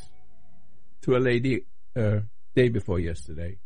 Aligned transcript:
to 1.02 1.16
a 1.16 1.20
lady 1.20 1.66
uh, 1.96 2.20
day 2.56 2.70
before 2.70 3.00
yesterday. 3.00 3.58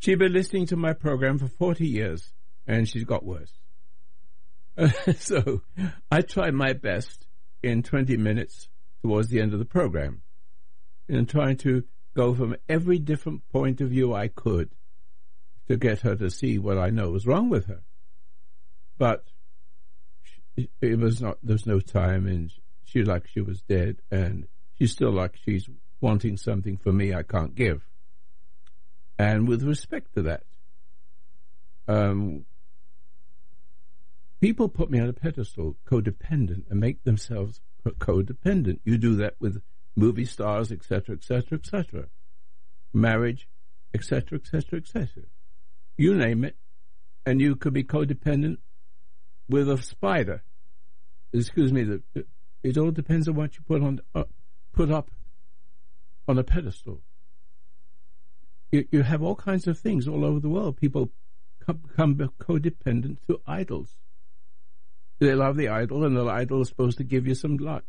She'd 0.00 0.18
been 0.18 0.34
listening 0.34 0.66
to 0.66 0.76
my 0.76 0.92
program 0.92 1.38
for 1.38 1.48
40 1.48 1.86
years, 1.86 2.34
and 2.66 2.86
she's 2.86 3.04
got 3.04 3.24
worse. 3.24 3.52
Uh, 4.76 4.90
so 5.16 5.62
I 6.10 6.20
tried 6.20 6.52
my 6.52 6.74
best 6.74 7.26
in 7.62 7.82
20 7.82 8.18
minutes 8.18 8.68
towards 9.02 9.28
the 9.28 9.40
end 9.40 9.54
of 9.54 9.58
the 9.58 9.64
program 9.64 10.20
in 11.08 11.24
trying 11.24 11.56
to 11.58 11.84
go 12.14 12.34
from 12.34 12.56
every 12.68 12.98
different 12.98 13.48
point 13.50 13.80
of 13.80 13.90
view 13.90 14.14
I 14.14 14.28
could 14.28 14.70
to 15.68 15.76
get 15.76 16.00
her 16.00 16.14
to 16.16 16.30
see 16.30 16.58
what 16.58 16.78
I 16.78 16.90
know 16.90 17.10
was 17.10 17.26
wrong 17.26 17.48
with 17.48 17.66
her. 17.66 17.82
But 18.98 19.24
it 20.80 20.98
was 20.98 21.20
not, 21.20 21.38
there's 21.42 21.66
no 21.66 21.80
time 21.80 22.26
and 22.26 22.52
she 22.84 23.02
like 23.02 23.26
she 23.26 23.40
was 23.40 23.60
dead 23.62 23.96
and 24.10 24.46
she's 24.78 24.92
still 24.92 25.10
like 25.10 25.36
she's 25.44 25.68
wanting 26.00 26.36
something 26.36 26.76
for 26.76 26.92
me 26.92 27.12
I 27.12 27.22
can't 27.22 27.54
give. 27.54 27.88
And 29.18 29.48
with 29.48 29.62
respect 29.62 30.14
to 30.14 30.22
that, 30.22 30.44
um, 31.88 32.44
people 34.40 34.68
put 34.68 34.90
me 34.90 35.00
on 35.00 35.08
a 35.08 35.12
pedestal, 35.12 35.76
codependent, 35.88 36.70
and 36.70 36.80
make 36.80 37.02
themselves 37.04 37.60
codependent. 37.98 38.80
You 38.84 38.98
do 38.98 39.16
that 39.16 39.34
with 39.40 39.62
movie 39.96 40.24
stars, 40.24 40.72
etc., 40.72 41.16
etc., 41.16 41.58
etc., 41.58 42.06
marriage, 42.92 43.48
etc., 43.92 44.38
etc., 44.38 44.78
etc. 44.78 45.24
You 45.96 46.14
name 46.14 46.44
it, 46.44 46.56
and 47.24 47.40
you 47.40 47.56
could 47.56 47.72
be 47.72 47.84
codependent 47.84 48.58
with 49.48 49.68
a 49.70 49.80
spider. 49.80 50.42
Excuse 51.32 51.72
me. 51.72 51.84
The, 51.84 52.02
it 52.62 52.78
all 52.78 52.90
depends 52.90 53.28
on 53.28 53.34
what 53.34 53.56
you 53.56 53.62
put 53.66 53.82
on 53.82 54.00
uh, 54.14 54.24
put 54.72 54.90
up 54.90 55.10
on 56.26 56.38
a 56.38 56.44
pedestal. 56.44 57.02
You, 58.72 58.86
you 58.90 59.02
have 59.02 59.22
all 59.22 59.36
kinds 59.36 59.66
of 59.66 59.78
things 59.78 60.08
all 60.08 60.24
over 60.24 60.40
the 60.40 60.48
world. 60.48 60.76
People 60.76 61.10
become 61.66 62.14
codependent 62.40 63.18
to 63.28 63.40
idols. 63.46 63.96
They 65.20 65.34
love 65.34 65.56
the 65.56 65.68
idol, 65.68 66.04
and 66.04 66.16
the 66.16 66.26
idol 66.26 66.62
is 66.62 66.68
supposed 66.68 66.98
to 66.98 67.04
give 67.04 67.26
you 67.26 67.34
some 67.34 67.56
luck, 67.56 67.84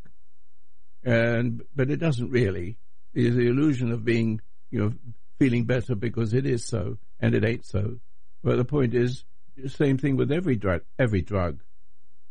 and 1.05 1.63
but 1.75 1.89
it 1.91 1.97
doesn't 1.97 2.29
really. 2.29 2.77
Is 3.13 3.35
the 3.35 3.47
illusion 3.47 3.93
of 3.93 4.03
being, 4.03 4.41
you 4.71 4.79
know, 4.79 4.93
feeling 5.39 5.63
better 5.63 5.95
because 5.95 6.33
it 6.33 6.45
is 6.45 6.65
so, 6.65 6.97
and 7.21 7.33
it 7.33 7.45
ain't 7.45 7.65
so. 7.65 7.99
But 8.43 8.57
the 8.57 8.65
point 8.65 8.93
is, 8.93 9.23
same 9.67 9.97
thing 9.97 10.17
with 10.17 10.33
every 10.33 10.57
drug. 10.57 10.81
Every 10.99 11.21
drug, 11.21 11.61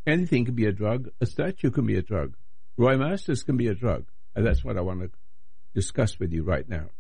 anything 0.07 0.45
can 0.45 0.55
be 0.55 0.67
a 0.67 0.73
drug. 0.73 1.09
A 1.23 1.27
statue 1.27 1.71
can 1.71 1.87
be 1.87 1.97
a 1.97 2.03
drug. 2.03 2.35
Roy 2.77 2.99
Masters 2.99 3.43
can 3.43 3.57
be 3.57 3.69
a 3.69 3.75
drug, 3.75 4.05
and 4.35 4.45
that's 4.45 4.63
what 4.63 4.77
I 4.77 4.83
want 4.83 5.01
to 5.01 5.11
discuss 5.75 6.19
with 6.19 6.33
you 6.33 6.43
right 6.43 6.69
now. 6.69 6.91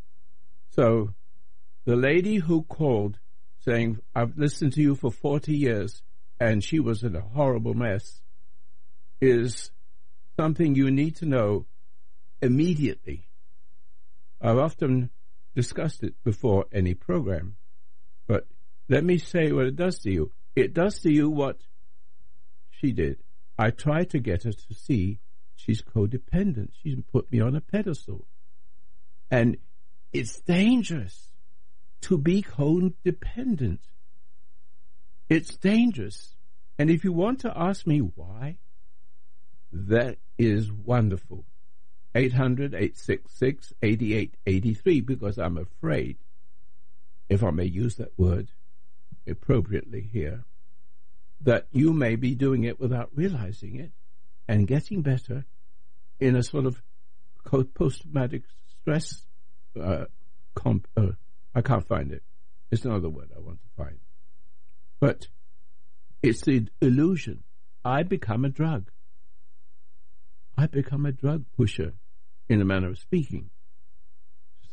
So, 0.70 1.12
the 1.84 1.96
lady 1.96 2.36
who 2.36 2.62
called 2.62 3.18
saying, 3.60 3.98
"I've 4.14 4.38
listened 4.38 4.72
to 4.74 4.80
you 4.80 4.94
for 4.94 5.10
forty 5.10 5.56
years," 5.56 6.02
and 6.40 6.64
she 6.64 6.80
was 6.80 7.02
in 7.02 7.14
a 7.16 7.20
horrible 7.20 7.74
mess, 7.74 8.22
is 9.20 9.70
something 10.36 10.74
you 10.74 10.90
need 10.90 11.16
to 11.16 11.26
know 11.26 11.66
immediately. 12.40 13.26
I've 14.40 14.58
often 14.58 15.10
discussed 15.54 16.02
it 16.02 16.14
before 16.24 16.66
any 16.72 16.94
program, 16.94 17.56
but 18.26 18.46
let 18.88 19.04
me 19.04 19.18
say 19.18 19.52
what 19.52 19.66
it 19.66 19.76
does 19.76 19.98
to 20.00 20.10
you. 20.10 20.32
It 20.54 20.74
does 20.74 20.98
to 21.00 21.12
you 21.12 21.30
what 21.30 21.58
she 22.70 22.92
did. 22.92 23.18
I 23.58 23.70
tried 23.70 24.10
to 24.10 24.18
get 24.18 24.42
her 24.42 24.52
to 24.52 24.74
see 24.74 25.20
she's 25.56 25.82
codependent. 25.82 26.70
She's 26.82 26.96
put 27.12 27.30
me 27.30 27.40
on 27.40 27.56
a 27.56 27.60
pedestal. 27.60 28.26
And 29.30 29.56
it's 30.12 30.40
dangerous 30.40 31.30
to 32.02 32.18
be 32.18 32.42
codependent. 32.42 33.78
It's 35.28 35.56
dangerous. 35.56 36.36
And 36.78 36.90
if 36.90 37.04
you 37.04 37.12
want 37.12 37.40
to 37.40 37.52
ask 37.56 37.86
me 37.86 37.98
why, 37.98 38.58
that 39.74 40.18
is 40.38 40.70
wonderful. 40.70 41.44
800 42.14 42.74
866 42.74 43.74
8883 43.82 45.00
because 45.00 45.36
I'm 45.36 45.58
afraid, 45.58 46.16
if 47.28 47.42
I 47.42 47.50
may 47.50 47.64
use 47.64 47.96
that 47.96 48.16
word 48.16 48.50
appropriately 49.26 50.08
here, 50.12 50.44
that 51.40 51.66
you 51.72 51.92
may 51.92 52.14
be 52.14 52.36
doing 52.36 52.62
it 52.62 52.78
without 52.78 53.10
realizing 53.14 53.80
it 53.80 53.90
and 54.46 54.68
getting 54.68 55.02
better 55.02 55.44
in 56.20 56.36
a 56.36 56.42
sort 56.42 56.66
of 56.66 56.80
post 57.74 58.02
traumatic 58.02 58.42
stress. 58.80 59.26
Uh, 59.78 60.04
comp, 60.54 60.86
uh, 60.96 61.08
I 61.52 61.62
can't 61.62 61.86
find 61.86 62.12
it. 62.12 62.22
It's 62.70 62.84
another 62.84 63.08
word 63.08 63.30
I 63.36 63.40
want 63.40 63.58
to 63.60 63.84
find. 63.84 63.98
But 65.00 65.26
it's 66.22 66.42
the 66.42 66.68
illusion. 66.80 67.42
I 67.84 68.04
become 68.04 68.44
a 68.44 68.48
drug. 68.48 68.90
I 70.56 70.66
become 70.66 71.06
a 71.06 71.12
drug 71.12 71.44
pusher, 71.56 71.94
in 72.48 72.60
a 72.60 72.64
manner 72.64 72.90
of 72.90 72.98
speaking. 72.98 73.50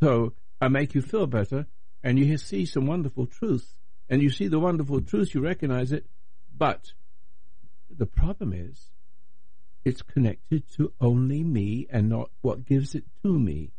So 0.01 0.33
I 0.59 0.67
make 0.67 0.93
you 0.93 1.01
feel 1.01 1.27
better, 1.27 1.67
and 2.03 2.19
you 2.19 2.37
see 2.37 2.65
some 2.65 2.85
wonderful 2.85 3.27
truth, 3.27 3.75
and 4.09 4.21
you 4.21 4.29
see 4.29 4.47
the 4.47 4.59
wonderful 4.59 5.01
truth, 5.01 5.33
you 5.33 5.41
recognize 5.41 5.91
it, 5.91 6.05
but 6.55 6.93
the 7.89 8.05
problem 8.05 8.53
is, 8.53 8.89
it's 9.83 10.01
connected 10.01 10.63
to 10.75 10.93
only 11.01 11.43
me 11.43 11.87
and 11.89 12.09
not 12.09 12.29
what 12.41 12.65
gives 12.65 12.93
it 12.93 13.05
to 13.23 13.39
me. 13.39 13.71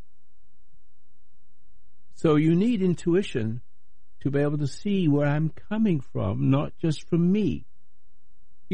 So 2.14 2.36
you 2.36 2.54
need 2.54 2.82
intuition 2.82 3.60
to 4.20 4.30
be 4.30 4.40
able 4.40 4.58
to 4.58 4.66
see 4.66 5.08
where 5.08 5.26
I'm 5.26 5.52
coming 5.68 6.00
from, 6.00 6.50
not 6.50 6.72
just 6.78 7.08
from 7.08 7.30
me. 7.30 7.66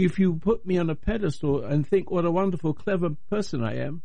If 0.00 0.20
you 0.20 0.34
put 0.36 0.64
me 0.64 0.78
on 0.78 0.90
a 0.90 0.94
pedestal 0.94 1.64
and 1.64 1.84
think 1.84 2.08
what 2.08 2.24
a 2.24 2.30
wonderful, 2.30 2.72
clever 2.72 3.10
person 3.30 3.64
I 3.64 3.78
am, 3.78 4.02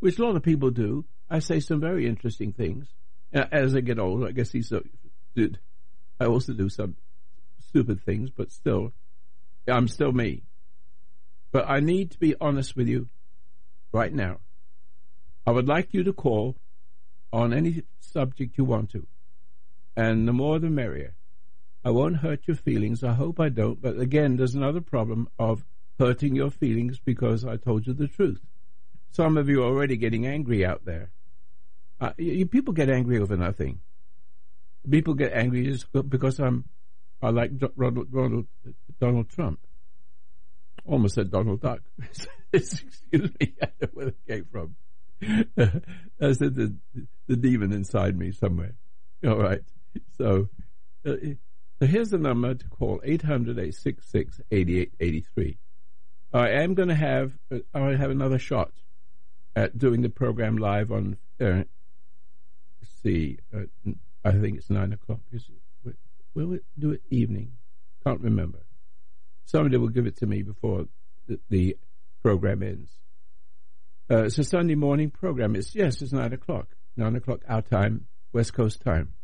which 0.00 0.18
a 0.18 0.24
lot 0.24 0.34
of 0.34 0.42
people 0.42 0.70
do, 0.70 1.04
I 1.30 1.38
say 1.38 1.60
some 1.60 1.78
very 1.78 2.08
interesting 2.08 2.52
things. 2.52 2.88
Uh, 3.32 3.44
as 3.52 3.76
I 3.76 3.82
get 3.82 4.00
older, 4.00 4.26
I 4.26 4.32
guess 4.32 4.50
these 4.50 4.72
are, 4.72 4.82
I 6.18 6.24
also 6.24 6.54
do 6.54 6.68
some 6.68 6.96
stupid 7.68 8.02
things, 8.02 8.30
but 8.30 8.50
still, 8.50 8.92
I'm 9.68 9.86
still 9.86 10.10
me. 10.10 10.42
But 11.52 11.70
I 11.70 11.78
need 11.78 12.10
to 12.10 12.18
be 12.18 12.34
honest 12.40 12.74
with 12.74 12.88
you 12.88 13.08
right 13.92 14.12
now. 14.12 14.40
I 15.46 15.52
would 15.52 15.68
like 15.68 15.94
you 15.94 16.02
to 16.02 16.12
call 16.12 16.56
on 17.32 17.52
any 17.52 17.84
subject 18.00 18.58
you 18.58 18.64
want 18.64 18.90
to. 18.90 19.06
And 19.96 20.26
the 20.26 20.32
more 20.32 20.58
the 20.58 20.68
merrier. 20.68 21.14
I 21.84 21.90
won't 21.90 22.18
hurt 22.18 22.46
your 22.46 22.56
feelings. 22.56 23.02
I 23.02 23.12
hope 23.12 23.40
I 23.40 23.48
don't. 23.48 23.80
But 23.80 23.98
again, 23.98 24.36
there's 24.36 24.54
another 24.54 24.80
problem 24.80 25.28
of 25.38 25.64
hurting 25.98 26.36
your 26.36 26.50
feelings 26.50 26.98
because 26.98 27.44
I 27.44 27.56
told 27.56 27.86
you 27.86 27.92
the 27.92 28.08
truth. 28.08 28.40
Some 29.10 29.36
of 29.36 29.48
you 29.48 29.62
are 29.62 29.66
already 29.66 29.96
getting 29.96 30.26
angry 30.26 30.64
out 30.64 30.84
there. 30.84 31.10
Uh, 32.00 32.12
you, 32.16 32.46
people 32.46 32.72
get 32.72 32.88
angry 32.90 33.18
over 33.18 33.36
nothing. 33.36 33.80
People 34.88 35.14
get 35.14 35.32
angry 35.32 35.64
just 35.64 35.86
because 36.08 36.38
I'm, 36.40 36.64
I 37.20 37.30
like 37.30 37.56
Donald, 37.58 38.12
Donald, 38.12 38.46
Donald 39.00 39.28
Trump. 39.28 39.60
Almost 40.86 41.14
said 41.14 41.30
Donald 41.30 41.60
Duck. 41.60 41.80
Excuse 42.52 43.30
me, 43.40 43.54
I 43.62 43.68
don't 43.80 43.82
know 43.82 43.88
where 43.92 44.08
it 44.08 44.16
came 44.26 44.46
from. 44.50 44.76
I 46.20 46.32
said 46.32 46.56
the, 46.56 46.74
the 47.28 47.36
demon 47.36 47.72
inside 47.72 48.18
me 48.18 48.32
somewhere. 48.32 48.74
All 49.24 49.38
right. 49.38 49.62
So, 50.18 50.48
uh, 51.06 51.14
so 51.82 51.88
here's 51.88 52.10
the 52.10 52.18
number 52.18 52.54
to 52.54 52.68
call 52.68 53.00
800 53.02 53.58
866 53.58 54.40
8883. 54.52 55.58
I 56.32 56.50
am 56.50 56.74
going 56.74 56.90
to 56.90 56.94
have, 56.94 57.32
uh, 57.50 57.58
I 57.74 57.96
have 57.96 58.12
another 58.12 58.38
shot 58.38 58.70
at 59.56 59.76
doing 59.76 60.00
the 60.00 60.08
program 60.08 60.58
live 60.58 60.92
on, 60.92 61.16
uh, 61.40 61.64
see, 63.02 63.40
uh, 63.52 63.62
I 64.24 64.30
think 64.30 64.58
it's 64.58 64.70
9 64.70 64.92
o'clock. 64.92 65.22
Is 65.32 65.50
it, 65.84 65.96
will 66.34 66.52
it 66.52 66.64
do 66.78 66.92
it 66.92 67.02
evening? 67.10 67.50
Can't 68.06 68.20
remember. 68.20 68.60
Somebody 69.44 69.76
will 69.76 69.88
give 69.88 70.06
it 70.06 70.18
to 70.18 70.26
me 70.26 70.42
before 70.42 70.86
the, 71.26 71.40
the 71.50 71.76
program 72.22 72.62
ends. 72.62 72.92
Uh, 74.08 74.26
it's 74.26 74.38
a 74.38 74.44
Sunday 74.44 74.76
morning 74.76 75.10
program. 75.10 75.56
It's 75.56 75.74
yes, 75.74 76.00
it's 76.00 76.12
nine 76.12 76.32
o'clock, 76.32 76.68
nine 76.96 77.16
o'clock 77.16 77.40
our 77.48 77.62
time, 77.62 78.06
West 78.32 78.54
Coast 78.54 78.82
time, 78.82 79.14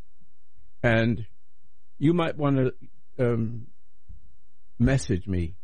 and 0.82 1.25
you 1.99 2.15
might 2.15 2.37
want 2.37 2.56
to 2.56 2.75
um, 3.19 3.67
message 4.79 5.27
me, 5.27 5.56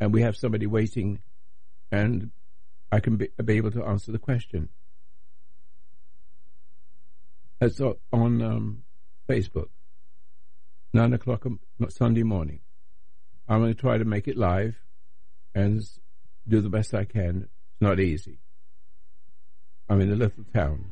and 0.00 0.12
we 0.12 0.22
have 0.22 0.36
somebody 0.36 0.66
waiting, 0.66 1.20
and 1.90 2.30
I 2.92 3.00
can 3.00 3.16
be, 3.16 3.28
be 3.44 3.54
able 3.54 3.72
to 3.72 3.84
answer 3.84 4.12
the 4.12 4.18
question. 4.18 4.68
It's 7.60 7.80
on 7.80 7.96
um, 8.12 8.82
Facebook. 9.28 9.68
9 10.92 11.12
o'clock 11.12 11.44
Sunday 11.88 12.22
morning. 12.22 12.60
I'm 13.48 13.60
going 13.60 13.74
to 13.74 13.78
try 13.78 13.98
to 13.98 14.04
make 14.04 14.26
it 14.28 14.36
live 14.36 14.76
and 15.54 15.82
do 16.48 16.60
the 16.60 16.70
best 16.70 16.94
I 16.94 17.04
can. 17.04 17.48
It's 17.72 17.80
not 17.82 18.00
easy. 18.00 18.38
I'm 19.88 20.00
in 20.00 20.10
a 20.10 20.16
little 20.16 20.44
town, 20.54 20.90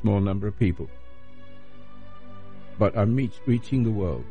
small 0.00 0.20
number 0.20 0.46
of 0.46 0.58
people. 0.58 0.88
But 2.78 2.96
I'm 2.96 3.14
reach, 3.14 3.34
reaching 3.46 3.84
the 3.84 3.90
world. 3.90 4.24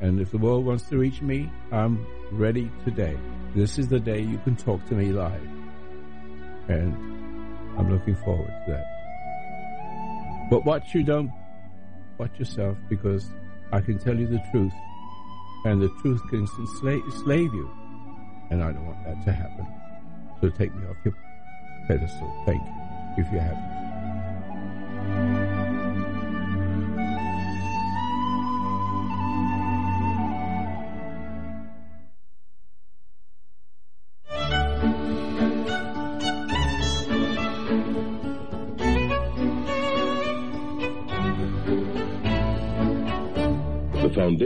And 0.00 0.20
if 0.20 0.30
the 0.30 0.38
world 0.38 0.66
wants 0.66 0.88
to 0.90 0.98
reach 0.98 1.22
me, 1.22 1.50
I'm 1.70 2.04
ready 2.30 2.70
today. 2.84 3.16
This 3.54 3.78
is 3.78 3.88
the 3.88 4.00
day 4.00 4.20
you 4.20 4.38
can 4.38 4.56
talk 4.56 4.86
to 4.88 4.94
me 4.94 5.12
live. 5.12 5.48
And 6.68 6.94
I'm 7.78 7.90
looking 7.90 8.16
forward 8.16 8.52
to 8.66 8.72
that. 8.72 10.48
But 10.50 10.64
watch 10.64 10.94
you 10.94 11.02
don't 11.02 11.30
watch 12.18 12.38
yourself 12.38 12.76
because 12.88 13.32
I 13.72 13.80
can 13.80 13.98
tell 13.98 14.18
you 14.18 14.26
the 14.26 14.42
truth 14.50 14.72
and 15.64 15.80
the 15.80 15.88
truth 16.00 16.20
can 16.28 16.40
enslave 16.40 17.54
you. 17.54 17.70
And 18.50 18.62
I 18.62 18.72
don't 18.72 18.86
want 18.86 19.04
that 19.04 19.24
to 19.24 19.32
happen. 19.32 19.66
So 20.40 20.50
take 20.50 20.74
me 20.74 20.86
off 20.88 20.96
your 21.04 21.14
pedestal. 21.86 22.42
Thank 22.44 22.62
you, 22.62 23.24
if 23.24 23.32
you 23.32 23.38
have. 23.38 25.41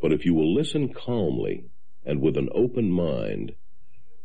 But 0.00 0.12
if 0.12 0.24
you 0.24 0.34
will 0.34 0.54
listen 0.54 0.92
calmly 0.92 1.66
and 2.04 2.20
with 2.20 2.36
an 2.36 2.48
open 2.54 2.90
mind, 2.90 3.54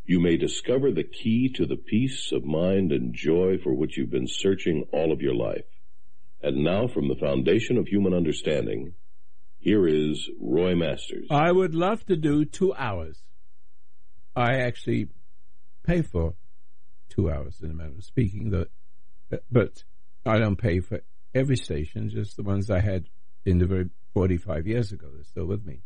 you 0.04 0.20
may 0.20 0.36
discover 0.36 0.90
the 0.90 1.04
key 1.04 1.48
to 1.54 1.66
the 1.66 1.76
peace 1.76 2.32
of 2.32 2.44
mind 2.44 2.92
and 2.92 3.12
joy 3.12 3.58
for 3.58 3.74
which 3.74 3.96
you've 3.96 4.10
been 4.10 4.28
searching 4.28 4.86
all 4.92 5.12
of 5.12 5.20
your 5.20 5.34
life. 5.34 5.64
And 6.42 6.62
now 6.62 6.86
from 6.86 7.08
the 7.08 7.16
foundation 7.16 7.76
of 7.76 7.88
human 7.88 8.14
understanding, 8.14 8.94
here 9.58 9.86
is 9.88 10.30
Roy 10.40 10.74
Masters. 10.74 11.26
I 11.30 11.50
would 11.50 11.74
love 11.74 12.06
to 12.06 12.16
do 12.16 12.44
two 12.44 12.72
hours. 12.74 13.24
I 14.34 14.58
actually 14.58 15.08
pay 15.82 16.02
for 16.02 16.34
two 17.08 17.30
hours 17.30 17.60
in 17.62 17.70
a 17.70 17.74
manner 17.74 17.94
of 17.98 18.04
speaking, 18.04 18.50
but 19.50 19.82
I 20.24 20.38
don't 20.38 20.56
pay 20.56 20.80
for 20.80 21.00
every 21.34 21.56
station, 21.56 22.08
just 22.08 22.36
the 22.36 22.42
ones 22.42 22.70
I 22.70 22.80
had 22.80 23.08
in 23.44 23.58
the 23.58 23.66
very 23.66 23.88
45 24.16 24.66
years 24.66 24.92
ago. 24.92 25.08
They're 25.12 25.24
still 25.24 25.44
with 25.44 25.66
me. 25.66 25.82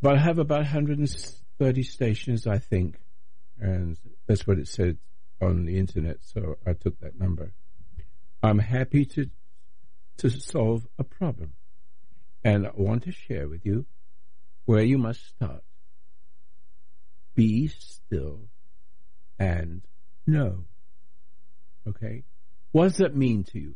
But 0.00 0.14
I 0.14 0.20
have 0.20 0.38
about 0.38 0.60
130 0.60 1.82
stations, 1.82 2.46
I 2.46 2.58
think, 2.58 3.00
and 3.58 3.96
that's 4.28 4.46
what 4.46 4.60
it 4.60 4.68
said 4.68 4.98
on 5.42 5.64
the 5.64 5.76
internet, 5.76 6.18
so 6.20 6.56
I 6.64 6.74
took 6.74 7.00
that 7.00 7.18
number. 7.18 7.52
I'm 8.44 8.60
happy 8.60 9.04
to 9.06 9.28
to 10.18 10.30
solve 10.30 10.86
a 11.00 11.02
problem, 11.02 11.54
and 12.44 12.64
I 12.64 12.70
want 12.76 13.02
to 13.04 13.12
share 13.12 13.48
with 13.48 13.66
you 13.66 13.86
where 14.66 14.84
you 14.84 14.98
must 14.98 15.26
start. 15.26 15.64
Be 17.34 17.66
still 17.66 18.42
and 19.36 19.82
know. 20.28 20.66
Okay? 21.88 22.22
What 22.70 22.84
does 22.84 22.98
that 22.98 23.16
mean 23.16 23.42
to 23.50 23.58
you? 23.58 23.74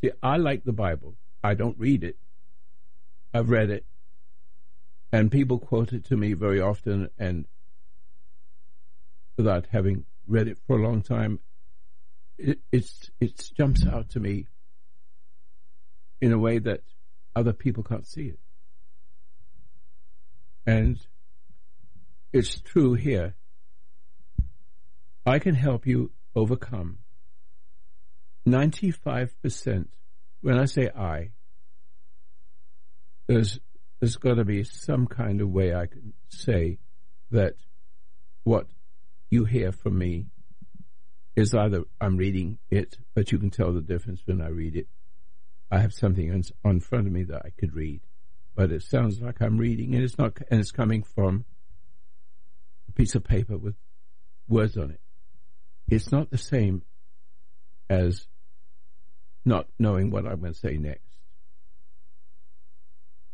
See, 0.00 0.12
I 0.22 0.36
like 0.36 0.62
the 0.62 0.72
Bible. 0.72 1.16
I 1.42 1.54
don't 1.54 1.78
read 1.78 2.04
it. 2.04 2.16
I've 3.34 3.50
read 3.50 3.70
it. 3.70 3.84
And 5.10 5.30
people 5.30 5.58
quote 5.58 5.92
it 5.92 6.04
to 6.06 6.16
me 6.16 6.32
very 6.32 6.60
often, 6.60 7.10
and 7.18 7.46
without 9.36 9.66
having 9.70 10.04
read 10.26 10.48
it 10.48 10.58
for 10.66 10.78
a 10.78 10.82
long 10.82 11.02
time, 11.02 11.40
it 12.38 12.60
it's, 12.70 13.10
it 13.20 13.50
jumps 13.56 13.86
out 13.86 14.08
to 14.10 14.20
me 14.20 14.46
in 16.20 16.32
a 16.32 16.38
way 16.38 16.58
that 16.58 16.82
other 17.34 17.52
people 17.52 17.82
can't 17.82 18.06
see 18.06 18.28
it. 18.28 18.38
And 20.66 20.98
it's 22.32 22.60
true 22.60 22.94
here. 22.94 23.34
I 25.26 25.38
can 25.38 25.54
help 25.54 25.86
you 25.86 26.12
overcome 26.34 26.98
95% 28.46 29.88
when 30.42 30.58
I 30.58 30.66
say 30.66 30.90
I, 30.90 31.30
there's 33.26 33.58
there's 34.00 34.16
got 34.16 34.34
to 34.34 34.44
be 34.44 34.64
some 34.64 35.06
kind 35.06 35.40
of 35.40 35.48
way 35.48 35.74
I 35.74 35.86
can 35.86 36.12
say 36.28 36.78
that 37.30 37.54
what 38.42 38.66
you 39.30 39.44
hear 39.44 39.70
from 39.70 39.96
me 39.96 40.26
is 41.36 41.54
either 41.54 41.84
I'm 42.00 42.16
reading 42.16 42.58
it, 42.68 42.98
but 43.14 43.30
you 43.30 43.38
can 43.38 43.50
tell 43.50 43.72
the 43.72 43.80
difference 43.80 44.20
when 44.26 44.42
I 44.42 44.48
read 44.48 44.76
it. 44.76 44.88
I 45.70 45.78
have 45.78 45.94
something 45.94 46.30
on, 46.32 46.42
on 46.64 46.80
front 46.80 47.06
of 47.06 47.12
me 47.12 47.22
that 47.24 47.42
I 47.44 47.50
could 47.50 47.74
read, 47.74 48.00
but 48.54 48.72
it 48.72 48.82
sounds 48.82 49.20
like 49.20 49.40
I'm 49.40 49.56
reading, 49.56 49.94
and 49.94 50.02
it's 50.02 50.18
not, 50.18 50.36
and 50.50 50.60
it's 50.60 50.72
coming 50.72 51.04
from 51.04 51.44
a 52.88 52.92
piece 52.92 53.14
of 53.14 53.24
paper 53.24 53.56
with 53.56 53.76
words 54.48 54.76
on 54.76 54.90
it. 54.90 55.00
It's 55.88 56.10
not 56.10 56.30
the 56.30 56.38
same 56.38 56.82
as 57.88 58.26
not 59.44 59.66
knowing 59.78 60.10
what 60.10 60.26
I'm 60.26 60.40
going 60.40 60.52
to 60.52 60.58
say 60.58 60.76
next. 60.76 61.16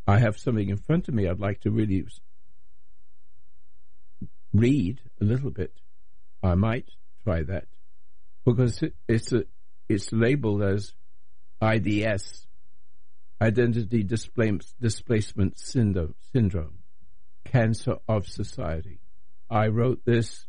I 0.07 0.19
have 0.19 0.39
something 0.39 0.71
in 0.71 0.79
front 0.79 1.09
of 1.09 1.15
me 1.15 1.29
I'd 1.29 1.39
like 1.39 1.61
to 1.61 1.71
really 1.71 2.07
read 4.55 5.01
a 5.21 5.25
little 5.25 5.51
bit. 5.51 5.73
I 6.43 6.55
might 6.55 6.89
try 7.25 7.43
that 7.43 7.67
because 8.45 8.83
it's 9.07 9.33
a, 9.33 9.45
it's 9.89 10.11
labeled 10.13 10.63
as 10.63 10.95
IDS, 11.61 12.47
Identity 13.41 14.03
Displacement 14.03 15.59
Syndrome, 15.59 16.15
syndrome, 16.33 16.79
Cancer 17.45 17.97
of 18.09 18.27
Society. 18.27 19.01
I 19.51 19.69
wrote 19.69 20.05
this 20.05 20.47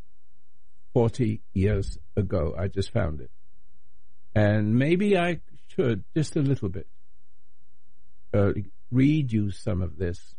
40 0.93 1.41
years 1.53 1.97
ago. 2.15 2.55
I 2.57 2.67
just 2.67 2.91
found 2.91 3.21
it. 3.21 3.31
And 4.35 4.75
maybe 4.75 5.17
I 5.17 5.41
should, 5.69 6.03
just 6.15 6.35
a 6.35 6.41
little 6.41 6.69
bit, 6.69 6.87
uh, 8.33 8.51
read 8.91 9.31
you 9.31 9.51
some 9.51 9.81
of 9.81 9.97
this. 9.97 10.35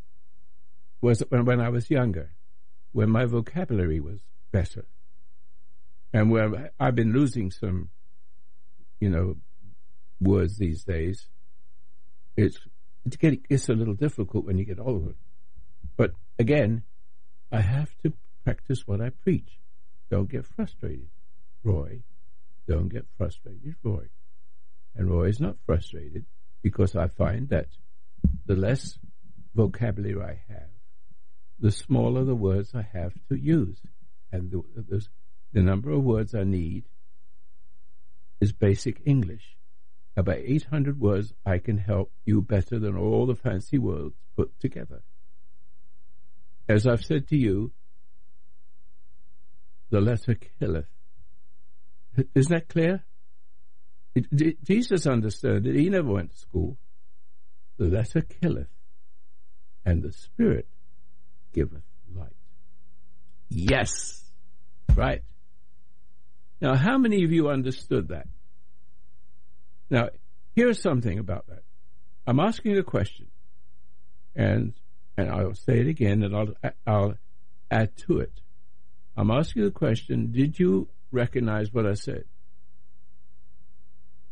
Was 1.00 1.22
when, 1.30 1.44
when 1.46 1.60
I 1.60 1.70
was 1.70 1.90
younger, 1.90 2.32
when 2.92 3.08
my 3.10 3.25
vocabulary 3.25 4.00
was 4.00 4.20
better, 4.52 4.84
and 6.12 6.30
where 6.30 6.72
I've 6.78 6.94
been 6.94 7.12
losing 7.12 7.50
some, 7.50 7.88
you 9.00 9.08
know, 9.08 9.37
words 10.20 10.58
these 10.58 10.84
days. 10.84 11.28
It's 12.37 12.58
it's 13.06 13.16
getting 13.16 13.44
it's 13.49 13.68
a 13.68 13.72
little 13.72 13.94
difficult 13.94 14.44
when 14.44 14.58
you 14.58 14.64
get 14.64 14.78
older, 14.78 15.14
but 15.96 16.12
again, 16.38 16.82
I 17.50 17.60
have 17.60 17.90
to 18.02 18.12
practice 18.44 18.87
what 18.87 19.00
I 19.00 19.10
preach. 19.10 19.58
Don't 20.10 20.30
get 20.30 20.44
frustrated, 20.46 21.08
Roy. 21.64 22.02
Don't 22.68 22.88
get 22.88 23.06
frustrated, 23.16 23.76
Roy. 23.82 24.08
And 24.97 25.11
Roy 25.11 25.28
is 25.28 25.40
not 25.40 25.56
frustrated 25.66 26.26
because 26.62 26.97
I 26.97 27.09
find 27.09 27.49
that 27.50 27.68
the 28.47 28.56
less 28.56 28.99
vocabulary 29.54 30.23
I 30.23 30.52
have, 30.52 30.68
the 31.59 31.70
smaller 31.70 32.25
the 32.25 32.35
words 32.35 32.73
I 32.75 32.87
have 32.92 33.12
to 33.28 33.37
use. 33.37 33.80
And 34.32 34.50
the, 34.50 34.62
the, 34.75 35.06
the 35.52 35.62
number 35.62 35.90
of 35.90 36.02
words 36.02 36.35
I 36.35 36.44
need 36.44 36.85
is 38.40 38.52
basic 38.52 39.00
English. 39.04 39.56
About 40.16 40.38
800 40.38 41.00
words 41.00 41.32
I 41.47 41.59
can 41.59 41.78
help 41.78 42.12
you 42.25 42.42
better 42.42 42.78
than 42.78 42.97
all 42.97 43.26
the 43.26 43.35
fancy 43.35 43.78
words 43.78 44.14
put 44.37 44.59
together. 44.61 45.02
As 46.68 46.87
I've 46.87 47.04
said 47.04 47.28
to 47.28 47.37
you, 47.37 47.73
the 49.90 50.00
letter 50.00 50.37
killeth. 50.59 50.87
Isn't 52.35 52.52
that 52.52 52.68
clear? 52.68 53.04
Jesus 54.64 55.07
understood 55.07 55.67
it. 55.67 55.76
He 55.76 55.88
never 55.90 56.12
went 56.12 56.33
to 56.33 56.38
school. 56.38 56.79
The 57.79 57.87
letter 57.87 58.23
killeth. 58.23 58.69
and 59.85 60.02
the 60.02 60.12
Spirit 60.12 60.69
giveth 61.52 61.83
light. 62.14 62.37
Yes, 63.49 64.23
right. 64.95 65.23
Now, 66.61 66.76
how 66.76 66.99
many 66.99 67.25
of 67.25 67.33
you 67.33 67.49
understood 67.49 68.09
that? 68.09 68.26
Now, 69.90 70.11
here's 70.55 70.81
something 70.83 71.19
about 71.19 71.47
that. 71.49 71.62
I'm 72.26 72.40
asking 72.40 72.79
a 72.79 72.83
question, 72.83 73.26
and 74.37 74.75
and 75.17 75.31
I'll 75.31 75.55
say 75.55 75.81
it 75.81 75.88
again, 75.88 76.23
and 76.23 76.37
I'll 76.37 76.55
I'll 76.87 77.14
add 77.71 77.97
to 78.09 78.21
it. 78.21 78.40
I'm 79.17 79.31
asking 79.31 79.64
the 79.64 79.71
question: 79.71 80.33
Did 80.33 80.59
you 80.59 80.88
recognize 81.12 81.73
what 81.73 81.87
I 81.87 81.95
said? 81.95 82.25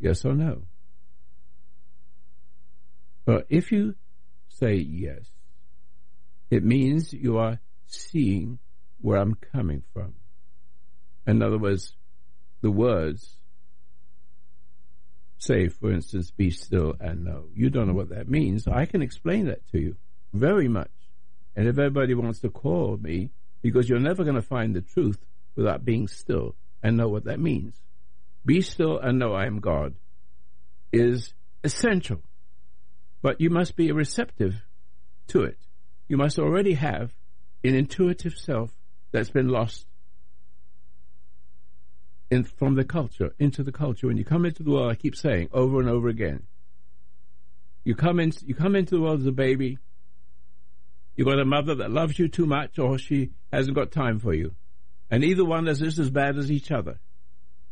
Yes 0.01 0.25
or 0.25 0.35
no? 0.35 0.63
But 3.25 3.47
if 3.49 3.73
you 3.73 3.95
say 4.49 4.75
yes, 4.75 5.29
it 6.51 6.65
means 6.65 7.13
you 7.13 7.39
are 7.39 7.61
seeing 7.87 8.59
where 9.01 9.19
I'm 9.19 9.35
coming 9.35 9.83
from. 9.93 10.15
In 11.27 11.43
other 11.43 11.59
words, 11.59 11.95
the 12.63 12.71
words 12.71 13.37
say, 15.39 15.69
for 15.69 15.93
instance, 15.93 16.31
be 16.31 16.51
still 16.51 16.95
and 17.01 17.25
know. 17.25 17.45
You 17.55 17.71
don't 17.71 17.87
know 17.87 17.95
what 17.95 18.11
that 18.11 18.29
means. 18.29 18.67
I 18.67 18.87
can 18.87 19.03
explain 19.03 19.47
that 19.47 19.67
to 19.73 19.79
you 19.79 19.97
very 20.33 20.69
much. 20.69 20.91
And 21.55 21.69
if 21.69 21.79
everybody 21.79 22.15
wants 22.15 22.41
to 22.41 22.51
call 22.51 22.97
me, 22.97 23.31
because 23.63 23.89
you're 23.89 23.99
never 23.99 24.25
going 24.25 24.37
to 24.37 24.43
find 24.43 24.75
the 24.75 24.81
truth 24.81 25.19
without 25.57 25.85
being 25.85 26.09
still 26.09 26.55
and 26.83 26.97
know 26.97 27.09
what 27.09 27.25
that 27.25 27.41
means. 27.41 27.75
Be 28.49 28.63
still 28.63 28.99
and 28.99 29.19
know 29.19 29.35
I 29.35 29.45
am 29.45 29.61
God 29.61 29.95
is 30.91 31.35
essential. 31.63 32.23
But 33.21 33.43
you 33.43 33.51
must 33.51 33.77
be 33.77 33.93
receptive 33.93 34.63
to 35.27 35.43
it. 35.43 35.59
You 36.09 36.17
must 36.17 36.39
already 36.39 36.73
have 36.73 37.13
an 37.63 37.75
intuitive 37.75 38.39
self 38.39 38.73
that's 39.13 39.29
been 39.29 39.49
lost 39.49 39.85
in, 42.31 42.45
from 42.45 42.75
the 42.75 42.85
culture 42.85 43.35
into 43.39 43.63
the 43.63 43.71
culture. 43.71 44.07
When 44.07 44.17
you 44.17 44.25
come 44.25 44.47
into 44.47 44.63
the 44.63 44.71
world, 44.71 44.91
I 44.91 44.95
keep 44.95 45.15
saying 45.15 45.51
over 45.53 45.79
and 45.79 45.91
over 45.91 46.09
again, 46.09 46.45
you 47.85 47.95
come 47.95 48.19
in, 48.19 48.33
you 48.47 48.55
come 48.55 48.75
into 48.75 48.95
the 48.95 49.03
world 49.03 49.21
as 49.21 49.27
a 49.27 49.33
baby. 49.33 49.77
you've 51.17 51.29
got 51.29 51.39
a 51.39 51.45
mother 51.45 51.75
that 51.75 51.91
loves 51.91 52.19
you 52.19 52.29
too 52.29 52.47
much, 52.47 52.79
or 52.79 52.97
she 52.97 53.29
hasn't 53.53 53.77
got 53.77 53.93
time 53.93 54.19
for 54.19 54.33
you, 54.33 54.55
and 55.11 55.23
either 55.23 55.45
one 55.45 55.69
is 55.69 55.81
just 55.81 55.99
as 55.99 56.09
bad 56.09 56.39
as 56.39 56.51
each 56.51 56.71
other. 56.71 56.99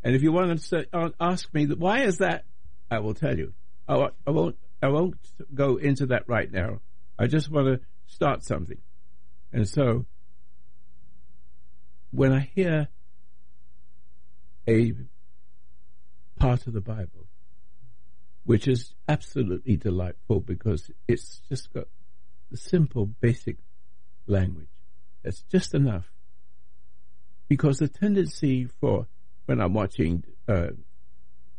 And 0.07 0.15
if 0.15 0.23
you 0.23 0.31
want 0.31 0.63
to 0.63 0.87
uh, 0.93 1.09
ask 1.19 1.53
me 1.53 1.67
why 1.67 2.03
is 2.03 2.19
that, 2.19 2.45
I 2.89 3.01
will 3.01 3.15
tell 3.15 3.37
you. 3.37 3.55
I, 3.89 4.11
I 4.25 4.31
won't. 4.31 4.55
I 4.81 4.87
won't 4.87 5.17
go 5.53 5.79
into 5.79 6.07
that 6.07 6.29
right 6.29 6.49
now. 6.49 6.79
I 7.19 7.27
just 7.27 7.51
want 7.51 7.67
to 7.67 7.81
start 8.07 8.45
something, 8.45 8.79
and 9.53 9.69
so 9.69 10.07
when 12.13 12.33
I 12.33 12.49
hear 12.55 12.87
a 14.69 14.93
part 16.39 16.69
of 16.69 16.73
the 16.73 16.81
Bible, 16.81 17.27
which 18.45 18.69
is 18.69 18.95
absolutely 19.09 19.77
delightful 19.77 20.39
because 20.39 20.89
it's 21.09 21.41
just 21.49 21.73
got 21.75 21.89
the 22.53 22.57
simple, 22.57 23.07
basic 23.07 23.57
language. 24.29 24.69
It's 25.25 25.43
just 25.51 25.75
enough. 25.75 26.13
Because 27.49 27.79
the 27.79 27.89
tendency 27.89 28.67
for 28.67 29.09
when 29.47 29.61
I'm 29.61 29.73
watching 29.73 30.25
uh, 30.49 30.69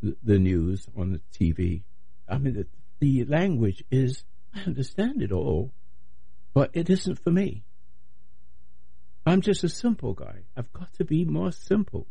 the, 0.01 0.39
news 0.39 0.87
on 0.95 1.13
the 1.13 1.21
TV, 1.33 1.83
I 2.27 2.37
mean, 2.37 2.53
the, 2.53 2.67
the 2.99 3.25
language 3.25 3.83
is, 3.89 4.23
I 4.53 4.61
understand 4.61 5.21
it 5.21 5.31
all, 5.31 5.71
but 6.53 6.69
it 6.73 6.89
isn't 6.89 7.23
for 7.23 7.31
me. 7.31 7.63
I'm 9.25 9.41
just 9.41 9.63
a 9.63 9.69
simple 9.69 10.13
guy. 10.13 10.43
I've 10.55 10.71
got 10.71 10.93
to 10.95 11.05
be 11.05 11.25
more 11.25 11.51
simple 11.51 12.07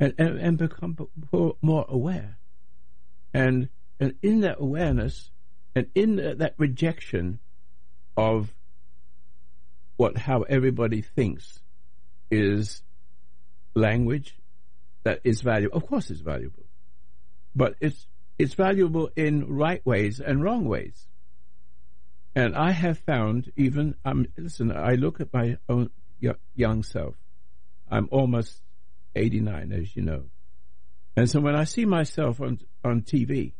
and, 0.00 0.14
and, 0.18 0.38
and 0.38 0.58
become 0.58 0.96
more 1.60 1.84
aware. 1.88 2.38
And, 3.34 3.68
and 4.00 4.14
in 4.22 4.40
that 4.40 4.56
awareness 4.58 5.30
and 5.74 5.86
in 5.94 6.16
that 6.16 6.54
rejection 6.56 7.40
of 8.16 8.52
what, 9.96 10.16
how 10.16 10.42
everybody 10.42 11.02
thinks 11.02 11.60
is 12.30 12.82
language 13.74 14.38
that 15.04 15.20
is 15.24 15.40
valuable. 15.40 15.76
Of 15.76 15.86
course 15.86 16.10
it's 16.10 16.20
valuable, 16.20 16.64
but 17.54 17.74
it's, 17.80 18.06
it's 18.38 18.54
valuable 18.54 19.10
in 19.16 19.46
right 19.48 19.84
ways 19.84 20.20
and 20.20 20.42
wrong 20.42 20.64
ways. 20.64 21.06
And 22.34 22.54
I 22.54 22.70
have 22.70 22.98
found 22.98 23.52
even, 23.56 23.96
um, 24.04 24.26
listen, 24.36 24.70
I 24.70 24.94
look 24.94 25.20
at 25.20 25.32
my 25.32 25.58
own 25.68 25.90
young 26.54 26.82
self. 26.82 27.16
I'm 27.90 28.08
almost 28.10 28.62
89, 29.16 29.72
as 29.72 29.96
you 29.96 30.02
know. 30.02 30.24
And 31.16 31.28
so 31.28 31.40
when 31.40 31.56
I 31.56 31.64
see 31.64 31.84
myself 31.84 32.40
on 32.40 32.60
on 32.84 33.02
TV, 33.02 33.54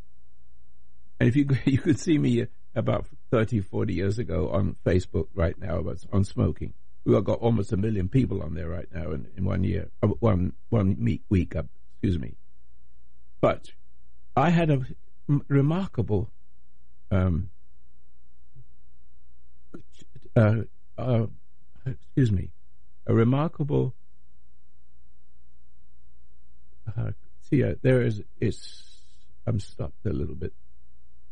and 1.19 1.29
if 1.29 1.35
you 1.35 1.49
you 1.65 1.79
could 1.79 1.99
see 1.99 2.17
me 2.19 2.47
about 2.75 3.07
30, 3.33 3.61
40 3.61 3.95
years 3.95 4.19
ago 4.19 4.51
on 4.51 4.77
Facebook 4.87 5.27
right 5.35 5.59
now 5.59 5.79
about 5.79 5.99
on 6.13 6.23
smoking, 6.23 6.75
we've 7.05 7.25
got 7.25 7.39
almost 7.39 7.73
a 7.73 7.77
million 7.77 8.09
people 8.09 8.43
on 8.43 8.55
there 8.55 8.69
right 8.69 8.89
now 8.93 9.13
in, 9.13 9.27
in 9.37 9.45
one 9.45 9.65
year, 9.65 9.91
uh, 10.03 10.09
one 10.21 10.53
one 10.69 11.21
week, 11.29 11.57
uh, 11.57 11.63
excuse 11.95 12.19
me. 12.19 12.35
But 13.41 13.71
I 14.37 14.51
had 14.51 14.71
a 14.71 14.81
remarkable 15.49 16.31
um, 17.11 17.51
uh, 20.37 20.63
uh, 20.97 21.27
excuse 21.87 22.33
me, 22.33 22.51
a 23.07 23.15
remarkable 23.15 23.95
uh, 26.97 27.13
see, 27.49 27.65
uh, 27.65 27.75
there 27.83 28.03
is, 28.03 28.23
it's, 28.41 28.85
I'm 29.47 29.61
stopped 29.61 30.07
a 30.07 30.13
little 30.13 30.35
bit, 30.35 30.53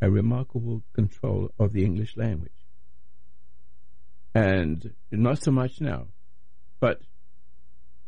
a 0.01 0.11
remarkable 0.11 0.83
control 0.93 1.51
of 1.59 1.73
the 1.73 1.85
English 1.85 2.17
language. 2.17 2.53
And 4.37 4.93
not 5.11 5.43
so 5.43 5.51
much 5.51 5.81
now, 5.81 6.09
but 6.79 7.01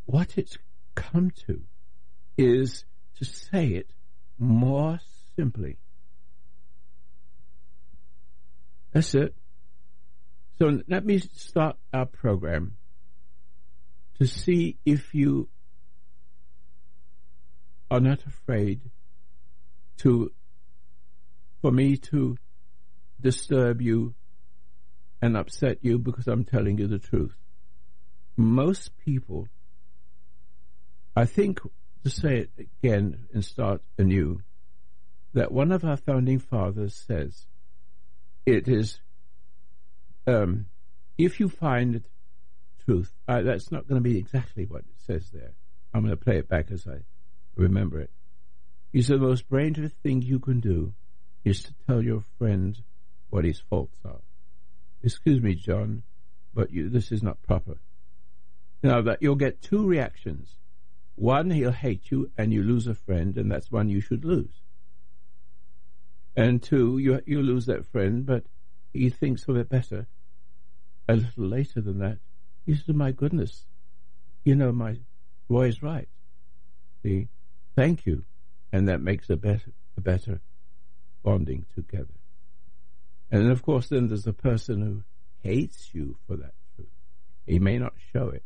what 0.05 0.37
it's 0.37 0.59
come 0.95 1.31
to 1.47 1.63
is 2.37 2.85
to 3.17 3.25
say 3.25 3.69
it 3.69 3.89
more 4.39 4.99
simply. 5.37 5.79
That's 8.93 9.15
it. 9.15 9.35
So 10.59 10.83
let 10.87 11.07
me 11.07 11.19
start 11.19 11.77
our 11.95 12.05
program 12.05 12.77
to 14.19 14.27
see 14.27 14.77
if 14.85 15.15
you 15.15 15.49
are 17.91 18.01
not 18.01 18.27
afraid 18.27 18.83
to 19.99 20.31
for 21.63 21.73
me 21.73 21.97
to 21.97 22.37
disturb 23.19 23.81
you 23.81 24.15
and 25.21 25.37
upset 25.37 25.79
you 25.83 25.99
because 25.99 26.27
I'm 26.27 26.45
telling 26.45 26.79
you 26.79 26.87
the 26.87 26.99
truth. 26.99 27.35
Most 28.37 28.97
people, 28.99 29.49
I 31.17 31.25
think, 31.25 31.61
to 32.05 32.11
say 32.11 32.39
it 32.39 32.51
again 32.59 33.27
and 33.35 33.45
start 33.45 33.83
anew, 33.99 34.43
that 35.35 35.53
one 35.53 35.73
of 35.73 35.85
our 35.85 35.97
founding 35.97 36.39
fathers 36.39 36.95
says, 36.95 37.47
it 38.47 38.69
is, 38.69 39.01
um, 40.27 40.67
if 41.19 41.41
you 41.41 41.49
find 41.49 42.03
truth, 42.85 43.13
uh, 43.27 43.43
that's 43.43 43.71
not 43.71 43.89
going 43.89 44.03
to 44.03 44.09
be 44.09 44.19
exactly 44.19 44.65
what 44.65 44.81
it 44.81 45.03
says 45.07 45.29
there. 45.33 45.53
I'm 45.93 46.03
going 46.03 46.17
to 46.17 46.25
play 46.25 46.39
it 46.39 46.49
back 46.49 46.71
as 46.71 46.87
I 46.87 46.99
Remember 47.59 47.99
it. 48.01 48.11
He 48.93 49.03
said 49.03 49.17
the 49.17 49.27
most 49.27 49.49
brainless 49.49 49.93
thing 50.05 50.23
you 50.23 50.39
can 50.39 50.61
do 50.61 50.95
is 51.45 51.65
to 51.65 51.75
tell 51.87 52.03
your 52.03 52.23
friend 52.39 52.79
what 53.31 53.45
his 53.45 53.61
faults 53.69 53.99
are. 54.05 54.21
Excuse 55.03 55.41
me, 55.41 55.55
John, 55.55 56.03
but 56.55 56.73
you, 56.73 56.89
this 56.89 57.13
is 57.13 57.23
not 57.23 57.43
proper. 57.43 57.79
Now 58.83 59.01
that 59.03 59.23
you'll 59.23 59.37
get 59.37 59.63
two 59.63 59.87
reactions. 59.87 60.57
One, 61.15 61.51
he'll 61.51 61.73
hate 61.73 62.11
you 62.11 62.31
and 62.39 62.53
you 62.53 62.63
lose 62.63 62.87
a 62.87 62.95
friend, 62.95 63.37
and 63.37 63.51
that's 63.51 63.73
one 63.73 63.89
you 63.89 64.01
should 64.01 64.25
lose. 64.25 64.63
And 66.37 66.63
two, 66.63 66.99
you 66.99 67.21
you 67.27 67.43
lose 67.43 67.67
that 67.67 67.87
friend, 67.87 68.25
but 68.25 68.45
he 68.93 69.11
thinks 69.11 69.49
of 69.49 69.57
it 69.57 69.69
better. 69.69 70.07
A 71.09 71.17
little 71.17 71.47
later 71.47 71.81
than 71.81 71.99
that, 71.99 72.19
he 72.65 72.77
said, 72.77 72.95
"My 72.95 73.11
goodness, 73.11 73.67
you 74.45 74.55
know, 74.55 74.71
my 74.71 74.99
boy 75.49 75.69
is 75.69 75.83
right. 75.83 76.09
See, 77.03 77.29
thank 77.75 78.07
you. 78.07 78.25
And 78.73 78.87
that 78.89 79.01
makes 79.01 79.31
a 79.31 79.37
better, 79.37 79.73
a 79.97 80.01
better 80.01 80.41
bonding 81.23 81.67
together. 81.75 82.18
And 83.31 83.51
of 83.51 83.63
course, 83.63 83.89
then 83.89 84.09
there's 84.09 84.25
the 84.25 84.33
person 84.33 84.81
who 84.81 85.03
hates 85.49 85.91
you 85.93 86.17
for 86.27 86.37
that 86.37 86.55
truth. 86.75 86.89
He 87.47 87.59
may 87.59 87.79
not 87.79 87.95
show 88.13 88.29
it, 88.29 88.43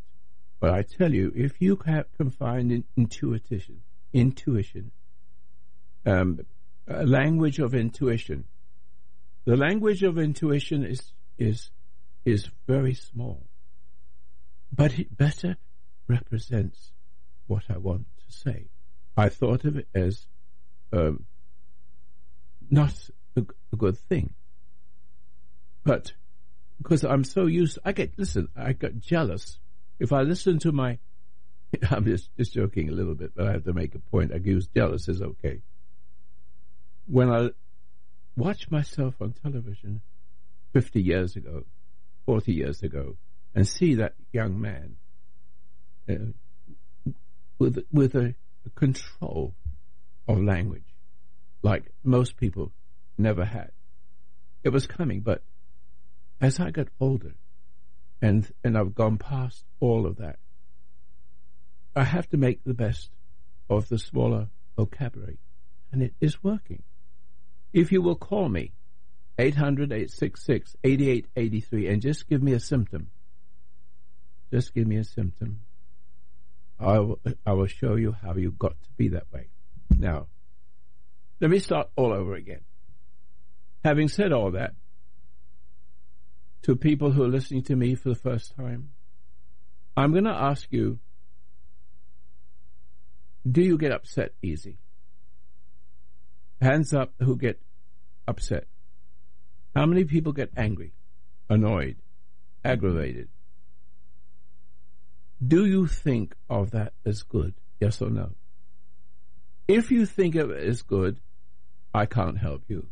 but 0.60 0.70
I 0.70 0.82
tell 0.82 1.12
you, 1.12 1.32
if 1.34 1.60
you 1.60 1.76
can 1.76 2.30
find 2.30 2.84
intuition, 2.96 3.82
intuition, 4.12 4.90
um, 6.04 6.40
a 6.88 7.06
language 7.06 7.58
of 7.58 7.74
intuition, 7.74 8.44
the 9.44 9.56
language 9.56 10.02
of 10.02 10.18
intuition 10.18 10.84
is 10.84 11.12
is 11.38 11.70
is 12.24 12.48
very 12.68 12.94
small, 12.94 13.42
but 14.72 14.98
it 14.98 15.16
better 15.16 15.56
represents 16.06 16.92
what 17.46 17.64
I 17.68 17.78
want 17.78 18.06
to 18.26 18.32
say. 18.32 18.66
I 19.16 19.28
thought 19.28 19.64
of 19.64 19.76
it 19.76 19.88
as 19.94 20.26
um, 20.92 21.24
not 22.70 22.94
a, 23.36 23.44
a 23.72 23.76
good 23.76 23.98
thing, 23.98 24.34
but 25.84 26.12
because 26.78 27.04
I'm 27.04 27.24
so 27.24 27.46
used, 27.46 27.78
I 27.84 27.92
get 27.92 28.18
listen. 28.18 28.48
I 28.56 28.72
get 28.72 29.00
jealous 29.00 29.58
if 29.98 30.12
I 30.12 30.22
listen 30.22 30.58
to 30.60 30.72
my. 30.72 30.98
I'm 31.90 32.04
just 32.04 32.34
just 32.36 32.54
joking 32.54 32.88
a 32.88 32.92
little 32.92 33.14
bit, 33.14 33.32
but 33.34 33.46
I 33.46 33.52
have 33.52 33.64
to 33.64 33.72
make 33.72 33.94
a 33.94 33.98
point. 33.98 34.32
I 34.32 34.36
use 34.36 34.68
jealous 34.74 35.08
as 35.08 35.22
okay. 35.22 35.60
When 37.06 37.30
I 37.30 37.50
watch 38.36 38.70
myself 38.70 39.14
on 39.20 39.34
television, 39.42 40.02
fifty 40.72 41.02
years 41.02 41.36
ago, 41.36 41.64
forty 42.26 42.52
years 42.52 42.82
ago, 42.82 43.16
and 43.54 43.66
see 43.66 43.96
that 43.96 44.14
young 44.32 44.60
man 44.60 44.96
uh, 46.08 47.12
with 47.58 47.84
with 47.92 48.14
a, 48.14 48.34
a 48.66 48.70
control 48.74 49.54
of 50.28 50.42
language, 50.42 50.94
like 51.62 51.92
most 52.04 52.36
people 52.36 52.72
never 53.18 53.44
had. 53.44 53.70
It 54.64 54.70
was 54.70 54.86
coming, 54.86 55.20
but 55.20 55.42
as 56.42 56.60
I 56.60 56.70
got 56.70 56.88
older, 57.00 57.32
and 58.20 58.52
and 58.62 58.76
I've 58.76 58.94
gone 58.94 59.16
past 59.16 59.64
all 59.80 60.06
of 60.06 60.16
that, 60.16 60.38
I 61.96 62.04
have 62.04 62.28
to 62.30 62.36
make 62.36 62.62
the 62.64 62.74
best 62.74 63.08
of 63.70 63.88
the 63.88 63.98
smaller 63.98 64.48
vocabulary, 64.76 65.38
and 65.92 66.02
it 66.02 66.12
is 66.20 66.42
working. 66.42 66.82
If 67.72 67.92
you 67.92 68.02
will 68.02 68.16
call 68.16 68.50
me, 68.50 68.72
800-866-8883, 69.38 71.90
and 71.90 72.02
just 72.02 72.28
give 72.28 72.42
me 72.42 72.52
a 72.52 72.60
symptom, 72.60 73.08
just 74.52 74.74
give 74.74 74.86
me 74.86 74.96
a 74.96 75.04
symptom, 75.04 75.60
I 76.78 76.98
will, 76.98 77.18
I 77.46 77.52
will 77.52 77.68
show 77.68 77.94
you 77.94 78.14
how 78.20 78.34
you 78.34 78.50
got 78.50 78.74
to 78.82 78.88
be 78.96 79.08
that 79.08 79.32
way. 79.32 79.46
Now, 79.96 80.26
let 81.40 81.50
me 81.50 81.60
start 81.60 81.88
all 81.96 82.12
over 82.12 82.34
again. 82.34 82.60
Having 83.84 84.08
said 84.08 84.32
all 84.32 84.50
that, 84.52 84.74
to 86.62 86.76
people 86.76 87.12
who 87.12 87.22
are 87.22 87.28
listening 87.28 87.62
to 87.64 87.76
me 87.76 87.94
for 87.94 88.08
the 88.08 88.14
first 88.14 88.54
time, 88.56 88.90
I'm 89.96 90.12
going 90.12 90.24
to 90.24 90.30
ask 90.30 90.68
you 90.70 90.98
do 93.50 93.60
you 93.60 93.76
get 93.76 93.90
upset 93.90 94.34
easy? 94.40 94.78
Hands 96.60 96.94
up 96.94 97.12
who 97.18 97.36
get 97.36 97.60
upset. 98.28 98.68
How 99.74 99.86
many 99.86 100.04
people 100.04 100.32
get 100.32 100.50
angry, 100.56 100.92
annoyed, 101.50 101.96
aggravated? 102.64 103.28
Do 105.44 105.66
you 105.66 105.88
think 105.88 106.36
of 106.48 106.70
that 106.70 106.92
as 107.04 107.24
good? 107.24 107.54
Yes 107.80 108.00
or 108.00 108.10
no? 108.10 108.30
If 109.66 109.90
you 109.90 110.06
think 110.06 110.36
of 110.36 110.50
it 110.50 110.62
as 110.62 110.82
good, 110.82 111.18
I 111.92 112.06
can't 112.06 112.38
help 112.38 112.62
you. 112.68 112.86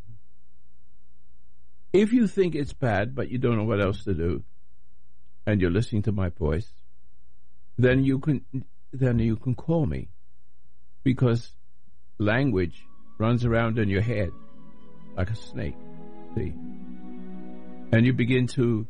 If 1.93 2.13
you 2.13 2.29
think 2.29 2.55
it's 2.55 2.73
bad, 2.73 3.15
but 3.15 3.31
you 3.31 3.39
don't 3.39 3.57
know 3.57 3.65
what 3.65 3.81
else 3.81 4.05
to 4.05 4.15
do, 4.15 4.45
and 5.47 5.61
you're 5.61 5.71
listening 5.71 6.03
to 6.03 6.13
my 6.13 6.29
voice, 6.29 6.69
then 7.79 8.05
you 8.05 8.19
can 8.19 8.45
then 8.93 9.19
you 9.19 9.37
can 9.37 9.55
call 9.55 9.87
me, 9.87 10.09
because 11.03 11.53
language 12.19 12.87
runs 13.19 13.45
around 13.45 13.79
in 13.79 13.89
your 13.89 14.03
head 14.03 14.31
like 15.17 15.31
a 15.31 15.37
snake. 15.37 15.75
See, 16.35 16.53
and 17.93 18.07
you 18.07 18.13
begin 18.13 18.47
to, 18.49 18.87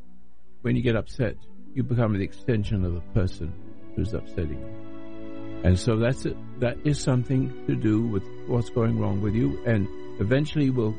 when 0.60 0.76
you 0.76 0.82
get 0.82 0.96
upset, 0.96 1.36
you 1.74 1.82
become 1.82 2.12
the 2.12 2.24
extension 2.24 2.84
of 2.84 2.94
the 2.94 3.00
person 3.14 3.52
who's 3.96 4.12
upsetting 4.12 4.58
you. 4.58 5.60
And 5.64 5.78
so 5.78 5.96
that's 5.96 6.26
it. 6.26 6.36
That 6.60 6.76
is 6.84 6.98
something 7.00 7.66
to 7.66 7.74
do 7.76 8.02
with 8.02 8.24
what's 8.46 8.70
going 8.70 8.98
wrong 8.98 9.22
with 9.22 9.34
you, 9.34 9.62
and 9.64 9.88
eventually 10.20 10.70
will 10.70 10.94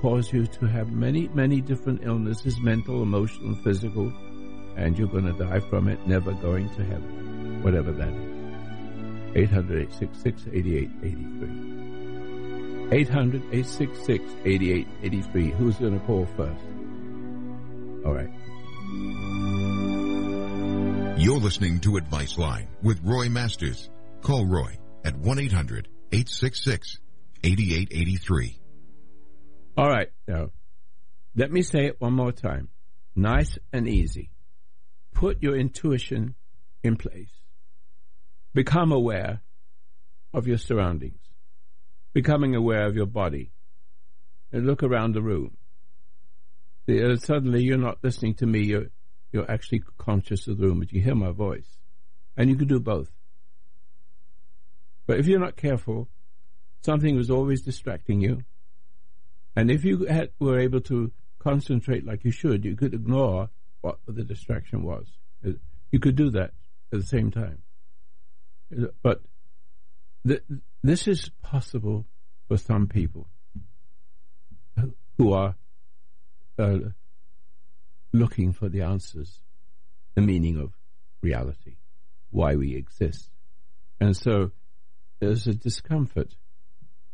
cause 0.00 0.32
you 0.32 0.46
to 0.46 0.66
have 0.66 0.92
many, 0.92 1.28
many 1.28 1.60
different 1.60 2.00
illnesses, 2.04 2.58
mental, 2.60 3.02
emotional, 3.02 3.54
physical, 3.56 4.12
and 4.76 4.98
you're 4.98 5.08
going 5.08 5.24
to 5.24 5.32
die 5.32 5.60
from 5.60 5.88
it, 5.88 6.06
never 6.06 6.32
going 6.34 6.68
to 6.76 6.84
heaven, 6.84 7.62
whatever 7.62 7.90
that 7.92 8.08
is. 8.08 9.36
800 9.36 9.82
866 9.82 10.46
8883. 10.52 11.78
800 12.90 13.42
866 13.52 14.24
8883. 14.44 15.50
Who's 15.50 15.76
going 15.76 15.98
to 15.98 16.06
call 16.06 16.26
first? 16.36 16.64
All 18.06 18.14
right. 18.14 18.30
You're 21.18 21.40
listening 21.40 21.80
to 21.80 21.96
Advice 21.96 22.38
Line 22.38 22.68
with 22.82 23.00
Roy 23.02 23.28
Masters. 23.28 23.90
Call 24.22 24.46
Roy 24.46 24.78
at 25.04 25.16
1 25.16 25.38
800 25.38 25.88
866 26.12 26.98
8883. 27.44 28.58
All 29.78 29.88
right, 29.88 30.10
now, 30.26 30.50
let 31.36 31.52
me 31.52 31.62
say 31.62 31.86
it 31.86 32.00
one 32.00 32.12
more 32.12 32.32
time. 32.32 32.68
Nice 33.14 33.60
and 33.72 33.86
easy. 33.86 34.32
Put 35.14 35.40
your 35.40 35.56
intuition 35.56 36.34
in 36.82 36.96
place. 36.96 37.30
Become 38.54 38.90
aware 38.90 39.40
of 40.34 40.48
your 40.48 40.58
surroundings. 40.58 41.20
Becoming 42.12 42.56
aware 42.56 42.86
of 42.86 42.96
your 42.96 43.06
body. 43.06 43.52
And 44.50 44.66
look 44.66 44.82
around 44.82 45.14
the 45.14 45.22
room. 45.22 45.56
Uh, 46.88 47.14
suddenly 47.14 47.62
you're 47.62 47.78
not 47.78 48.02
listening 48.02 48.34
to 48.34 48.46
me, 48.46 48.64
you're, 48.64 48.86
you're 49.30 49.48
actually 49.48 49.84
conscious 49.96 50.48
of 50.48 50.58
the 50.58 50.66
room, 50.66 50.80
but 50.80 50.92
you 50.92 51.00
hear 51.00 51.14
my 51.14 51.30
voice. 51.30 51.78
And 52.36 52.50
you 52.50 52.56
can 52.56 52.66
do 52.66 52.80
both. 52.80 53.12
But 55.06 55.20
if 55.20 55.28
you're 55.28 55.38
not 55.38 55.54
careful, 55.54 56.08
something 56.80 57.16
is 57.16 57.30
always 57.30 57.62
distracting 57.62 58.20
you 58.20 58.42
and 59.56 59.70
if 59.70 59.84
you 59.84 60.04
had, 60.06 60.30
were 60.38 60.58
able 60.58 60.80
to 60.82 61.12
concentrate 61.38 62.06
like 62.06 62.24
you 62.24 62.30
should, 62.30 62.64
you 62.64 62.76
could 62.76 62.94
ignore 62.94 63.50
what 63.80 63.98
the 64.06 64.24
distraction 64.24 64.82
was. 64.82 65.06
You 65.42 65.98
could 66.00 66.16
do 66.16 66.30
that 66.30 66.52
at 66.92 67.00
the 67.00 67.06
same 67.06 67.30
time. 67.30 67.62
But 69.02 69.22
th- 70.26 70.42
this 70.82 71.08
is 71.08 71.30
possible 71.42 72.06
for 72.48 72.56
some 72.56 72.86
people 72.86 73.28
who 75.16 75.32
are 75.32 75.56
uh, 76.58 76.78
looking 78.12 78.52
for 78.52 78.68
the 78.68 78.82
answers, 78.82 79.40
the 80.14 80.20
meaning 80.22 80.58
of 80.58 80.72
reality, 81.22 81.76
why 82.30 82.54
we 82.54 82.74
exist. 82.76 83.30
And 84.00 84.16
so 84.16 84.52
there's 85.20 85.46
a 85.46 85.54
discomfort 85.54 86.34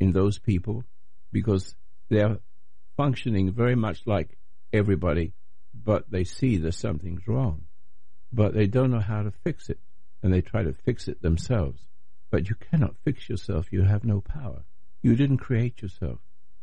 in 0.01 0.13
those 0.13 0.39
people 0.39 0.85
because 1.33 1.75
they're 2.09 2.39
functioning 2.97 3.53
very 3.53 3.75
much 3.75 4.03
like 4.07 4.37
everybody, 4.73 5.33
but 5.75 6.11
they 6.11 6.25
see 6.25 6.57
that 6.59 6.75
something's 6.75 7.27
wrong. 7.27 7.63
But 8.33 8.55
they 8.55 8.67
don't 8.67 8.91
know 8.91 9.01
how 9.01 9.23
to 9.23 9.31
fix 9.31 9.69
it, 9.71 9.79
and 10.23 10.33
they 10.33 10.41
try 10.41 10.63
to 10.63 10.73
fix 10.73 11.09
it 11.09 11.23
themselves. 11.23 11.81
But 12.31 12.49
you 12.49 12.57
cannot 12.57 12.97
fix 13.05 13.29
yourself. 13.29 13.73
You 13.73 13.83
have 13.83 14.05
no 14.05 14.21
power. 14.21 14.65
You 15.03 15.15
didn't 15.15 15.39
create 15.39 15.83
yourself, 15.83 16.19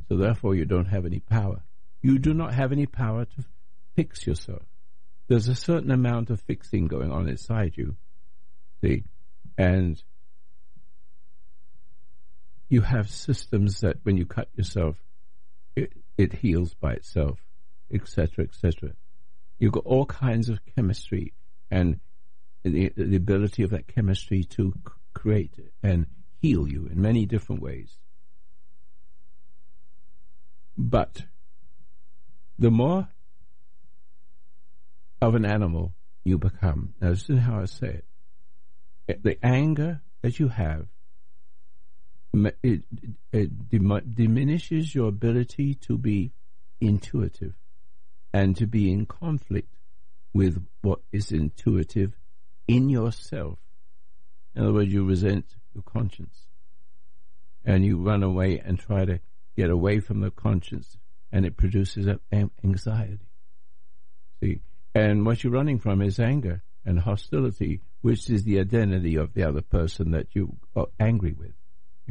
so 0.10 0.18
therefore 0.18 0.56
you 0.56 0.66
don't 0.66 0.88
have 0.88 1.06
any 1.06 1.20
power. 1.20 1.64
You 2.02 2.18
do 2.18 2.34
not 2.34 2.54
have 2.54 2.72
any 2.72 2.88
power 2.88 3.26
to 3.26 3.46
fix 3.96 4.26
yourself. 4.26 4.64
There's 5.28 5.48
a 5.48 5.56
certain 5.56 5.92
amount 5.92 6.30
of 6.30 6.42
fixing 6.42 6.88
going 6.88 7.12
on 7.12 7.30
inside 7.30 7.74
you, 7.76 7.96
see, 8.82 9.04
and 9.58 10.02
you 12.68 12.82
have 12.82 13.10
systems 13.10 13.82
that 13.82 13.98
when 14.04 14.18
you 14.18 14.26
cut 14.26 14.50
yourself, 14.56 14.98
it, 16.22 16.34
heals 16.34 16.74
by 16.74 16.94
itself, 16.94 17.40
etc., 17.92 18.46
etc. 18.46 18.92
You've 19.60 19.74
got 19.74 19.86
all 19.86 20.06
kinds 20.06 20.50
of 20.50 20.60
chemistry 20.76 21.34
and 21.70 22.00
the, 22.64 22.92
the 22.96 23.16
ability 23.16 23.64
of 23.64 23.72
that 23.72 23.88
chemistry 23.88 24.44
to 24.44 24.74
create 25.14 25.54
and 25.84 26.08
heal 26.42 26.68
you 26.68 26.88
in 26.88 27.02
many 27.02 27.26
different 27.26 27.62
ways. 27.62 27.98
But 30.78 31.24
the 32.58 32.72
more 32.72 33.08
of 35.22 35.36
an 35.36 35.46
animal 35.46 35.94
you 36.24 36.38
become, 36.38 36.94
now 37.02 37.10
this 37.10 37.30
is 37.30 37.40
how 37.40 37.60
I 37.60 37.66
say 37.66 38.02
it, 39.08 39.24
the 39.24 39.38
anger 39.46 40.02
that 40.22 40.40
you 40.40 40.48
have 40.48 40.88
it, 42.34 42.84
it 43.32 43.70
diminishes 43.70 44.96
your 44.96 45.10
ability 45.10 45.76
to 45.76 45.98
be 45.98 46.32
intuitive 46.80 47.54
and 48.34 48.56
to 48.56 48.66
be 48.66 48.92
in 48.92 49.06
conflict 49.06 49.76
with 50.34 50.66
what 50.82 51.00
is 51.12 51.32
intuitive 51.32 52.14
in 52.68 52.90
yourself. 52.90 53.60
In 54.56 54.64
other 54.64 54.74
words, 54.74 54.92
you 54.92 55.06
resent 55.06 55.56
your 55.74 55.84
conscience 55.84 56.48
and 57.66 57.86
you 57.86 57.98
run 57.98 58.24
away 58.24 58.62
and 58.64 58.80
try 58.80 59.06
to 59.06 59.20
get 59.56 59.70
away 59.70 60.00
from 60.00 60.22
the 60.22 60.32
conscience 60.32 60.98
and 61.32 61.46
it 61.46 61.58
produces 61.58 62.08
anxiety. 62.64 63.20
See, 64.42 64.60
and 64.94 65.26
what 65.26 65.44
you're 65.44 65.54
running 65.54 65.80
from 65.80 66.02
is 66.02 66.20
anger 66.20 66.64
and 66.86 67.00
hostility, 67.00 67.82
which 68.02 68.30
is 68.30 68.44
the 68.44 68.60
identity 68.60 69.16
of 69.16 69.34
the 69.34 69.44
other 69.44 69.62
person 69.62 70.12
that 70.12 70.28
you 70.34 70.58
are 70.76 70.88
angry 71.00 71.34
with, 71.34 71.54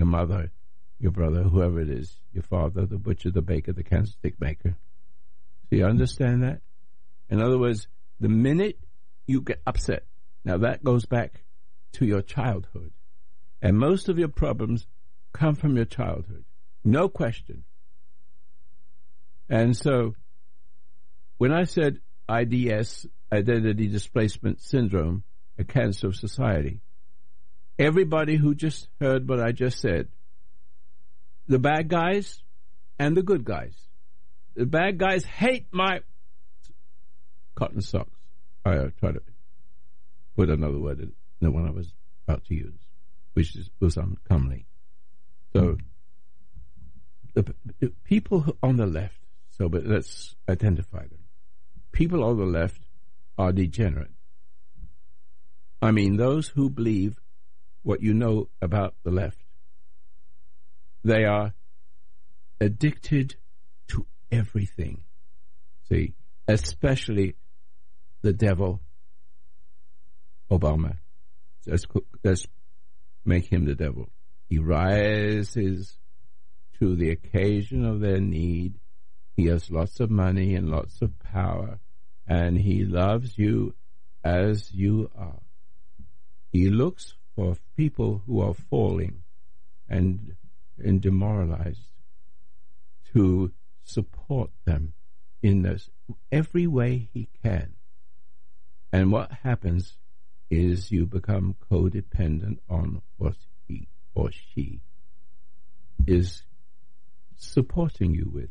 your 0.00 0.06
mother, 0.06 0.50
your 0.98 1.12
brother, 1.12 1.42
whoever 1.42 1.78
it 1.78 1.90
is, 1.90 2.18
your 2.32 2.42
father, 2.42 2.86
the 2.86 2.96
butcher, 2.96 3.30
the 3.30 3.42
baker, 3.42 3.70
the 3.70 3.84
candlestick 3.84 4.40
maker. 4.40 4.74
Do 5.70 5.76
you 5.76 5.84
understand 5.84 6.42
that? 6.42 6.62
In 7.28 7.42
other 7.42 7.58
words, 7.58 7.86
the 8.18 8.30
minute 8.30 8.78
you 9.26 9.42
get 9.42 9.60
upset, 9.66 10.06
now 10.42 10.56
that 10.56 10.82
goes 10.82 11.04
back 11.04 11.44
to 11.92 12.06
your 12.06 12.22
childhood. 12.22 12.92
And 13.60 13.76
most 13.76 14.08
of 14.08 14.18
your 14.18 14.28
problems 14.28 14.86
come 15.34 15.54
from 15.54 15.76
your 15.76 15.84
childhood. 15.84 16.46
No 16.82 17.10
question. 17.10 17.64
And 19.50 19.76
so 19.76 20.14
when 21.36 21.52
I 21.52 21.64
said 21.64 21.98
IDS, 22.26 23.06
Identity 23.30 23.88
Displacement 23.88 24.62
Syndrome, 24.62 25.24
a 25.58 25.64
cancer 25.64 26.06
of 26.06 26.16
society, 26.16 26.80
everybody 27.80 28.36
who 28.36 28.54
just 28.54 28.88
heard 29.00 29.26
what 29.26 29.40
I 29.40 29.52
just 29.52 29.80
said, 29.80 30.08
the 31.48 31.58
bad 31.58 31.88
guys 31.88 32.42
and 32.98 33.16
the 33.16 33.22
good 33.22 33.42
guys. 33.42 33.74
The 34.54 34.66
bad 34.66 34.98
guys 34.98 35.24
hate 35.24 35.66
my 35.72 36.00
cotton 37.54 37.80
socks. 37.80 38.20
I 38.64 38.76
uh, 38.76 38.90
try 39.00 39.12
to 39.12 39.22
put 40.36 40.50
another 40.50 40.78
word 40.78 41.00
in 41.00 41.12
the 41.40 41.50
one 41.50 41.66
I 41.66 41.70
was 41.70 41.92
about 42.28 42.44
to 42.46 42.54
use, 42.54 42.78
which 43.32 43.56
is, 43.56 43.70
was 43.80 43.96
uncomely. 43.96 44.66
So 45.54 45.78
the, 47.34 47.54
the 47.80 47.92
people 48.04 48.58
on 48.62 48.76
the 48.76 48.86
left. 48.86 49.16
So, 49.56 49.68
but 49.68 49.86
let's 49.86 50.34
identify 50.48 51.00
them. 51.00 51.24
People 51.92 52.22
on 52.24 52.36
the 52.36 52.44
left 52.44 52.82
are 53.38 53.52
degenerate. 53.52 54.10
I 55.80 55.92
mean, 55.92 56.16
those 56.16 56.48
who 56.48 56.68
believe 56.68 57.18
what 57.82 58.02
you 58.02 58.14
know 58.14 58.48
about 58.60 58.94
the 59.04 59.10
left. 59.10 59.38
They 61.04 61.24
are 61.24 61.54
addicted 62.60 63.36
to 63.88 64.06
everything. 64.30 65.02
See, 65.88 66.14
especially 66.46 67.36
the 68.22 68.32
devil, 68.32 68.80
Obama. 70.50 70.98
Let's, 71.66 71.86
let's 72.22 72.46
make 73.24 73.46
him 73.46 73.64
the 73.64 73.74
devil. 73.74 74.08
He 74.48 74.58
rises 74.58 75.98
to 76.78 76.96
the 76.96 77.10
occasion 77.10 77.84
of 77.84 78.00
their 78.00 78.20
need. 78.20 78.78
He 79.36 79.46
has 79.46 79.70
lots 79.70 80.00
of 80.00 80.10
money 80.10 80.54
and 80.54 80.68
lots 80.68 81.00
of 81.00 81.18
power, 81.18 81.78
and 82.26 82.58
he 82.58 82.84
loves 82.84 83.38
you 83.38 83.74
as 84.22 84.72
you 84.72 85.10
are. 85.16 85.40
He 86.52 86.68
looks 86.68 87.14
for 87.40 87.56
people 87.74 88.22
who 88.26 88.42
are 88.42 88.52
falling 88.52 89.22
and, 89.88 90.36
and 90.78 91.00
demoralized 91.00 91.88
to 93.14 93.50
support 93.82 94.50
them 94.66 94.92
in 95.42 95.62
this 95.62 95.88
every 96.30 96.66
way 96.66 97.08
he 97.14 97.28
can. 97.42 97.72
And 98.92 99.10
what 99.10 99.32
happens 99.42 99.96
is 100.50 100.92
you 100.92 101.06
become 101.06 101.56
codependent 101.72 102.58
on 102.68 103.00
what 103.16 103.36
he 103.66 103.88
or 104.14 104.30
she 104.30 104.80
is 106.06 106.42
supporting 107.38 108.12
you 108.12 108.30
with. 108.30 108.50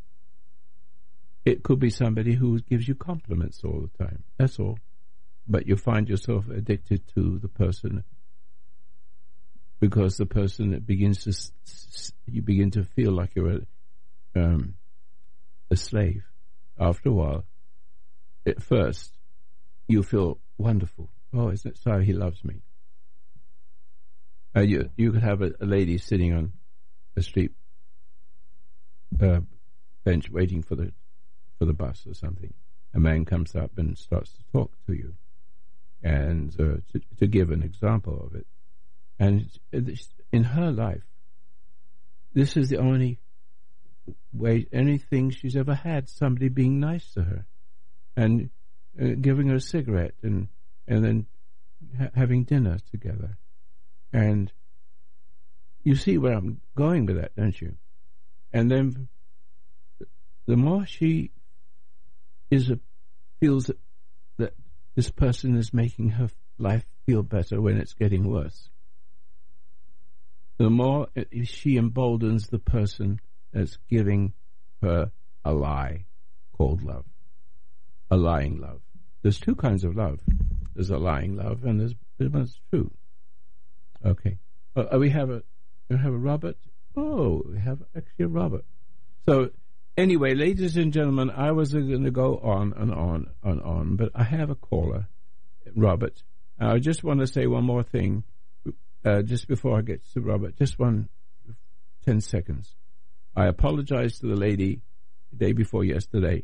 It 1.46 1.62
could 1.62 1.80
be 1.80 1.92
somebody 1.92 2.34
who 2.34 2.60
gives 2.62 2.88
you 2.88 2.96
compliments 2.96 3.62
all 3.64 3.82
the 3.82 4.04
time. 4.04 4.24
That's 4.40 4.58
all. 4.60 4.80
But 5.48 5.68
you 5.68 5.78
find 5.78 6.10
yourself 6.10 6.50
addicted 6.50 7.08
to 7.14 7.38
the 7.38 7.48
person 7.48 8.04
because 9.80 10.18
the 10.18 10.26
person 10.26 10.72
that 10.72 10.86
begins 10.86 11.24
to, 11.24 12.32
you 12.32 12.42
begin 12.42 12.72
to 12.72 12.84
feel 12.84 13.12
like 13.12 13.32
you're 13.36 13.60
a, 14.36 14.40
um, 14.40 14.76
a 15.72 15.76
slave. 15.76 16.24
After 16.80 17.10
a 17.10 17.14
while, 17.14 17.44
at 18.46 18.64
first, 18.64 19.12
you 19.88 20.02
feel 20.02 20.40
wonderful. 20.58 21.10
Oh, 21.34 21.50
isn't 21.50 21.72
it 21.72 21.78
so? 21.78 22.00
He 22.00 22.14
loves 22.14 22.44
me. 22.44 22.62
Uh, 24.56 24.62
you 24.62 24.90
you 24.96 25.12
could 25.12 25.22
have 25.22 25.42
a, 25.42 25.52
a, 25.60 25.66
lady 25.66 25.98
sitting 25.98 26.34
on 26.34 26.54
a 27.16 27.22
street 27.22 27.52
uh, 29.22 29.42
bench 30.04 30.30
waiting 30.30 30.64
for 30.64 30.76
the 30.76 30.92
for 31.58 31.66
the 31.66 31.74
bus 31.74 32.08
or 32.08 32.14
something. 32.14 32.54
A 32.94 33.00
man 33.00 33.26
comes 33.26 33.56
up 33.56 33.78
and 33.78 33.98
starts 33.98 34.32
to 34.32 34.44
talk 34.52 34.72
to 34.88 34.94
you, 34.94 35.14
and 36.02 36.52
uh, 36.60 36.78
to, 36.94 37.02
to 37.20 37.28
give 37.28 37.52
an 37.52 37.62
example 37.62 38.26
of 38.26 38.36
it, 38.36 38.48
and 39.20 39.50
in 40.32 40.44
her 40.44 40.72
life, 40.72 41.04
this 42.34 42.56
is 42.56 42.70
the 42.70 42.78
only 42.78 43.20
way 44.32 44.66
anything 44.72 45.30
she's 45.30 45.56
ever 45.56 45.76
had 45.76 46.08
somebody 46.10 46.50
being 46.50 46.80
nice 46.80 47.12
to 47.14 47.24
her, 47.24 47.46
and 48.16 48.50
uh, 49.02 49.08
giving 49.20 49.48
her 49.48 49.56
a 49.56 49.62
cigarette 49.62 50.16
and 50.24 50.48
and 50.88 51.04
then 51.04 51.26
ha- 51.98 52.12
having 52.16 52.44
dinner 52.44 52.80
together. 52.92 53.38
And 54.12 54.52
you 55.84 55.96
see 55.96 56.18
where 56.18 56.34
I'm 56.34 56.62
going 56.76 57.06
with 57.06 57.18
that, 57.18 57.36
don't 57.36 57.60
you? 57.60 57.76
And 58.52 58.70
then 58.70 59.08
the 60.48 60.58
more 60.58 60.86
she 60.86 61.32
is 62.50 62.70
a, 62.70 62.80
feels 63.40 63.66
that, 63.66 63.78
that 64.38 64.54
this 64.96 65.12
person 65.12 65.56
is 65.56 65.74
making 65.74 66.10
her 66.10 66.30
life 66.58 66.86
feel 67.06 67.24
better 67.24 67.62
when 67.62 67.78
it's 67.78 67.94
getting 67.94 68.28
worse, 68.28 68.70
the 70.60 70.70
more 70.70 71.08
she 71.44 71.78
emboldens 71.78 72.48
the 72.48 72.60
person 72.60 73.20
that's 73.52 73.78
giving 73.90 74.34
her 74.84 75.12
a 75.46 75.54
lie 75.54 76.06
called 76.54 76.84
love, 76.84 77.06
a 78.12 78.18
lying 78.18 78.60
love. 78.60 78.82
There's 79.22 79.40
two 79.40 79.56
kinds 79.56 79.86
of 79.86 79.96
love. 79.96 80.20
There's 80.76 80.90
a 80.90 80.98
lying 80.98 81.38
love, 81.38 81.64
and 81.64 81.80
there's 81.80 81.96
one's 82.32 82.60
true. 82.70 82.92
Okay. 84.06 84.38
Uh, 84.76 84.86
uh, 84.94 85.00
we 85.00 85.10
have 85.10 85.30
a 85.30 85.44
we 85.90 85.98
have 85.98 86.14
a 86.14 86.18
Robert. 86.18 86.58
Oh, 86.96 87.42
we 87.50 87.60
have 87.60 87.80
actually 87.96 88.26
a 88.26 88.28
Robert. 88.28 88.66
So 89.28 89.52
anyway, 89.98 90.36
ladies 90.36 90.76
and 90.76 90.92
gentlemen, 90.92 91.30
I 91.30 91.52
was 91.52 91.74
going 91.74 92.04
to 92.04 92.12
go 92.12 92.38
on 92.38 92.74
and 92.76 92.94
on 92.94 93.28
and 93.44 93.62
on, 93.62 93.96
but 93.96 94.12
I 94.14 94.24
have 94.24 94.50
a 94.50 94.56
caller, 94.56 95.08
Robert. 95.74 96.22
I 96.60 96.80
just 96.80 97.04
want 97.04 97.22
to 97.22 97.28
say 97.28 97.48
one 97.48 97.64
more 97.64 97.84
thing, 97.84 98.24
uh, 99.06 99.22
just 99.22 99.48
before 99.48 99.78
I 99.78 99.82
get 99.82 100.04
to 100.14 100.22
Robert. 100.22 100.58
Just 100.58 100.80
one, 100.80 101.10
ten 102.04 102.22
seconds. 102.22 102.76
I 103.36 103.48
apologized 103.48 104.22
to 104.22 104.28
the 104.28 104.36
lady 104.36 104.82
the 105.32 105.38
day 105.38 105.54
before 105.54 105.84
yesterday 105.84 106.44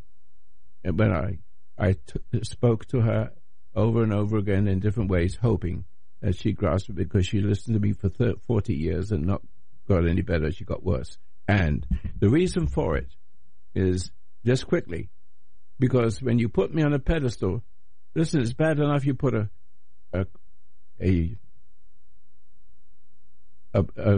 and 0.86 1.00
when 1.00 1.12
I 1.12 1.40
I 1.78 1.94
t- 1.94 2.44
spoke 2.44 2.86
to 2.88 3.02
her 3.02 3.32
over 3.76 4.04
and 4.04 4.14
over 4.14 4.38
again 4.38 4.68
in 4.68 4.80
different 4.80 5.10
ways, 5.10 5.38
hoping 5.42 5.84
that 6.22 6.38
she 6.38 6.54
grasped 6.54 6.92
it 6.92 6.96
because 6.96 7.28
she 7.28 7.42
listened 7.42 7.74
to 7.74 7.80
me 7.82 7.92
for 7.92 8.08
30, 8.08 8.40
40 8.48 8.74
years 8.74 9.12
and 9.12 9.26
not 9.26 9.42
got 9.90 10.08
any 10.08 10.22
better. 10.22 10.52
She 10.52 10.64
got 10.64 10.84
worse. 10.84 11.18
And 11.48 11.86
the 12.20 12.30
reason 12.30 12.68
for 12.68 12.96
it 12.96 13.10
is 13.74 14.12
just 14.46 14.68
quickly 14.68 15.10
because 15.80 16.22
when 16.22 16.40
you 16.40 16.48
put 16.48 16.74
me 16.74 16.84
on 16.84 16.94
a 16.94 17.00
pedestal, 17.00 17.64
listen, 18.14 18.42
it's 18.42 18.54
bad 18.54 18.80
enough 18.80 19.06
you 19.06 19.16
put 19.16 19.34
a 19.34 19.50
a 20.14 20.26
a, 21.02 21.36
a, 23.76 23.86
a, 23.98 24.18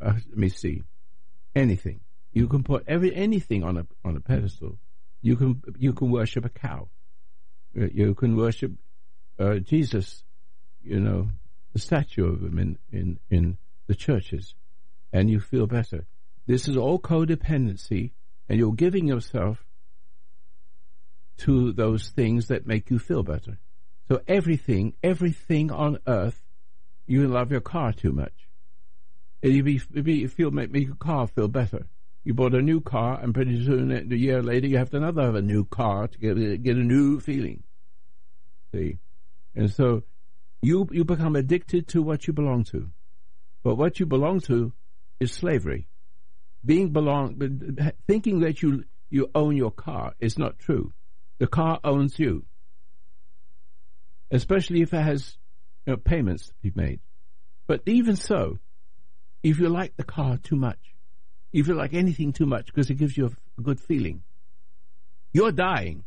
a 0.00 0.12
let 0.12 0.36
me 0.36 0.48
see 0.48 0.82
anything. 1.54 2.00
You 2.32 2.46
can 2.46 2.62
put 2.62 2.84
every 2.86 3.14
anything 3.14 3.64
on 3.64 3.76
a 3.76 3.86
on 4.04 4.16
a 4.16 4.20
pedestal. 4.20 4.78
You 5.22 5.36
can 5.36 5.62
you 5.78 5.92
can 5.92 6.10
worship 6.10 6.44
a 6.44 6.48
cow. 6.48 6.88
You 7.74 8.14
can 8.14 8.36
worship 8.36 8.72
uh, 9.38 9.56
Jesus. 9.56 10.24
You 10.82 11.00
know 11.00 11.28
the 11.72 11.78
statue 11.78 12.32
of 12.32 12.42
him 12.42 12.58
in, 12.58 12.78
in 12.92 13.18
in 13.30 13.58
the 13.86 13.94
churches, 13.94 14.54
and 15.12 15.28
you 15.28 15.40
feel 15.40 15.66
better. 15.66 16.06
This 16.46 16.68
is 16.68 16.76
all 16.76 16.98
codependency, 16.98 18.12
and 18.48 18.58
you're 18.58 18.72
giving 18.72 19.06
yourself 19.06 19.64
to 21.38 21.72
those 21.72 22.08
things 22.08 22.48
that 22.48 22.66
make 22.66 22.90
you 22.90 22.98
feel 22.98 23.22
better. 23.22 23.58
So 24.08 24.22
everything, 24.26 24.94
everything 25.02 25.70
on 25.70 25.98
earth, 26.06 26.42
you 27.06 27.28
love 27.28 27.50
your 27.52 27.60
car 27.60 27.92
too 27.92 28.12
much. 28.12 28.47
You 29.42 29.62
be, 29.62 29.78
be, 29.78 30.26
feel 30.26 30.50
make, 30.50 30.72
make 30.72 30.86
your 30.86 30.96
car 30.96 31.26
feel 31.28 31.48
better. 31.48 31.86
You 32.24 32.34
bought 32.34 32.54
a 32.54 32.60
new 32.62 32.80
car, 32.80 33.20
and 33.22 33.32
pretty 33.32 33.64
soon, 33.64 33.92
a 33.92 34.16
year 34.16 34.42
later, 34.42 34.66
you 34.66 34.78
have 34.78 34.90
to 34.90 34.96
another 34.96 35.22
have 35.22 35.34
a 35.36 35.42
new 35.42 35.64
car 35.64 36.08
to 36.08 36.18
get 36.18 36.62
get 36.62 36.76
a 36.76 36.80
new 36.80 37.20
feeling. 37.20 37.62
See, 38.72 38.98
and 39.54 39.70
so 39.70 40.02
you 40.60 40.88
you 40.90 41.04
become 41.04 41.36
addicted 41.36 41.88
to 41.88 42.02
what 42.02 42.26
you 42.26 42.32
belong 42.32 42.64
to, 42.64 42.90
but 43.62 43.76
what 43.76 44.00
you 44.00 44.06
belong 44.06 44.40
to 44.40 44.72
is 45.20 45.32
slavery. 45.32 45.88
Being 46.64 46.90
belong, 46.92 47.78
thinking 48.06 48.40
that 48.40 48.62
you 48.62 48.84
you 49.08 49.30
own 49.34 49.56
your 49.56 49.70
car 49.70 50.14
is 50.18 50.36
not 50.36 50.58
true. 50.58 50.92
The 51.38 51.46
car 51.46 51.78
owns 51.84 52.18
you. 52.18 52.44
Especially 54.30 54.82
if 54.82 54.92
it 54.92 55.00
has 55.00 55.38
you 55.86 55.92
know, 55.92 55.96
payments 55.96 56.48
to 56.48 56.54
be 56.60 56.72
made. 56.74 57.00
But 57.66 57.82
even 57.86 58.16
so, 58.16 58.58
if 59.42 59.58
you 59.58 59.68
like 59.68 59.96
the 59.96 60.04
car 60.04 60.36
too 60.38 60.56
much, 60.56 60.78
if 61.52 61.68
you 61.68 61.74
like 61.74 61.94
anything 61.94 62.32
too 62.32 62.46
much 62.46 62.66
because 62.66 62.90
it 62.90 62.94
gives 62.94 63.16
you 63.16 63.26
a, 63.26 63.62
good 63.62 63.80
feeling, 63.80 64.22
you're 65.32 65.52
dying. 65.52 66.04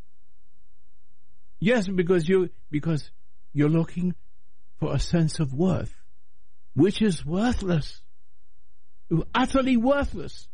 Yes, 1.59 1.87
because 1.87 2.27
you 2.27 2.49
because 2.69 3.11
you're 3.53 3.69
looking 3.69 4.15
for 4.79 4.93
a 4.93 4.99
sense 4.99 5.39
of 5.39 5.53
worth, 5.53 5.93
which 6.73 7.01
is 7.01 7.25
worthless, 7.25 8.01
utterly 9.35 9.77
worthless, 9.77 10.47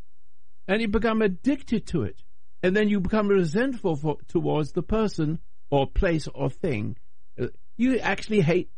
and 0.68 0.82
you 0.82 0.88
become 0.88 1.22
addicted 1.22 1.88
to 1.88 2.04
it, 2.04 2.22
and 2.64 2.76
then 2.76 2.90
you 2.90 3.00
become 3.00 3.28
resentful 3.28 3.96
for, 3.96 4.18
towards 4.28 4.72
the 4.72 4.82
person 4.82 5.40
or 5.70 5.88
place 5.88 6.28
or 6.34 6.50
thing. 6.50 6.98
Uh, 7.40 7.48
you 7.78 8.00
actually 8.00 8.42
hate 8.42 8.70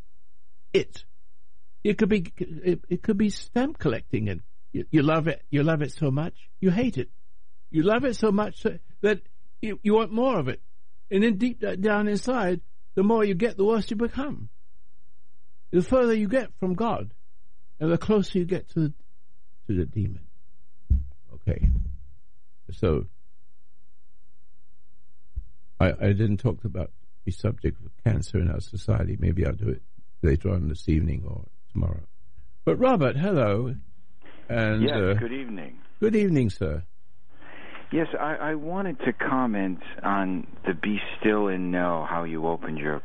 it. 0.73 1.03
It 1.83 1.97
could 1.97 2.09
be 2.09 2.31
it, 2.37 2.81
it 2.89 3.03
could 3.03 3.17
be 3.17 3.29
stamp 3.29 3.77
collecting, 3.79 4.29
and 4.29 4.41
you, 4.71 4.85
you, 4.91 5.01
love 5.01 5.27
it. 5.27 5.43
You 5.49 5.63
love 5.63 5.81
it 5.81 5.91
so 5.91 6.11
much, 6.11 6.49
you 6.59 6.71
hate 6.71 6.97
it. 6.97 7.09
You 7.71 7.83
love 7.83 8.03
it 8.03 8.15
so 8.15 8.31
much 8.31 8.65
that 9.01 9.21
you, 9.61 9.79
you 9.83 9.93
want 9.93 10.11
more 10.11 10.39
of 10.39 10.47
it. 10.47 10.61
And 11.11 11.23
then 11.23 11.37
deep 11.37 11.63
down 11.81 12.07
inside, 12.07 12.61
the 12.95 13.03
more 13.03 13.23
you 13.23 13.33
get, 13.33 13.57
the 13.57 13.65
worse 13.65 13.89
you 13.89 13.95
become. 13.95 14.49
The 15.71 15.81
further 15.81 16.13
you 16.13 16.27
get 16.27 16.51
from 16.59 16.73
God, 16.73 17.11
and 17.79 17.91
the 17.91 17.97
closer 17.97 18.39
you 18.39 18.45
get 18.45 18.69
to 18.71 18.93
to 19.67 19.75
the 19.75 19.85
demon. 19.85 20.21
Okay, 21.35 21.69
so 22.71 23.05
I, 25.79 25.93
I 25.99 26.07
didn't 26.07 26.37
talk 26.37 26.65
about 26.65 26.91
the 27.25 27.31
subject 27.31 27.79
of 27.85 27.91
cancer 28.03 28.39
in 28.39 28.49
our 28.49 28.59
society. 28.59 29.17
Maybe 29.19 29.45
I'll 29.45 29.53
do 29.53 29.69
it 29.69 29.81
later 30.21 30.49
on 30.49 30.67
this 30.67 30.89
evening 30.89 31.23
or 31.27 31.45
tomorrow. 31.79 32.03
But 32.65 32.77
Robert, 32.77 33.15
hello. 33.15 33.75
And 34.49 34.81
yes, 34.83 34.93
uh, 34.93 35.13
good 35.19 35.31
evening. 35.31 35.77
Good 35.99 36.15
evening, 36.15 36.49
sir. 36.49 36.83
Yes, 37.91 38.07
I, 38.19 38.35
I 38.35 38.55
wanted 38.55 38.99
to 38.99 39.13
comment 39.13 39.79
on 40.03 40.45
the 40.65 40.73
Be 40.73 40.99
Still 41.19 41.47
and 41.47 41.71
Know 41.71 42.05
how 42.07 42.23
you 42.23 42.47
opened 42.47 42.77
your 42.77 43.01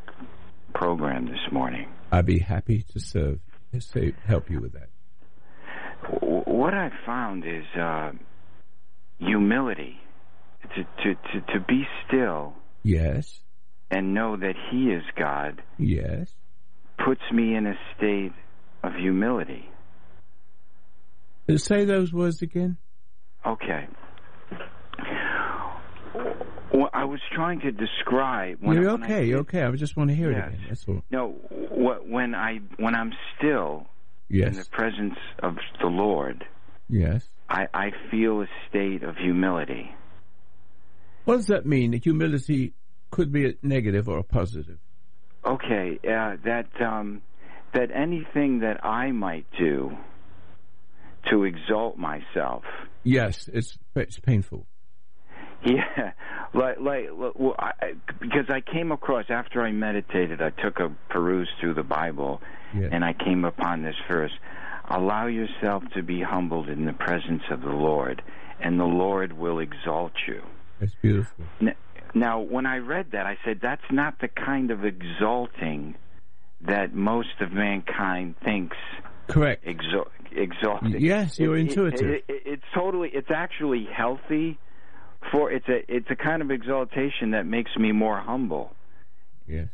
program 0.74 1.26
this 1.26 1.52
morning. 1.52 1.88
I'd 2.12 2.26
be 2.26 2.38
happy 2.38 2.84
to 2.92 3.00
serve, 3.00 3.40
say, 3.78 4.12
help 4.26 4.50
you 4.50 4.60
with 4.60 4.72
that. 4.72 4.88
What 6.20 6.74
I 6.74 6.90
found 7.06 7.44
is 7.46 7.64
uh, 7.80 8.12
humility. 9.18 9.96
To, 10.76 10.82
to, 10.82 11.14
to, 11.14 11.52
to 11.52 11.60
be 11.60 11.84
still. 12.06 12.54
Yes. 12.82 13.40
And 13.90 14.14
know 14.14 14.36
that 14.36 14.54
He 14.70 14.86
is 14.86 15.02
God. 15.14 15.62
Yes. 15.78 16.30
Puts 17.04 17.20
me 17.32 17.54
in 17.54 17.66
a 17.66 17.74
state 17.96 18.32
of 18.84 18.94
humility. 18.94 19.68
Say 21.56 21.84
those 21.84 22.12
words 22.12 22.42
again. 22.42 22.76
Okay. 23.44 23.86
Well, 26.72 26.90
I 26.92 27.04
was 27.04 27.20
trying 27.32 27.60
to 27.60 27.70
describe. 27.70 28.58
When 28.60 28.76
You're 28.80 28.90
okay. 28.90 29.20
Did, 29.20 29.28
You're 29.28 29.40
okay. 29.40 29.62
I 29.62 29.70
just 29.72 29.96
want 29.96 30.10
to 30.10 30.16
hear 30.16 30.32
yes. 30.32 30.40
it 30.40 30.54
again. 30.54 30.64
That's 30.68 30.84
all. 30.88 31.02
No, 31.10 31.28
when 32.06 32.34
I 32.34 32.60
when 32.78 32.94
I'm 32.94 33.12
still 33.36 33.86
yes. 34.28 34.48
in 34.48 34.58
the 34.58 34.64
presence 34.66 35.18
of 35.42 35.56
the 35.80 35.86
Lord, 35.86 36.44
yes, 36.88 37.28
I, 37.48 37.68
I 37.72 37.90
feel 38.10 38.42
a 38.42 38.46
state 38.68 39.02
of 39.02 39.16
humility. 39.16 39.94
What 41.26 41.36
does 41.36 41.46
that 41.46 41.66
mean? 41.66 41.92
That 41.92 42.02
humility 42.04 42.72
could 43.10 43.32
be 43.32 43.46
a 43.46 43.54
negative 43.62 44.08
or 44.08 44.18
a 44.18 44.24
positive. 44.24 44.78
Okay, 45.46 45.98
uh, 46.02 46.36
that 46.44 46.68
um, 46.80 47.22
that 47.74 47.90
anything 47.92 48.60
that 48.60 48.84
I 48.84 49.10
might 49.12 49.46
do 49.58 49.96
to 51.30 51.44
exalt 51.44 51.96
myself. 51.96 52.64
Yes, 53.02 53.48
it's 53.52 53.78
it's 53.94 54.18
painful. 54.18 54.66
Yeah, 55.64 56.12
like 56.52 56.78
like 56.80 57.08
well, 57.14 57.54
I, 57.58 57.94
because 58.20 58.46
I 58.48 58.60
came 58.60 58.92
across 58.92 59.26
after 59.28 59.62
I 59.62 59.72
meditated, 59.72 60.42
I 60.42 60.50
took 60.50 60.78
a 60.78 60.90
peruse 61.08 61.48
through 61.60 61.74
the 61.74 61.82
Bible, 61.82 62.40
yes. 62.74 62.90
and 62.92 63.04
I 63.04 63.14
came 63.14 63.44
upon 63.44 63.82
this 63.82 63.96
verse: 64.08 64.32
"Allow 64.88 65.26
yourself 65.26 65.82
to 65.94 66.02
be 66.02 66.20
humbled 66.20 66.68
in 66.68 66.84
the 66.84 66.92
presence 66.92 67.42
of 67.50 67.62
the 67.62 67.72
Lord, 67.72 68.22
and 68.60 68.78
the 68.78 68.84
Lord 68.84 69.32
will 69.32 69.58
exalt 69.58 70.12
you." 70.28 70.42
That's 70.80 70.94
beautiful. 71.00 71.44
Now, 72.14 72.40
when 72.40 72.66
I 72.66 72.78
read 72.78 73.12
that, 73.12 73.26
I 73.26 73.38
said, 73.44 73.60
"That's 73.62 73.90
not 73.90 74.20
the 74.20 74.28
kind 74.28 74.70
of 74.70 74.84
exalting 74.84 75.94
that 76.66 76.94
most 76.94 77.40
of 77.40 77.52
mankind 77.52 78.34
thinks." 78.44 78.76
Correct. 79.28 79.64
Exalting. 79.66 81.00
Yes, 81.00 81.38
you're 81.38 81.56
it, 81.56 81.60
intuitive. 81.60 82.10
It, 82.10 82.24
it, 82.28 82.42
it's 82.46 82.64
totally. 82.74 83.10
It's 83.12 83.30
actually 83.30 83.86
healthy 83.90 84.58
for 85.30 85.50
it's 85.50 85.68
a 85.68 85.80
it's 85.88 86.08
a 86.10 86.16
kind 86.16 86.42
of 86.42 86.50
exaltation 86.50 87.30
that 87.32 87.46
makes 87.46 87.70
me 87.76 87.92
more 87.92 88.20
humble. 88.20 88.72
Yes. 89.46 89.68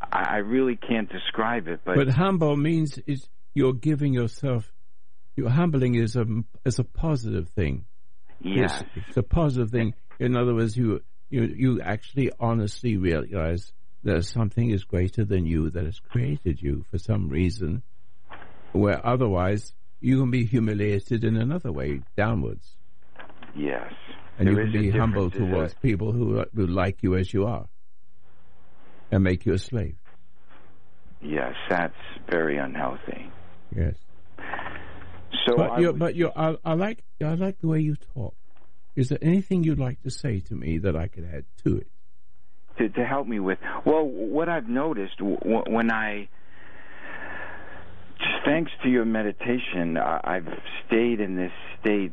I, 0.00 0.22
I 0.22 0.36
really 0.38 0.76
can't 0.76 1.10
describe 1.10 1.68
it, 1.68 1.80
but 1.84 1.96
but 1.96 2.08
humble 2.08 2.56
means 2.56 2.98
is 3.06 3.28
you're 3.54 3.72
giving 3.72 4.12
yourself. 4.12 4.72
Your 5.36 5.50
humbling 5.50 5.94
is 5.94 6.16
a 6.16 6.24
is 6.64 6.78
a 6.78 6.84
positive 6.84 7.48
thing. 7.50 7.84
Yes, 8.40 8.82
it's, 8.94 9.08
it's 9.08 9.16
a 9.16 9.22
positive 9.22 9.70
thing. 9.70 9.94
In 10.18 10.36
other 10.36 10.54
words, 10.54 10.76
you 10.76 11.02
you 11.30 11.44
you 11.44 11.80
actually 11.80 12.30
honestly 12.38 12.96
realize 12.96 13.72
that 14.06 14.24
something 14.24 14.70
is 14.70 14.84
greater 14.84 15.24
than 15.24 15.46
you 15.46 15.70
that 15.70 15.84
has 15.84 16.00
created 16.00 16.62
you 16.62 16.84
for 16.90 16.98
some 16.98 17.28
reason, 17.28 17.82
where 18.72 19.04
otherwise 19.06 19.72
you 20.00 20.20
can 20.20 20.30
be 20.30 20.44
humiliated 20.44 21.24
in 21.24 21.36
another 21.36 21.72
way, 21.72 22.00
downwards. 22.16 22.76
Yes. 23.54 23.92
And 24.38 24.48
there 24.48 24.66
you 24.66 24.72
can 24.72 24.82
be 24.82 24.90
humble 24.90 25.30
towards 25.30 25.74
people 25.74 26.12
who, 26.12 26.44
who 26.54 26.66
like 26.66 27.02
you 27.02 27.16
as 27.16 27.32
you 27.32 27.46
are 27.46 27.66
and 29.10 29.24
make 29.24 29.46
you 29.46 29.54
a 29.54 29.58
slave. 29.58 29.96
Yes, 31.22 31.54
that's 31.70 31.94
very 32.30 32.58
unhealthy. 32.58 33.30
Yes. 33.74 33.94
So, 35.46 35.56
but 35.56 35.80
you're, 35.80 35.92
but 35.92 36.14
you, 36.14 36.30
I, 36.36 36.56
I 36.64 36.74
like, 36.74 37.02
I 37.24 37.34
like 37.34 37.60
the 37.60 37.68
way 37.68 37.80
you 37.80 37.96
talk. 38.14 38.34
Is 38.94 39.08
there 39.08 39.18
anything 39.22 39.64
you'd 39.64 39.78
like 39.78 40.02
to 40.02 40.10
say 40.10 40.40
to 40.40 40.54
me 40.54 40.78
that 40.78 40.96
I 40.96 41.08
could 41.08 41.24
add 41.24 41.44
to 41.64 41.78
it? 41.78 41.88
To, 42.78 42.88
to 42.90 43.04
help 43.06 43.26
me 43.26 43.40
with, 43.40 43.58
well, 43.86 44.04
what 44.06 44.48
I've 44.50 44.68
noticed 44.68 45.16
w- 45.18 45.38
when 45.66 45.90
I 45.90 46.28
thanks 48.44 48.70
to 48.82 48.88
your 48.88 49.04
meditation, 49.04 49.96
I've 49.96 50.48
stayed 50.86 51.20
in 51.20 51.36
this 51.36 51.52
state 51.80 52.12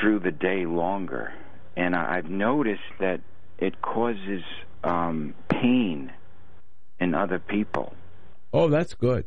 through 0.00 0.20
the 0.20 0.30
day 0.30 0.66
longer, 0.66 1.32
and 1.76 1.94
I've 1.94 2.28
noticed 2.30 2.80
that 3.00 3.20
it 3.58 3.80
causes 3.82 4.42
um, 4.84 5.34
pain 5.50 6.12
in 7.00 7.14
other 7.14 7.38
people. 7.38 7.94
Oh, 8.52 8.68
that's 8.68 8.94
good. 8.94 9.24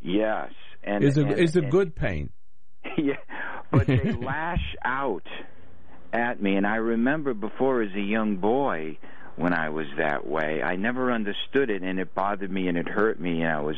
Yes, 0.00 0.50
and 0.82 1.02
is 1.02 1.16
a 1.16 1.26
is 1.36 1.56
a 1.56 1.62
good 1.62 1.94
pain. 1.94 2.30
Yeah, 2.96 3.14
but 3.72 3.88
they 3.88 4.12
lash 4.12 4.76
out 4.84 5.26
at 6.12 6.40
me, 6.40 6.54
and 6.54 6.64
I 6.64 6.76
remember 6.76 7.34
before 7.34 7.82
as 7.82 7.92
a 7.96 8.00
young 8.00 8.36
boy 8.36 8.98
when 9.36 9.52
I 9.52 9.68
was 9.70 9.86
that 9.98 10.26
way. 10.26 10.62
I 10.62 10.76
never 10.76 11.12
understood 11.12 11.70
it, 11.70 11.82
and 11.82 11.98
it 11.98 12.14
bothered 12.14 12.50
me 12.50 12.68
and 12.68 12.78
it 12.78 12.88
hurt 12.88 13.20
me, 13.20 13.42
and 13.42 13.50
I 13.50 13.60
was 13.60 13.76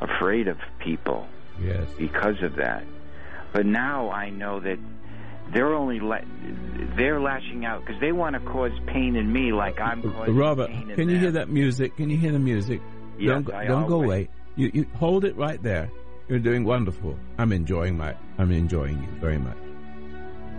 afraid 0.00 0.48
of 0.48 0.58
people 0.78 1.26
yes. 1.60 1.86
because 1.98 2.42
of 2.42 2.56
that. 2.56 2.84
But 3.52 3.66
now 3.66 4.10
I 4.10 4.30
know 4.30 4.60
that 4.60 4.78
they're 5.52 5.74
only 5.74 6.00
la- 6.00 6.18
they're 6.96 7.20
lashing 7.20 7.64
out 7.64 7.84
because 7.84 8.00
they 8.00 8.12
want 8.12 8.34
to 8.34 8.40
cause 8.40 8.72
pain 8.86 9.16
in 9.16 9.32
me, 9.32 9.52
like 9.52 9.80
I'm 9.80 10.02
causing 10.02 10.34
Robert, 10.34 10.68
pain 10.68 10.88
can 10.94 11.08
you 11.08 11.14
them. 11.14 11.20
hear 11.20 11.30
that 11.32 11.48
music? 11.48 11.96
Can 11.96 12.10
you 12.10 12.18
hear 12.18 12.32
the 12.32 12.38
music? 12.38 12.80
Yes, 13.18 13.28
don't 13.28 13.54
I 13.54 13.64
don't 13.64 13.84
always... 13.84 13.88
go 13.88 14.02
away. 14.02 14.28
You, 14.56 14.70
you 14.74 14.86
hold 14.96 15.24
it 15.24 15.36
right 15.36 15.62
there. 15.62 15.90
You're 16.28 16.40
doing 16.40 16.64
wonderful. 16.64 17.16
I'm 17.38 17.52
enjoying 17.52 17.96
my. 17.96 18.16
I'm 18.38 18.50
enjoying 18.50 19.00
you 19.00 19.08
very 19.20 19.38
much. 19.38 19.56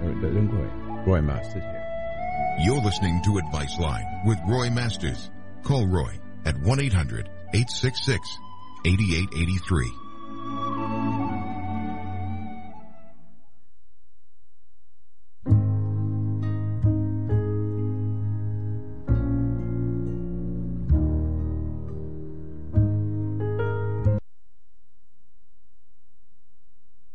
Don't 0.02 0.50
go 0.50 0.58
away. 0.58 1.04
Roy 1.06 1.22
Masters 1.22 1.64
here. 1.64 1.87
You're 2.60 2.82
listening 2.82 3.22
to 3.22 3.38
Advice 3.38 3.78
Line 3.78 4.22
with 4.26 4.40
Roy 4.48 4.72
Masters. 4.72 5.30
Call 5.62 5.86
Roy 5.86 6.20
at 6.44 6.60
1 6.60 6.80
800 6.80 7.30
866 7.54 8.40
8883. 8.84 9.92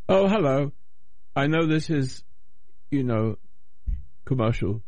Oh, 0.09 0.29
hello. 0.29 0.71
I 1.35 1.49
know 1.49 1.67
this 1.67 1.91
is, 1.91 2.23
you 2.93 3.03
know, 3.03 3.39
commercial 4.25 4.83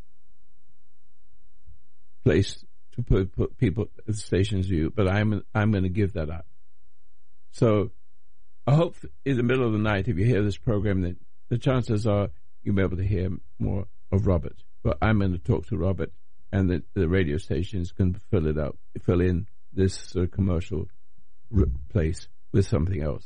place 2.24 2.64
to 2.94 3.02
put, 3.02 3.32
put 3.32 3.58
people 3.58 3.88
at 3.98 4.06
the 4.06 4.14
station's 4.14 4.66
view, 4.66 4.92
but 4.94 5.08
I'm 5.08 5.44
I'm 5.54 5.70
going 5.70 5.84
to 5.84 5.90
give 5.90 6.14
that 6.14 6.30
up. 6.30 6.46
So 7.52 7.90
I 8.66 8.74
hope 8.74 8.96
in 9.24 9.36
the 9.36 9.42
middle 9.42 9.66
of 9.66 9.72
the 9.72 9.78
night, 9.78 10.08
if 10.08 10.16
you 10.16 10.24
hear 10.24 10.42
this 10.42 10.56
program, 10.56 11.02
that 11.02 11.16
the 11.48 11.58
chances 11.58 12.06
are 12.06 12.30
you'll 12.62 12.76
be 12.76 12.82
able 12.82 12.96
to 12.96 13.06
hear 13.06 13.30
more 13.58 13.86
of 14.10 14.26
Robert. 14.26 14.56
But 14.82 14.98
I'm 15.02 15.18
going 15.18 15.32
to 15.32 15.38
talk 15.38 15.66
to 15.68 15.76
Robert, 15.76 16.12
and 16.52 16.68
the, 16.68 16.82
the 16.94 17.08
radio 17.08 17.36
stations 17.36 17.92
can 17.92 18.14
fill 18.30 18.46
it 18.46 18.58
out, 18.58 18.76
fill 19.02 19.20
in 19.20 19.46
this 19.72 20.14
uh, 20.16 20.26
commercial 20.30 20.88
r- 21.56 21.64
place 21.90 22.28
with 22.52 22.66
something 22.66 23.02
else. 23.02 23.24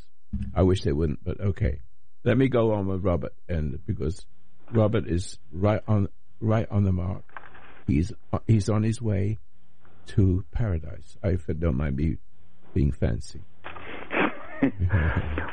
I 0.54 0.62
wish 0.62 0.82
they 0.82 0.92
wouldn't, 0.92 1.24
but 1.24 1.40
okay. 1.40 1.80
Let 2.24 2.36
me 2.36 2.48
go 2.48 2.72
on 2.72 2.86
with 2.86 3.04
Robert, 3.04 3.34
and 3.48 3.78
because 3.86 4.26
Robert 4.72 5.08
is 5.08 5.38
right 5.52 5.82
on 5.88 6.08
right 6.40 6.66
on 6.70 6.84
the 6.84 6.92
mark. 6.92 7.27
He's 7.88 8.12
he's 8.46 8.68
on 8.68 8.82
his 8.82 9.00
way 9.00 9.38
to 10.08 10.44
paradise. 10.52 11.16
I 11.22 11.36
don't 11.58 11.76
mind 11.76 11.96
me 11.96 12.18
being 12.74 12.92
fancy. 12.92 13.40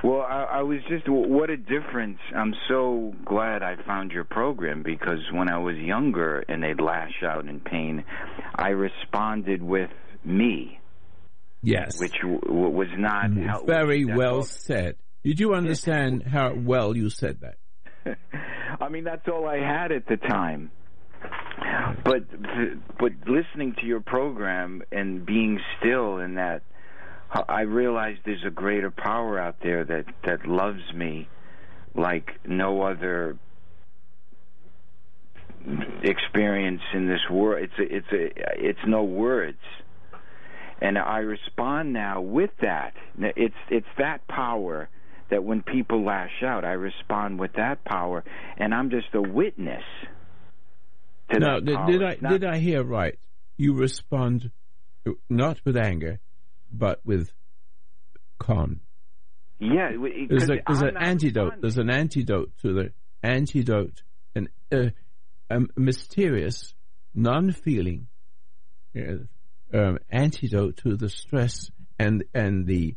well, 0.04 0.22
I, 0.22 0.48
I 0.54 0.62
was 0.64 0.80
just 0.90 1.08
what 1.08 1.50
a 1.50 1.58
difference. 1.58 2.20
I'm 2.36 2.54
so 2.68 3.14
glad 3.26 3.64
I 3.64 3.76
found 3.86 4.12
your 4.12 4.26
program 4.26 4.84
because 4.84 5.20
when 5.32 5.50
I 5.50 5.60
was 5.60 5.78
younger 5.78 6.44
and 6.48 6.62
they'd 6.62 6.82
lash 6.82 7.24
out 7.24 7.46
in 7.48 7.60
pain, 7.62 8.04
I 8.56 8.70
responded 8.70 9.64
with 9.64 9.92
me. 10.24 10.80
Yes, 11.62 12.00
which 12.00 12.16
w- 12.22 12.42
was 12.48 12.90
not 12.98 13.26
mm, 13.32 13.66
very 13.66 14.06
well 14.06 14.44
said. 14.44 14.98
Did 15.24 15.40
you 15.40 15.54
understand 15.54 16.24
how 16.32 16.54
well 16.54 16.96
you 16.96 17.10
said 17.10 17.40
that? 17.42 18.18
I 18.82 18.90
mean, 18.90 19.04
that's 19.04 19.28
all 19.28 19.48
I 19.48 19.58
had 19.58 19.92
at 19.92 20.06
the 20.08 20.18
time. 20.18 20.70
But 22.04 22.24
but 23.00 23.12
listening 23.28 23.76
to 23.80 23.86
your 23.86 24.02
program 24.02 24.84
and 24.92 25.26
being 25.26 25.60
still 25.80 26.20
in 26.20 26.36
that, 26.36 26.62
I 27.32 27.62
realize 27.62 28.18
there's 28.26 28.44
a 28.46 28.52
greater 28.52 28.92
power 28.92 29.40
out 29.40 29.56
there 29.64 29.84
that 29.84 30.06
that 30.24 30.48
loves 30.48 30.94
me 30.94 31.28
like 31.96 32.32
no 32.46 32.82
other 32.82 33.38
experience 36.04 36.82
in 36.94 37.08
this 37.08 37.22
world. 37.32 37.64
It's 37.64 37.80
a, 37.80 37.96
it's 37.96 38.08
a 38.12 38.70
it's 38.70 38.80
no 38.88 39.04
words, 39.04 39.58
and 40.82 40.98
I 40.98 41.20
respond 41.20 41.94
now 41.94 42.22
with 42.22 42.52
that. 42.62 42.94
It's 43.18 43.56
it's 43.70 43.88
that 43.98 44.28
power 44.28 44.90
that 45.32 45.44
when 45.44 45.64
people 45.64 46.06
lash 46.06 46.44
out, 46.44 46.64
I 46.64 46.74
respond 46.74 47.40
with 47.40 47.54
that 47.54 47.84
power, 47.84 48.24
and 48.58 48.74
I'm 48.74 48.92
just 48.92 49.08
a 49.14 49.22
witness 49.22 49.84
to 51.32 51.40
now, 51.40 51.60
that 51.60 51.66
did, 51.66 52.00
did 52.00 52.04
I 52.04 52.18
not, 52.22 52.32
did 52.32 52.46
I 52.46 52.58
hear 52.58 52.84
right? 52.84 53.18
You 53.58 53.74
respond 53.74 54.52
not 55.30 55.60
with 55.66 55.78
anger, 55.78 56.20
but 56.72 57.00
with 57.06 57.32
calm. 58.40 58.82
Yeah, 59.60 59.92
there's, 60.30 60.50
a, 60.50 60.56
there's 60.68 60.82
an 60.82 60.98
antidote. 60.98 61.44
Responding. 61.44 61.62
There's 61.62 61.78
an 61.78 61.90
antidote 61.90 62.52
to 62.62 62.74
the 62.74 62.92
antidote, 63.24 64.04
an 64.36 64.50
uh, 64.72 64.90
a 65.50 65.60
mysterious, 65.78 66.74
non-feeling 67.14 68.08
uh, 68.98 69.78
um, 69.78 70.00
antidote 70.10 70.78
to 70.78 70.98
the 70.98 71.10
stress 71.10 71.70
and 71.98 72.26
and 72.34 72.66
the 72.66 72.96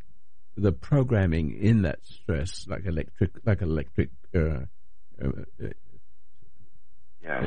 the 0.56 0.72
programming 0.72 1.56
in 1.60 1.82
that 1.82 2.00
stress, 2.04 2.66
like 2.66 2.84
electric, 2.84 3.30
like 3.44 3.62
electric, 3.62 4.10
uh, 4.34 4.64
uh 5.24 5.30
yes, 7.22 7.44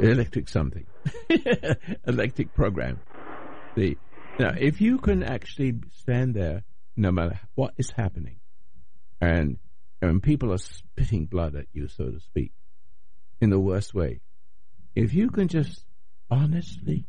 electric 0.00 0.48
something, 0.48 0.86
electric 2.06 2.54
program. 2.54 3.00
The 3.76 3.96
now, 4.38 4.54
if 4.58 4.80
you 4.80 4.98
can 4.98 5.22
actually 5.22 5.74
stand 5.92 6.34
there, 6.34 6.64
no 6.96 7.12
matter 7.12 7.40
what 7.54 7.74
is 7.76 7.90
happening, 7.90 8.36
and 9.20 9.58
and 10.02 10.22
people 10.22 10.52
are 10.52 10.58
spitting 10.58 11.26
blood 11.26 11.54
at 11.54 11.66
you, 11.72 11.88
so 11.88 12.10
to 12.10 12.20
speak, 12.20 12.52
in 13.40 13.50
the 13.50 13.60
worst 13.60 13.94
way, 13.94 14.20
if 14.94 15.14
you 15.14 15.30
can 15.30 15.48
just 15.48 15.84
honestly 16.30 17.06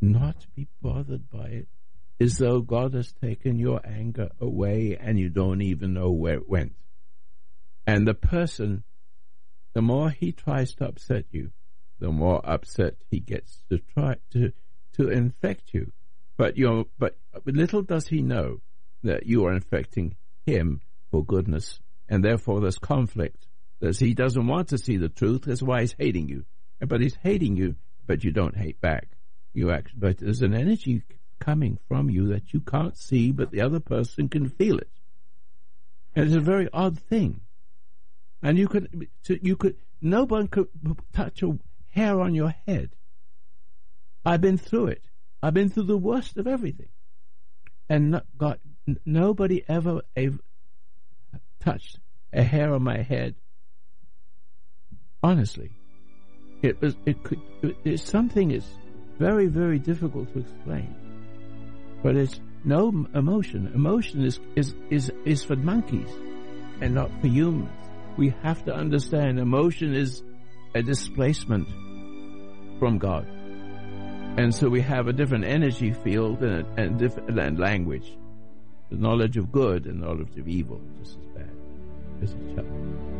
not 0.00 0.46
be 0.54 0.66
bothered 0.80 1.30
by 1.30 1.46
it 1.46 1.68
as 2.20 2.38
though 2.38 2.60
God 2.60 2.94
has 2.94 3.12
taken 3.12 3.58
your 3.58 3.80
anger 3.84 4.30
away 4.40 4.96
and 5.00 5.18
you 5.18 5.28
don't 5.28 5.62
even 5.62 5.94
know 5.94 6.10
where 6.10 6.34
it 6.34 6.48
went. 6.48 6.72
And 7.86 8.06
the 8.06 8.14
person, 8.14 8.84
the 9.72 9.82
more 9.82 10.10
he 10.10 10.32
tries 10.32 10.74
to 10.74 10.86
upset 10.86 11.24
you, 11.30 11.50
the 11.98 12.10
more 12.10 12.40
upset 12.44 12.96
he 13.10 13.20
gets 13.20 13.62
to 13.70 13.78
try 13.78 14.16
to 14.32 14.52
to 14.94 15.08
infect 15.08 15.72
you. 15.72 15.92
But 16.36 16.56
you 16.56 16.88
but 16.98 17.16
little 17.44 17.82
does 17.82 18.08
he 18.08 18.22
know 18.22 18.60
that 19.02 19.26
you 19.26 19.44
are 19.46 19.52
infecting 19.52 20.16
him 20.44 20.80
for 21.10 21.24
goodness, 21.24 21.80
and 22.08 22.24
therefore 22.24 22.60
there's 22.60 22.78
conflict. 22.78 23.46
As 23.80 23.98
he 23.98 24.14
doesn't 24.14 24.46
want 24.46 24.68
to 24.68 24.78
see 24.78 24.96
the 24.96 25.08
truth, 25.08 25.42
that's 25.42 25.62
why 25.62 25.80
he's 25.80 25.94
hating 25.98 26.28
you. 26.28 26.44
But 26.80 27.00
he's 27.00 27.16
hating 27.16 27.56
you, 27.56 27.74
but 28.06 28.22
you 28.22 28.30
don't 28.30 28.56
hate 28.56 28.80
back. 28.80 29.08
You 29.54 29.70
act, 29.70 29.92
but 29.98 30.18
there's 30.18 30.42
an 30.42 30.54
energy 30.54 31.02
coming 31.40 31.78
from 31.88 32.08
you 32.08 32.28
that 32.28 32.52
you 32.52 32.60
can't 32.60 32.96
see, 32.96 33.32
but 33.32 33.50
the 33.50 33.60
other 33.60 33.80
person 33.80 34.28
can 34.28 34.48
feel 34.48 34.78
it. 34.78 34.90
And 36.14 36.26
it's 36.26 36.34
a 36.34 36.40
very 36.40 36.68
odd 36.72 36.98
thing. 36.98 37.40
And 38.42 38.58
you 38.58 38.68
could, 38.68 39.08
you 39.28 39.56
could, 39.56 39.76
no 40.00 40.24
one 40.24 40.48
could 40.48 40.68
touch 41.12 41.42
a 41.42 41.56
hair 41.90 42.20
on 42.20 42.34
your 42.34 42.54
head. 42.66 42.90
I've 44.24 44.40
been 44.40 44.58
through 44.58 44.86
it. 44.86 45.02
I've 45.42 45.54
been 45.54 45.68
through 45.68 45.84
the 45.84 45.98
worst 45.98 46.36
of 46.36 46.46
everything. 46.46 46.88
And 47.88 48.12
not, 48.12 48.26
God, 48.36 48.58
nobody 49.04 49.64
ever, 49.68 50.02
ever 50.16 50.38
touched 51.60 51.98
a 52.32 52.42
hair 52.42 52.74
on 52.74 52.82
my 52.82 53.02
head. 53.02 53.34
Honestly, 55.22 55.70
it 56.62 56.80
was, 56.80 56.96
it 57.06 57.22
could, 57.22 57.40
it, 57.62 57.76
it's 57.84 58.02
something 58.02 58.50
is 58.50 58.64
very, 59.18 59.46
very 59.46 59.78
difficult 59.78 60.32
to 60.32 60.40
explain. 60.40 60.94
But 62.02 62.16
it's 62.16 62.40
no 62.64 62.88
emotion. 63.14 63.70
Emotion 63.74 64.24
is, 64.24 64.40
is, 64.56 64.74
is, 64.90 65.12
is 65.24 65.44
for 65.44 65.56
monkeys 65.56 66.08
and 66.80 66.94
not 66.94 67.10
for 67.20 67.28
humans. 67.28 67.70
We 68.16 68.34
have 68.42 68.64
to 68.66 68.74
understand 68.74 69.38
emotion 69.38 69.94
is 69.94 70.22
a 70.74 70.82
displacement 70.82 71.68
from 72.78 72.98
God. 72.98 73.26
And 74.38 74.54
so 74.54 74.68
we 74.68 74.80
have 74.80 75.08
a 75.08 75.12
different 75.12 75.44
energy 75.44 75.92
field 75.92 76.42
and, 76.42 76.66
and 76.78 76.98
different 76.98 77.58
language. 77.58 78.16
The 78.90 78.96
knowledge 78.96 79.36
of 79.36 79.52
good 79.52 79.86
and 79.86 80.00
knowledge 80.00 80.36
of 80.38 80.48
evil, 80.48 80.80
just 80.98 81.18
as 81.18 81.26
bad 81.34 81.50
as 82.22 82.34
each 82.34 82.58
other. 82.58 83.11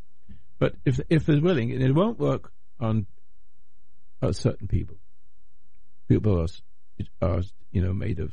but 0.59 0.75
if 0.85 0.99
if 1.09 1.25
they're 1.25 1.41
willing, 1.41 1.71
and 1.71 1.81
it 1.81 1.93
won't 1.93 2.19
work 2.19 2.53
on, 2.79 3.07
on 4.21 4.33
certain 4.33 4.67
people. 4.67 4.97
People 6.07 6.41
are, 6.41 6.47
are 7.21 7.41
you 7.71 7.81
know 7.81 7.93
made 7.93 8.19
of 8.19 8.31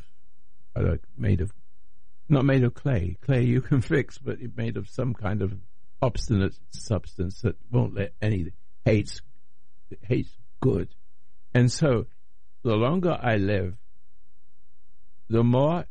are 0.77 1.01
made 1.17 1.41
of 1.41 1.53
not 2.29 2.45
made 2.45 2.63
of 2.63 2.75
clay. 2.75 3.17
Clay 3.23 3.45
you 3.45 3.61
can 3.61 3.81
fix, 3.95 4.19
but 4.19 4.41
it's 4.41 4.57
made 4.57 4.77
of 4.77 4.89
some 4.89 5.15
kind 5.15 5.43
of 5.43 5.53
obstinate 6.01 6.55
substance 6.71 7.41
that 7.43 7.57
won't 7.71 7.95
let 7.95 8.13
any 8.23 8.53
hates 8.85 9.21
hate's 10.03 10.37
good. 10.61 10.89
And 11.55 11.71
so 11.71 12.07
the 12.63 12.75
longer 12.75 13.19
I 13.21 13.37
live, 13.37 13.75
the 15.29 15.43
more 15.43 15.87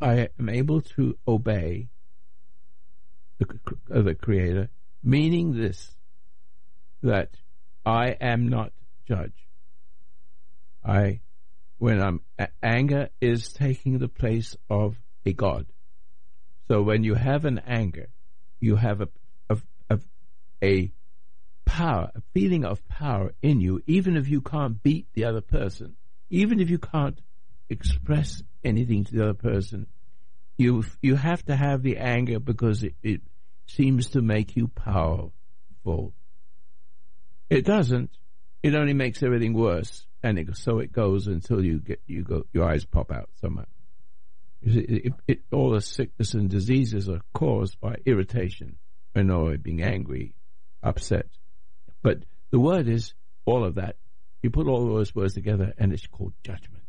I 0.00 0.28
am 0.38 0.48
able 0.48 0.82
to 0.82 1.16
obey 1.26 1.88
the, 3.38 3.46
uh, 3.94 4.02
the 4.02 4.14
Creator, 4.14 4.68
meaning 5.02 5.56
this 5.56 5.94
that 7.02 7.30
I 7.84 8.08
am 8.20 8.48
not 8.48 8.72
judge. 9.06 9.46
I, 10.84 11.20
when 11.78 12.00
I'm 12.00 12.20
anger 12.62 13.08
is 13.20 13.52
taking 13.52 13.98
the 13.98 14.08
place 14.08 14.56
of 14.68 14.96
a 15.24 15.32
God. 15.32 15.66
So 16.68 16.82
when 16.82 17.04
you 17.04 17.14
have 17.14 17.44
an 17.44 17.60
anger, 17.66 18.08
you 18.60 18.76
have 18.76 19.00
a, 19.00 19.08
a, 19.50 19.58
a, 19.90 19.98
a 20.62 20.92
power, 21.64 22.10
a 22.14 22.22
feeling 22.32 22.64
of 22.64 22.86
power 22.88 23.32
in 23.42 23.60
you, 23.60 23.82
even 23.86 24.16
if 24.16 24.28
you 24.28 24.40
can't 24.40 24.82
beat 24.82 25.06
the 25.14 25.24
other 25.24 25.40
person, 25.40 25.96
even 26.30 26.60
if 26.60 26.70
you 26.70 26.78
can't 26.78 27.20
express 27.68 28.42
anything 28.64 29.04
to 29.04 29.14
the 29.14 29.22
other 29.22 29.34
person, 29.34 29.86
you 30.56 30.84
you 31.02 31.16
have 31.16 31.44
to 31.44 31.54
have 31.54 31.82
the 31.82 31.98
anger 31.98 32.38
because 32.38 32.82
it, 32.82 32.94
it 33.02 33.20
seems 33.66 34.10
to 34.10 34.22
make 34.22 34.56
you 34.56 34.68
powerful. 34.68 36.14
It 37.50 37.64
doesn't. 37.64 38.10
It 38.62 38.74
only 38.74 38.94
makes 38.94 39.22
everything 39.22 39.52
worse, 39.52 40.06
and 40.22 40.38
it, 40.38 40.56
so 40.56 40.78
it 40.78 40.92
goes 40.92 41.26
until 41.26 41.64
you 41.64 41.78
get 41.78 42.00
you 42.06 42.22
go 42.22 42.46
your 42.52 42.68
eyes 42.68 42.84
pop 42.84 43.12
out 43.12 43.28
somewhere. 43.40 43.66
It, 44.66 45.12
it, 45.28 45.40
all 45.52 45.70
the 45.70 45.80
sickness 45.80 46.34
and 46.34 46.50
diseases 46.50 47.08
are 47.08 47.20
caused 47.32 47.80
by 47.80 47.96
irritation, 48.04 48.76
annoyed, 49.14 49.62
being 49.62 49.80
angry, 49.80 50.34
upset. 50.82 51.26
But 52.02 52.24
the 52.50 52.58
word 52.58 52.88
is 52.88 53.14
all 53.44 53.64
of 53.64 53.76
that. 53.76 53.96
You 54.42 54.50
put 54.50 54.66
all 54.66 54.86
those 54.86 55.14
words 55.14 55.34
together, 55.34 55.72
and 55.78 55.92
it's 55.92 56.06
called 56.06 56.32
judgment. 56.42 56.82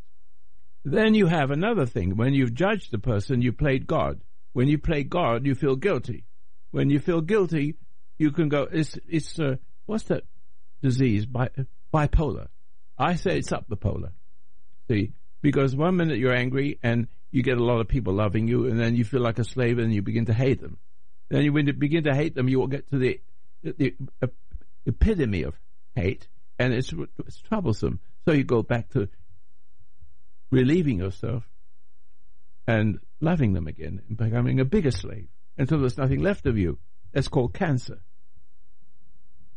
Then 0.85 1.13
you 1.13 1.27
have 1.27 1.51
another 1.51 1.85
thing. 1.85 2.15
When 2.15 2.33
you've 2.33 2.53
judged 2.53 2.91
the 2.91 2.97
person, 2.97 3.41
you 3.41 3.53
played 3.53 3.85
God. 3.85 4.21
When 4.53 4.67
you 4.67 4.79
play 4.79 5.03
God, 5.03 5.45
you 5.45 5.53
feel 5.53 5.75
guilty. 5.75 6.25
When 6.71 6.89
you 6.89 6.99
feel 6.99 7.21
guilty, 7.21 7.75
you 8.17 8.31
can 8.31 8.49
go. 8.49 8.67
It's 8.71 8.97
it's 9.07 9.39
uh, 9.39 9.57
what's 9.85 10.05
that 10.05 10.23
disease? 10.81 11.25
Bi- 11.25 11.49
bipolar. 11.93 12.47
I 12.97 13.15
say 13.15 13.37
it's 13.37 13.51
up 13.51 13.65
the 13.67 13.75
polar. 13.75 14.13
See, 14.87 15.11
because 15.41 15.75
one 15.75 15.97
minute 15.97 16.17
you're 16.17 16.33
angry 16.35 16.79
and 16.81 17.07
you 17.31 17.43
get 17.43 17.57
a 17.57 17.63
lot 17.63 17.79
of 17.79 17.87
people 17.87 18.13
loving 18.13 18.47
you, 18.47 18.67
and 18.67 18.79
then 18.79 18.95
you 18.95 19.03
feel 19.03 19.21
like 19.21 19.39
a 19.39 19.43
slave, 19.43 19.79
and 19.79 19.93
you 19.93 20.01
begin 20.01 20.25
to 20.25 20.33
hate 20.33 20.61
them. 20.61 20.77
Then 21.29 21.51
when 21.53 21.67
you 21.67 21.73
begin 21.73 22.05
to 22.05 22.15
hate 22.15 22.35
them, 22.35 22.47
you 22.47 22.59
will 22.59 22.67
get 22.67 22.89
to 22.89 22.97
the, 22.97 23.19
the, 23.63 23.95
epitome 24.85 25.43
of 25.43 25.59
hate, 25.95 26.27
and 26.57 26.73
it's, 26.73 26.93
it's 27.25 27.39
troublesome. 27.41 27.99
So 28.25 28.33
you 28.33 28.43
go 28.43 28.63
back 28.63 28.89
to 28.91 29.09
relieving 30.49 30.99
yourself 30.99 31.43
and 32.65 32.99
loving 33.19 33.53
them 33.53 33.67
again 33.67 34.01
and 34.07 34.17
becoming 34.17 34.59
a 34.59 34.65
bigger 34.65 34.91
slave 34.91 35.27
until 35.57 35.79
there's 35.79 35.97
nothing 35.97 36.21
left 36.21 36.45
of 36.45 36.57
you. 36.57 36.77
That's 37.13 37.27
called 37.27 37.53
cancer. 37.53 38.01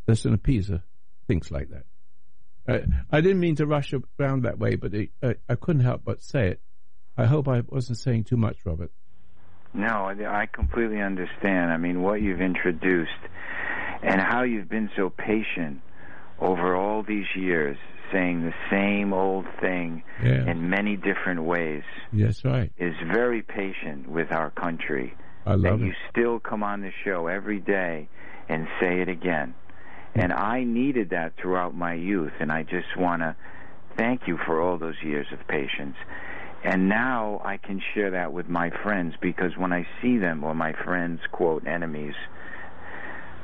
Listen, 0.07 0.37
Pisa 0.39 0.83
thinks 1.29 1.51
like 1.51 1.68
that. 1.71 1.85
I, 2.66 3.16
I 3.16 3.21
didn't 3.21 3.41
mean 3.41 3.57
to 3.57 3.66
rush 3.66 3.93
around 4.18 4.43
that 4.43 4.59
way, 4.59 4.77
but 4.77 4.95
it, 4.95 5.11
I 5.23 5.55
couldn't 5.55 5.83
help 5.83 6.03
but 6.05 6.23
say 6.23 6.49
it. 6.49 6.61
I 7.21 7.27
hope 7.27 7.49
I 7.49 7.62
wasn't 7.68 7.99
saying 7.99 8.25
too 8.25 8.39
much, 8.39 8.64
Robert. 8.64 8.91
No, 9.75 10.07
I 10.09 10.47
completely 10.53 11.01
understand. 11.01 11.71
I 11.71 11.77
mean, 11.77 12.03
what 12.03 12.23
you've 12.23 12.41
introduced 12.41 13.11
and 14.03 14.21
how 14.21 14.43
you've 14.43 14.68
been 14.68 14.91
so 14.97 15.11
patient 15.11 15.83
over 16.41 16.75
all 16.75 17.03
these 17.03 17.27
years 17.37 17.77
saying 18.11 18.43
the 18.43 18.55
same 18.71 19.12
old 19.12 19.45
thing 19.61 20.03
yeah. 20.25 20.51
in 20.51 20.71
many 20.71 20.97
different 20.97 21.45
ways. 21.45 21.83
Yes, 22.12 22.45
right. 22.45 22.73
Is 22.79 22.95
very 23.12 23.43
patient 23.43 24.09
with 24.09 24.33
our 24.33 24.51
country. 24.51 25.14
I 25.47 25.55
love 25.55 25.62
that 25.62 25.85
it. 25.85 25.89
you 25.89 25.93
still 26.11 26.41
come 26.41 26.62
on 26.62 26.81
the 26.81 26.91
show 27.05 27.27
every 27.27 27.61
day 27.61 28.09
and 28.49 28.66
say 28.81 29.03
it 29.03 29.09
again. 29.09 29.55
And 30.14 30.33
I 30.33 30.64
needed 30.64 31.11
that 31.11 31.35
throughout 31.41 31.77
my 31.77 31.95
youth, 31.95 32.33
and 32.41 32.51
I 32.51 32.64
just 32.64 32.97
want 32.97 33.23
to 33.23 33.37
thank 33.97 34.23
you 34.27 34.39
for 34.45 34.61
all 34.61 34.79
those 34.79 34.97
years 35.05 35.27
of 35.33 35.47
patience. 35.47 35.95
And 36.62 36.88
now 36.88 37.40
I 37.44 37.56
can 37.56 37.80
share 37.94 38.11
that 38.11 38.32
with 38.32 38.48
my 38.48 38.70
friends 38.82 39.14
because 39.20 39.56
when 39.56 39.72
I 39.72 39.86
see 40.02 40.18
them, 40.18 40.44
or 40.44 40.54
my 40.54 40.74
friends, 40.84 41.20
quote, 41.32 41.66
enemies, 41.66 42.14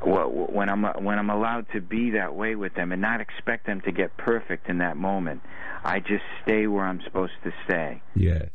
well, 0.05 0.29
when 0.29 0.69
I'm 0.69 0.85
when 1.03 1.19
I'm 1.19 1.31
allowed 1.31 1.67
to 1.73 1.81
be 1.81 2.11
that 2.11 2.35
way 2.35 2.55
with 2.55 2.75
them 2.75 2.93
and 2.93 3.01
not 3.01 3.21
expect 3.21 3.67
them 3.67 3.81
to 3.83 3.93
get 3.93 4.17
perfect 4.19 4.69
in 4.69 4.79
that 4.79 4.97
moment, 4.97 5.41
I 5.85 6.01
just 6.01 6.25
stay 6.43 6.67
where 6.67 6.85
I'm 6.85 7.01
supposed 7.03 7.33
to 7.45 7.53
stay. 7.65 8.03
Yes. 8.15 8.49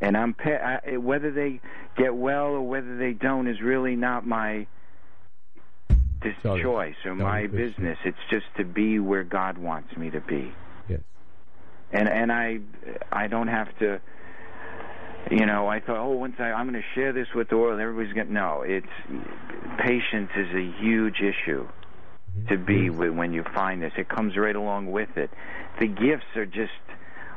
And 0.00 0.16
I'm 0.16 0.36
I, 0.44 0.96
whether 0.96 1.32
they 1.32 1.60
get 1.96 2.14
well 2.14 2.46
or 2.46 2.62
whether 2.62 2.96
they 2.96 3.12
don't 3.12 3.48
is 3.48 3.60
really 3.60 3.96
not 3.96 4.24
my 4.24 4.68
choice 6.62 6.94
or 7.04 7.14
my 7.14 7.46
business. 7.48 7.98
It's 8.04 8.16
just 8.30 8.46
to 8.56 8.64
be 8.64 9.00
where 9.00 9.24
God 9.24 9.58
wants 9.58 9.96
me 9.96 10.10
to 10.10 10.20
be. 10.20 10.52
And 11.92 12.08
and 12.08 12.30
I 12.30 12.58
I 13.10 13.28
don't 13.28 13.48
have 13.48 13.76
to 13.78 14.00
you 15.30 15.44
know, 15.44 15.66
I 15.66 15.80
thought, 15.80 15.98
oh, 15.98 16.12
once 16.12 16.36
I, 16.38 16.52
I'm 16.52 16.70
going 16.70 16.80
to 16.80 16.88
share 16.94 17.12
this 17.12 17.26
with 17.34 17.50
the 17.50 17.56
world, 17.56 17.80
everybody's 17.80 18.14
going 18.14 18.28
to. 18.28 18.32
No, 18.32 18.62
it's 18.64 18.86
patience 19.78 20.30
is 20.36 20.48
a 20.54 20.72
huge 20.80 21.16
issue 21.20 21.66
to 22.48 22.56
be 22.56 22.74
mm-hmm. 22.74 22.98
with 22.98 23.10
when 23.10 23.32
you 23.32 23.44
find 23.54 23.82
this. 23.82 23.92
It 23.98 24.08
comes 24.08 24.36
right 24.36 24.56
along 24.56 24.90
with 24.90 25.16
it. 25.16 25.30
The 25.80 25.86
gifts 25.86 26.36
are 26.36 26.46
just 26.46 26.72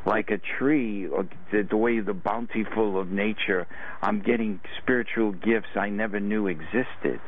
like 0.06 0.32
a 0.32 0.40
tree, 0.58 1.08
or 1.08 1.28
the, 1.52 1.64
the 1.70 1.78
way 1.78 2.00
the 2.00 2.14
bountiful 2.14 3.00
of 3.00 3.10
nature. 3.10 3.68
I'm 4.02 4.22
getting 4.22 4.60
spiritual 4.82 5.32
gifts 5.32 5.70
I 5.76 5.90
never 5.90 6.20
knew 6.20 6.48
existed, 6.48 7.20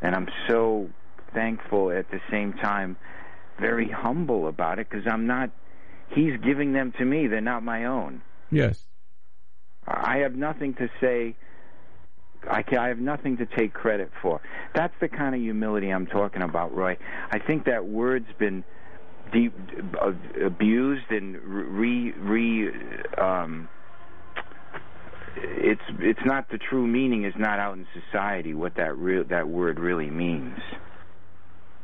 and 0.00 0.14
I'm 0.14 0.28
so 0.48 0.88
thankful 1.34 1.90
at 1.90 2.10
the 2.10 2.20
same 2.30 2.52
time, 2.54 2.96
very 3.60 3.90
humble 3.90 4.46
about 4.48 4.78
it 4.78 4.88
because 4.88 5.06
I'm 5.10 5.26
not. 5.26 5.50
He's 6.10 6.36
giving 6.44 6.72
them 6.72 6.92
to 6.98 7.04
me; 7.04 7.26
they're 7.26 7.40
not 7.40 7.62
my 7.62 7.84
own. 7.86 8.22
Yes. 8.50 8.82
I 9.86 10.18
have 10.18 10.34
nothing 10.34 10.74
to 10.74 10.88
say. 11.00 11.36
I, 12.48 12.62
can, 12.62 12.78
I 12.78 12.88
have 12.88 12.98
nothing 12.98 13.38
to 13.38 13.46
take 13.46 13.72
credit 13.72 14.10
for. 14.20 14.40
That's 14.74 14.92
the 15.00 15.08
kind 15.08 15.34
of 15.34 15.40
humility 15.40 15.90
I'm 15.90 16.06
talking 16.06 16.42
about, 16.42 16.74
Roy. 16.74 16.98
I 17.30 17.38
think 17.38 17.64
that 17.64 17.86
word's 17.86 18.30
been 18.38 18.64
deep, 19.32 19.54
abused 20.44 21.10
and 21.10 21.36
re 21.36 22.12
re. 22.12 22.70
Um, 23.18 23.68
it's 25.36 25.82
it's 25.98 26.20
not 26.24 26.48
the 26.50 26.58
true 26.58 26.86
meaning. 26.86 27.24
Is 27.24 27.34
not 27.36 27.58
out 27.58 27.76
in 27.76 27.86
society 27.92 28.54
what 28.54 28.76
that 28.76 28.96
real 28.96 29.24
that 29.24 29.48
word 29.48 29.78
really 29.78 30.10
means. 30.10 30.58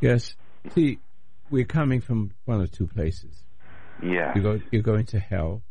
Yes. 0.01 0.35
See, 0.75 0.99
we're 1.51 1.65
coming 1.65 2.01
from 2.01 2.33
one 2.45 2.61
of 2.61 2.71
two 2.71 2.87
places. 2.87 3.45
Yeah. 4.03 4.33
You 4.35 4.43
go, 4.43 4.61
you're 4.71 4.83
going 4.83 5.07
to 5.07 5.19
hell 5.19 5.63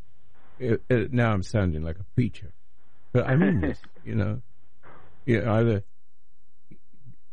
it, 0.59 0.81
it, 0.89 1.13
now 1.13 1.31
I'm 1.31 1.43
sounding 1.43 1.83
like 1.83 1.97
a 1.99 2.03
preacher, 2.15 2.51
but 3.11 3.25
I 3.27 3.35
mean 3.35 3.61
this. 3.61 3.79
You 4.05 4.15
know, 4.15 4.41
You're 5.25 5.47
either 5.47 5.83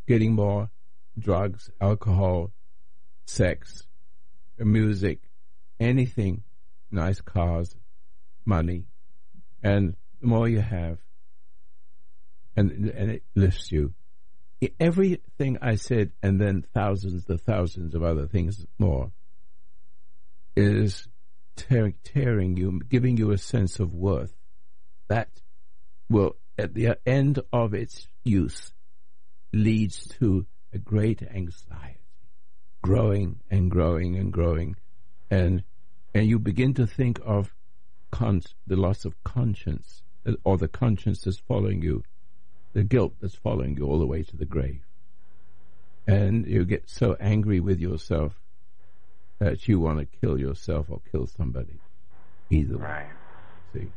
getting 0.07 0.35
more 0.35 0.69
drugs, 1.19 1.71
alcohol, 1.81 2.51
sex, 3.25 3.85
music, 4.59 5.21
anything, 5.81 6.43
nice 6.91 7.21
cars, 7.23 7.75
money, 8.45 8.85
and 9.63 9.97
the 10.21 10.27
more 10.27 10.49
you 10.49 10.61
have, 10.61 10.99
and 12.57 12.71
and 12.91 13.11
it 13.13 13.23
lifts 13.35 13.73
you. 13.73 13.95
Everything 14.79 15.59
I 15.63 15.77
said, 15.77 16.13
and 16.23 16.41
then 16.41 16.65
thousands 16.75 17.29
of 17.31 17.41
thousands 17.41 17.95
of 17.95 18.03
other 18.03 18.27
things 18.27 18.67
more, 18.79 19.13
is 20.57 21.07
tearing, 21.57 21.95
tearing 22.03 22.57
you, 22.57 22.81
giving 22.89 23.17
you 23.17 23.31
a 23.31 23.39
sense 23.39 23.79
of 23.79 23.93
worth, 23.93 24.35
that 25.09 25.29
will, 26.09 26.37
at 26.59 26.75
the 26.75 26.97
end 27.07 27.41
of 27.53 27.75
its 27.75 28.09
use, 28.25 28.73
leads 29.53 30.07
to 30.19 30.47
a 30.73 30.79
great 30.79 31.23
anxiety, 31.23 32.01
growing 32.83 33.41
and 33.51 33.71
growing 33.71 34.17
and 34.17 34.33
growing, 34.33 34.77
and 35.31 35.63
and 36.15 36.27
you 36.27 36.39
begin 36.39 36.73
to 36.73 36.87
think 36.87 37.21
of 37.25 37.55
the 38.67 38.77
loss 38.77 39.05
of 39.05 39.23
conscience, 39.23 40.03
uh, 40.25 40.33
or 40.45 40.57
the 40.57 40.69
conscience 40.69 41.21
that's 41.23 41.39
following 41.39 41.83
you, 41.83 42.03
the 42.73 42.83
guilt 42.83 43.13
that's 43.21 43.35
following 43.35 43.77
you 43.77 43.85
all 43.85 43.99
the 43.99 44.07
way 44.07 44.23
to 44.23 44.37
the 44.37 44.47
grave, 44.47 44.81
and 46.07 46.47
you 46.47 46.65
get 46.65 46.89
so 46.89 47.17
angry 47.21 47.61
with 47.61 47.79
yourself 47.79 48.41
that 49.39 49.69
you 49.69 49.81
want 49.81 49.99
to 49.99 50.07
kill 50.21 50.39
yourself 50.39 50.87
or 50.89 51.01
kill 51.11 51.27
somebody. 51.27 51.79
Either 52.51 52.77
right. 52.77 53.07
way. 53.75 53.83
See? 53.83 53.89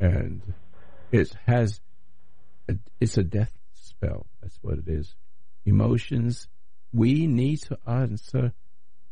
And 0.00 0.42
it 1.10 1.34
has, 1.46 1.80
a, 2.68 2.76
it's 3.00 3.16
a 3.16 3.22
death 3.22 3.52
spell. 3.74 4.26
That's 4.40 4.58
what 4.62 4.78
it 4.78 4.88
is. 4.88 5.14
Emotions 5.64 6.48
we 6.92 7.26
need 7.26 7.62
to 7.62 7.78
answer 7.86 8.52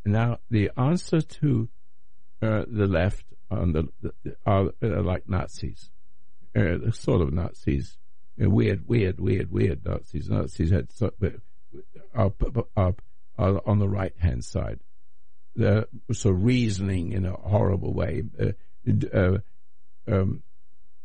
now. 0.04 0.38
The 0.50 0.70
answer 0.76 1.20
to 1.20 1.68
uh, 2.42 2.64
the 2.68 2.86
left 2.86 3.24
on 3.50 3.72
the, 3.72 3.88
the 4.02 4.36
are, 4.46 4.70
like 4.80 5.28
Nazis, 5.28 5.90
uh, 6.56 6.90
sort 6.92 7.22
of 7.22 7.32
Nazis, 7.32 7.98
uh, 8.42 8.48
weird, 8.48 8.86
weird, 8.86 9.18
weird, 9.20 9.50
weird 9.50 9.84
Nazis. 9.84 10.28
Nazis 10.28 10.70
had 10.70 10.92
so, 10.92 11.10
are, 12.14 12.32
are, 12.76 12.94
are 13.38 13.62
on 13.66 13.78
the 13.78 13.88
right 13.88 14.14
hand 14.18 14.44
side. 14.44 14.80
They're 15.56 15.86
so 16.12 16.30
reasoning 16.30 17.12
in 17.12 17.26
a 17.26 17.32
horrible 17.32 17.92
way, 17.92 18.22
uh, 18.40 18.52
uh, 19.12 19.38
um, 20.08 20.42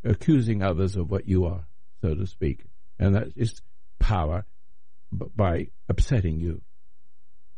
accusing 0.04 0.62
others 0.62 0.96
of 0.96 1.10
what 1.10 1.28
you 1.28 1.46
are, 1.46 1.66
so 2.02 2.16
to 2.16 2.28
speak, 2.28 2.66
and 3.00 3.16
that 3.16 3.30
is 3.36 3.62
power 4.00 4.46
by 5.12 5.68
upsetting 5.89 6.39
you, 6.39 6.62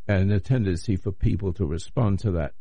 and 0.07 0.31
a 0.31 0.39
tendency 0.39 0.95
for 0.95 1.11
people 1.11 1.53
to 1.53 1.65
respond 1.65 2.19
to 2.19 2.31
that, 2.31 2.53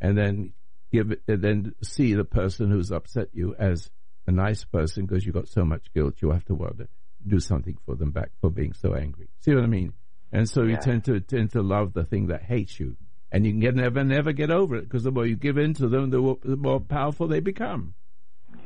and 0.00 0.16
then 0.18 0.52
give 0.92 1.12
it, 1.12 1.22
and 1.26 1.42
then 1.42 1.74
see 1.82 2.14
the 2.14 2.24
person 2.24 2.70
who's 2.70 2.92
upset 2.92 3.28
you 3.32 3.54
as 3.58 3.90
a 4.26 4.32
nice 4.32 4.64
person 4.64 5.06
because 5.06 5.24
you 5.24 5.32
got 5.32 5.48
so 5.48 5.64
much 5.64 5.92
guilt 5.94 6.14
you 6.20 6.30
have 6.30 6.44
to 6.44 6.54
want 6.54 6.78
to 6.78 6.88
do 7.26 7.40
something 7.40 7.76
for 7.86 7.94
them 7.94 8.10
back 8.10 8.30
for 8.40 8.50
being 8.50 8.72
so 8.72 8.94
angry. 8.94 9.28
See 9.40 9.54
what 9.54 9.64
I 9.64 9.68
mean? 9.68 9.92
And 10.32 10.48
so 10.48 10.62
yeah. 10.62 10.70
you 10.70 10.76
tend 10.78 11.04
to 11.04 11.20
tend 11.20 11.52
to 11.52 11.62
love 11.62 11.92
the 11.92 12.04
thing 12.04 12.28
that 12.28 12.42
hates 12.42 12.78
you, 12.78 12.96
and 13.32 13.46
you 13.46 13.52
can 13.52 13.60
get, 13.60 13.74
never 13.74 14.04
never 14.04 14.32
get 14.32 14.50
over 14.50 14.76
it 14.76 14.82
because 14.82 15.04
the 15.04 15.10
more 15.10 15.26
you 15.26 15.36
give 15.36 15.56
in 15.56 15.72
to 15.74 15.88
them, 15.88 16.10
the 16.10 16.18
more, 16.18 16.38
the 16.44 16.56
more 16.56 16.78
powerful 16.78 17.26
they 17.26 17.40
become. 17.40 17.94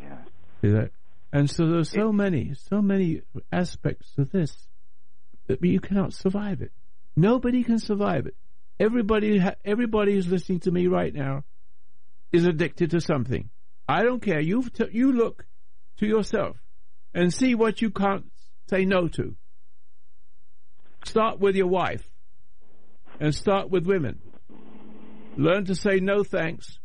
Yeah. 0.03 0.19
That? 0.63 0.91
And 1.33 1.49
so 1.49 1.69
there's 1.69 1.91
so 1.91 2.13
many, 2.13 2.55
so 2.69 2.83
many 2.83 3.23
aspects 3.53 4.13
of 4.19 4.33
this 4.33 4.55
that 5.47 5.65
you 5.65 5.81
cannot 5.81 6.13
survive 6.13 6.63
it. 6.63 6.73
Nobody 7.15 7.63
can 7.63 7.79
survive 7.79 8.27
it. 8.27 8.35
Everybody, 8.81 9.41
everybody 9.65 10.15
who's 10.15 10.27
listening 10.27 10.61
to 10.61 10.71
me 10.71 10.89
right 10.89 11.15
now 11.15 11.45
is 12.33 12.45
addicted 12.45 12.91
to 12.91 13.01
something. 13.01 13.49
I 13.89 14.03
don't 14.03 14.21
care. 14.21 14.41
You 14.41 14.69
t- 14.69 14.89
you 14.91 15.13
look 15.13 15.47
to 15.99 16.07
yourself 16.07 16.57
and 17.15 17.33
see 17.33 17.55
what 17.55 17.81
you 17.81 17.91
can't 17.91 18.27
say 18.69 18.85
no 18.85 19.07
to. 19.09 19.37
Start 21.05 21.39
with 21.39 21.55
your 21.55 21.69
wife 21.69 22.11
and 23.21 23.33
start 23.33 23.71
with 23.71 23.87
women. 23.87 24.21
Learn 25.37 25.65
to 25.67 25.75
say 25.75 26.01
no 26.01 26.25
thanks. 26.25 26.79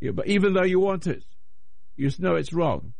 Yeah, 0.00 0.12
but 0.12 0.26
even 0.26 0.54
though 0.54 0.64
you 0.64 0.80
want 0.80 1.06
it, 1.06 1.24
you 1.96 2.10
know 2.18 2.36
it's 2.36 2.52
wrong. 2.52 2.92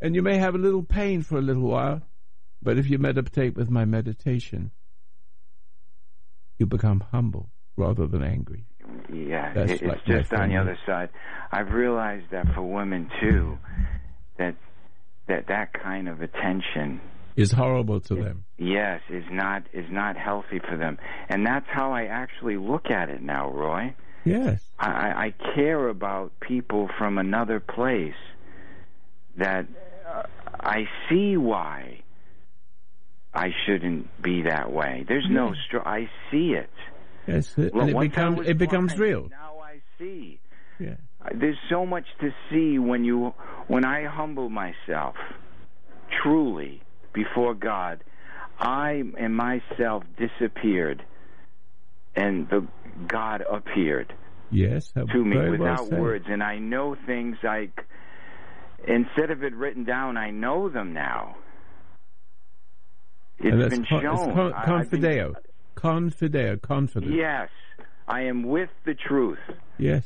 And 0.00 0.14
you 0.14 0.22
may 0.22 0.38
have 0.38 0.54
a 0.54 0.58
little 0.58 0.82
pain 0.82 1.22
for 1.22 1.38
a 1.38 1.42
little 1.42 1.68
while, 1.68 2.02
but 2.62 2.78
if 2.78 2.88
you 2.88 2.98
meditate 2.98 3.54
with 3.56 3.70
my 3.70 3.84
meditation, 3.84 4.70
you 6.58 6.66
become 6.66 7.04
humble 7.12 7.50
rather 7.76 8.06
than 8.06 8.22
angry. 8.22 8.64
Yeah, 9.12 9.52
That's 9.54 9.72
it's 9.72 9.82
like 9.82 10.04
just 10.04 10.32
on 10.32 10.48
the 10.48 10.56
other 10.56 10.78
side. 10.86 11.10
I've 11.52 11.70
realized 11.70 12.30
that 12.32 12.46
for 12.54 12.62
women 12.62 13.10
too, 13.20 13.58
that 14.38 14.56
that 15.28 15.46
that 15.48 15.72
kind 15.72 16.08
of 16.08 16.20
attention 16.20 17.00
is 17.36 17.52
horrible 17.52 18.00
to 18.00 18.14
them. 18.14 18.44
Yes, 18.58 19.00
is 19.08 19.24
not 19.30 19.62
is 19.72 19.86
not 19.90 20.16
healthy 20.16 20.60
for 20.68 20.76
them, 20.76 20.98
and 21.28 21.46
that's 21.46 21.66
how 21.68 21.92
I 21.92 22.04
actually 22.04 22.56
look 22.56 22.90
at 22.90 23.08
it 23.08 23.22
now, 23.22 23.50
Roy. 23.50 23.94
Yes, 24.24 24.62
I, 24.78 24.88
I 24.88 25.34
care 25.54 25.88
about 25.88 26.32
people 26.40 26.88
from 26.98 27.18
another 27.18 27.60
place. 27.60 28.14
That 29.36 29.66
uh, 30.06 30.24
I 30.58 30.84
see 31.08 31.36
why 31.36 32.02
I 33.32 33.50
shouldn't 33.64 34.22
be 34.22 34.42
that 34.42 34.72
way. 34.72 35.04
There's 35.06 35.26
no 35.30 35.48
hmm. 35.48 35.54
str- 35.66 35.88
I 35.88 36.10
see 36.30 36.52
it. 36.52 36.70
Yes, 37.26 37.56
it, 37.56 37.72
well, 37.72 37.88
it 37.88 37.98
becomes 37.98 38.48
it 38.48 38.58
becomes 38.58 38.94
blind, 38.94 39.00
real. 39.00 39.28
Now 39.30 39.60
I 39.60 39.80
see. 39.98 40.40
Yeah. 40.78 40.96
There's 41.34 41.58
so 41.68 41.86
much 41.86 42.06
to 42.20 42.30
see 42.50 42.78
when 42.78 43.04
you 43.04 43.32
when 43.68 43.84
I 43.84 44.04
humble 44.04 44.48
myself 44.48 45.14
truly 46.22 46.82
before 47.12 47.54
God. 47.54 48.02
I 48.58 49.02
and 49.18 49.34
myself 49.34 50.04
disappeared, 50.18 51.02
and 52.14 52.48
the 52.48 52.66
God 53.06 53.42
appeared. 53.50 54.12
Yes, 54.50 54.92
to 54.92 55.24
me 55.24 55.48
without 55.48 55.90
well 55.90 56.00
words, 56.00 56.26
and 56.28 56.42
I 56.42 56.58
know 56.58 56.96
things 57.06 57.36
like 57.42 57.86
instead 58.86 59.30
of 59.30 59.42
it 59.42 59.54
written 59.54 59.84
down, 59.84 60.16
I 60.16 60.30
know 60.30 60.68
them 60.68 60.92
now. 60.92 61.36
It's 63.38 63.74
been 63.74 63.86
con- 63.86 64.02
shown. 64.02 64.34
Con- 64.34 64.52
confideo. 64.52 65.32
Been, 65.32 65.42
confideo. 65.76 66.60
Confident. 66.60 67.14
Yes. 67.14 67.48
I 68.06 68.22
am 68.22 68.42
with 68.42 68.70
the 68.84 68.94
truth. 68.94 69.38
Yes. 69.78 70.04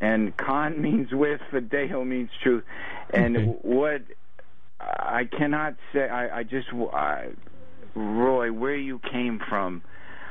And 0.00 0.34
con 0.36 0.80
means 0.80 1.08
with, 1.12 1.40
fideo 1.52 2.06
means 2.06 2.30
truth. 2.42 2.64
And 3.12 3.36
okay. 3.36 3.46
what 3.62 4.02
I 4.80 5.28
cannot 5.36 5.76
say, 5.92 6.08
I, 6.08 6.38
I 6.38 6.42
just, 6.42 6.68
I, 6.92 7.28
Roy, 7.94 8.52
where 8.52 8.76
you 8.76 9.00
came 9.12 9.40
from, 9.48 9.82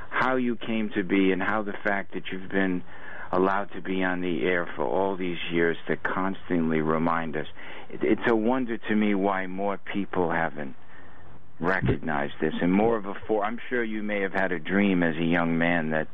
how 0.10 0.38
you 0.38 0.56
came 0.56 0.89
to 0.95 1.04
be, 1.04 1.32
and 1.32 1.41
how 1.41 1.62
the 1.62 1.76
fact 1.84 2.14
that 2.14 2.24
you've 2.32 2.50
been 2.50 2.84
allowed 3.32 3.72
to 3.74 3.82
be 3.82 4.04
on 4.04 4.22
the 4.22 4.43
air 4.43 4.68
for 4.76 4.86
all 4.86 5.16
these 5.16 5.38
years 5.52 5.78
to 5.88 5.95
constantly 5.97 6.82
remind 6.82 7.38
us. 7.38 7.45
It, 7.89 8.00
it's 8.04 8.28
a 8.28 8.36
wonder 8.36 8.78
to 8.78 8.95
me 8.95 9.14
why 9.14 9.45
more 9.47 9.78
people 9.78 10.32
haven't 10.32 10.76
recognized 11.60 12.34
this 12.39 12.54
and 12.62 12.72
more 12.72 12.95
of 12.95 13.06
a 13.06 13.14
for 13.28 13.43
I'm 13.43 13.60
sure 13.70 13.84
you 13.84 14.02
may 14.02 14.22
have 14.22 14.32
had 14.32 14.54
a 14.54 14.60
dream 14.60 15.04
as 15.04 15.16
a 15.18 15.26
young 15.26 15.58
man 15.58 15.89
that 15.89 16.08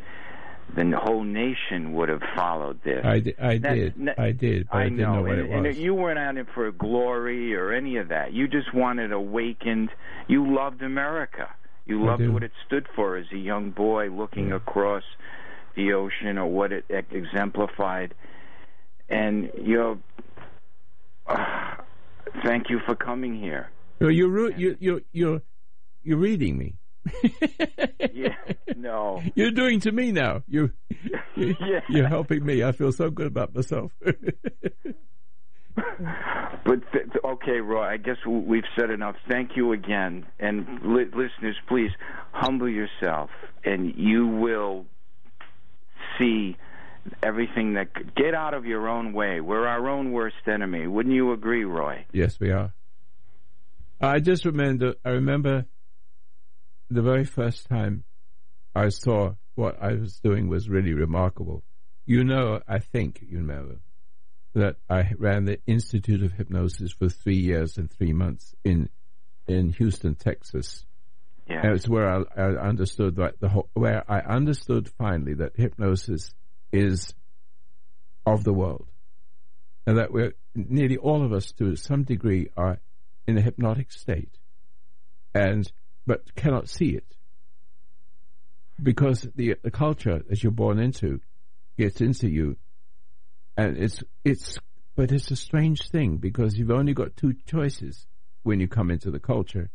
the 0.76 0.98
whole 0.98 1.24
nation 1.24 1.94
would 1.94 2.10
have 2.10 2.24
followed 2.36 2.82
this. 2.84 3.06
I 3.06 3.20
did. 3.20 3.40
I 3.40 3.58
that, 3.60 3.76
did. 3.76 4.10
I 4.18 4.32
did. 4.32 4.68
But 4.68 4.78
I, 4.78 4.82
I 4.84 4.90
know, 4.90 5.16
know 5.16 5.22
what 5.22 5.32
and, 5.32 5.40
it 5.40 5.50
was. 5.50 5.76
And 5.76 5.78
you 5.78 5.94
weren't 5.94 6.20
on 6.20 6.38
it 6.38 6.48
for 6.54 6.72
glory 6.72 7.56
or 7.56 7.72
any 7.72 7.98
of 7.98 8.10
that. 8.10 8.34
You 8.34 8.48
just 8.48 8.74
wanted 8.74 9.12
awakened. 9.12 9.90
You 10.28 10.56
loved 10.56 10.82
America. 10.82 11.50
You 11.86 12.04
loved 12.04 12.28
what 12.28 12.42
it 12.42 12.52
stood 12.66 12.88
for 12.96 13.16
as 13.16 13.28
a 13.32 13.38
young 13.38 13.70
boy 13.70 14.10
looking 14.10 14.50
yeah. 14.50 14.56
across 14.56 15.04
the 15.76 15.94
ocean 15.94 16.38
or 16.38 16.48
what 16.48 16.72
it 16.72 16.86
exemplified. 16.90 18.16
And 19.08 19.52
you 19.62 20.02
uh, 21.28 21.76
thank 22.44 22.72
you 22.72 22.80
for 22.86 22.96
coming 22.96 23.40
here. 23.40 23.70
No, 24.00 24.08
you're 24.08 24.52
you 24.58 24.76
you 24.80 25.04
you're 25.12 25.42
you're 26.04 26.18
reading 26.18 26.58
me. 26.58 26.76
yeah, 28.14 28.36
no. 28.76 29.22
You're 29.36 29.52
doing 29.52 29.80
to 29.82 29.92
me 29.92 30.12
now. 30.12 30.44
You, 30.48 30.72
you 31.36 31.56
yeah. 31.60 31.82
you're 31.90 32.08
helping 32.08 32.46
me. 32.46 32.64
I 32.64 32.72
feel 32.72 32.92
so 32.92 33.10
good 33.10 33.28
about 33.28 33.54
myself. 33.54 33.92
but 34.02 34.16
th- 36.92 37.06
okay, 37.24 37.60
Roy. 37.60 37.84
I 37.84 37.98
guess 37.98 38.18
we've 38.26 38.64
said 38.78 38.90
enough. 38.90 39.16
Thank 39.30 39.52
you 39.56 39.74
again, 39.74 40.26
and 40.40 40.66
li- 40.84 41.06
listeners, 41.06 41.58
please 41.68 41.92
humble 42.32 42.70
yourself, 42.70 43.30
and 43.64 43.94
you 43.96 44.28
will 44.28 44.86
see 46.18 46.58
everything 47.22 47.74
that 47.76 48.16
get 48.16 48.34
out 48.34 48.54
of 48.54 48.66
your 48.66 48.88
own 48.88 49.14
way. 49.14 49.42
We're 49.42 49.68
our 49.68 49.88
own 49.90 50.12
worst 50.12 50.48
enemy. 50.48 50.88
Wouldn't 50.88 51.14
you 51.14 51.34
agree, 51.34 51.66
Roy? 51.66 52.06
Yes, 52.12 52.40
we 52.40 52.52
are. 52.52 52.74
I 54.02 54.20
just 54.20 54.46
remember, 54.46 54.96
I 55.06 55.10
remember 55.10 55.66
the 56.90 57.02
very 57.02 57.26
first 57.26 57.68
time 57.68 58.04
I 58.76 58.90
saw 58.90 59.36
what 59.56 59.82
I 59.82 59.94
was 59.94 60.20
doing 60.20 60.48
was 60.48 60.70
really 60.70 60.94
remarkable. 60.94 61.64
You 62.06 62.24
know, 62.24 62.62
I 62.68 62.80
think 62.80 63.24
you 63.28 63.42
know 63.42 63.78
that 64.54 64.78
I 64.90 65.12
ran 65.18 65.46
the 65.46 65.60
Institute 65.66 66.24
of 66.24 66.34
Hypnosis 66.34 66.92
for 66.92 67.10
three 67.10 67.38
years 67.38 67.78
and 67.78 67.92
three 67.92 68.14
months 68.14 68.54
in 68.64 68.90
in 69.48 69.74
Houston, 69.74 70.16
Texas. 70.16 70.86
Yeah. 71.48 71.62
And 71.62 71.76
it's 71.76 71.88
where 71.88 72.10
I, 72.10 72.24
I 72.36 72.68
understood 72.68 73.18
that 73.18 73.40
the 73.40 73.50
whole, 73.50 73.70
where 73.74 74.04
I 74.10 74.20
understood 74.20 74.90
finally 74.98 75.36
that 75.36 75.56
hypnosis 75.56 76.34
is 76.72 77.14
of 78.26 78.44
the 78.44 78.54
world, 78.54 78.88
and 79.86 80.00
that 80.00 80.12
we're 80.12 80.34
nearly 80.56 80.98
all 80.98 81.24
of 81.24 81.32
us 81.32 81.52
to 81.60 81.76
some 81.76 82.04
degree 82.04 82.50
are 82.58 82.80
in 83.28 83.38
a 83.38 83.42
hypnotic 83.42 83.92
state, 83.92 84.38
and 85.34 85.72
but 86.06 86.36
cannot 86.36 86.70
see 86.70 86.90
it. 86.90 87.06
Because 88.82 89.28
the, 89.36 89.56
the 89.64 89.72
culture 89.72 90.22
that 90.30 90.44
you're 90.44 90.52
born 90.52 90.80
into 90.80 91.22
gets 91.78 92.02
into 92.02 92.30
you, 92.30 92.58
and 93.58 93.78
it's 93.78 94.04
it's 94.24 94.60
but 94.96 95.12
it's 95.12 95.32
a 95.32 95.36
strange 95.36 95.90
thing 95.90 96.18
because 96.18 96.58
you've 96.58 96.72
only 96.72 96.94
got 96.94 97.16
two 97.16 97.36
choices 97.46 98.06
when 98.44 98.60
you 98.60 98.68
come 98.68 98.92
into 98.92 99.12
the 99.12 99.20
culture, 99.20 99.70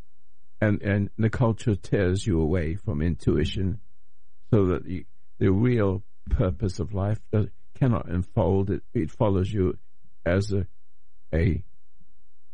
and 0.60 0.82
and 0.82 1.10
the 1.16 1.30
culture 1.30 1.74
tears 1.76 2.26
you 2.26 2.40
away 2.40 2.74
from 2.74 3.00
intuition, 3.00 3.80
so 4.50 4.66
that 4.66 4.84
the 4.84 5.06
the 5.38 5.50
real 5.50 6.02
purpose 6.28 6.78
of 6.78 6.92
life 6.92 7.20
does, 7.32 7.46
cannot 7.74 8.06
unfold. 8.06 8.70
It 8.70 8.82
it 8.92 9.10
follows 9.10 9.50
you 9.50 9.78
as 10.26 10.52
a 10.52 10.66
a 11.32 11.64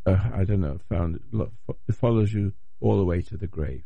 I 0.05 0.45
don't 0.45 0.61
know, 0.61 0.79
found 0.87 1.19
it 1.89 1.95
follows 1.95 2.31
you 2.33 2.53
all 2.79 2.97
the 2.97 3.05
way 3.05 3.21
to 3.21 3.37
the 3.37 3.47
grave. 3.47 3.83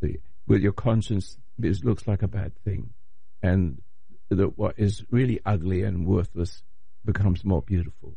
The, 0.00 0.20
with 0.46 0.62
your 0.62 0.72
conscience 0.72 1.36
it 1.60 1.84
looks 1.84 2.06
like 2.06 2.22
a 2.22 2.28
bad 2.28 2.56
thing, 2.64 2.90
and 3.42 3.80
that 4.30 4.58
what 4.58 4.74
is 4.78 5.04
really 5.10 5.40
ugly 5.44 5.82
and 5.82 6.06
worthless 6.06 6.62
becomes 7.04 7.44
more 7.44 7.62
beautiful, 7.62 8.16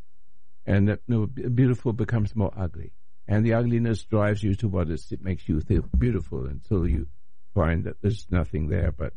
and 0.66 0.88
that 0.88 1.02
no, 1.08 1.26
beautiful 1.26 1.94
becomes 1.94 2.36
more 2.36 2.54
ugly, 2.58 2.92
and 3.28 3.46
the 3.46 3.54
ugliness 3.54 4.04
drives 4.04 4.44
you 4.44 4.56
to 4.56 4.68
what 4.68 4.90
is, 4.90 5.12
it 5.12 5.24
makes 5.24 5.48
you 5.48 5.60
feel 5.62 5.84
beautiful 5.98 6.46
until 6.46 6.88
you 6.88 7.08
find 7.54 7.86
that 7.86 8.02
there's 8.02 8.26
nothing 8.30 8.68
there 8.68 8.92
but 8.92 9.14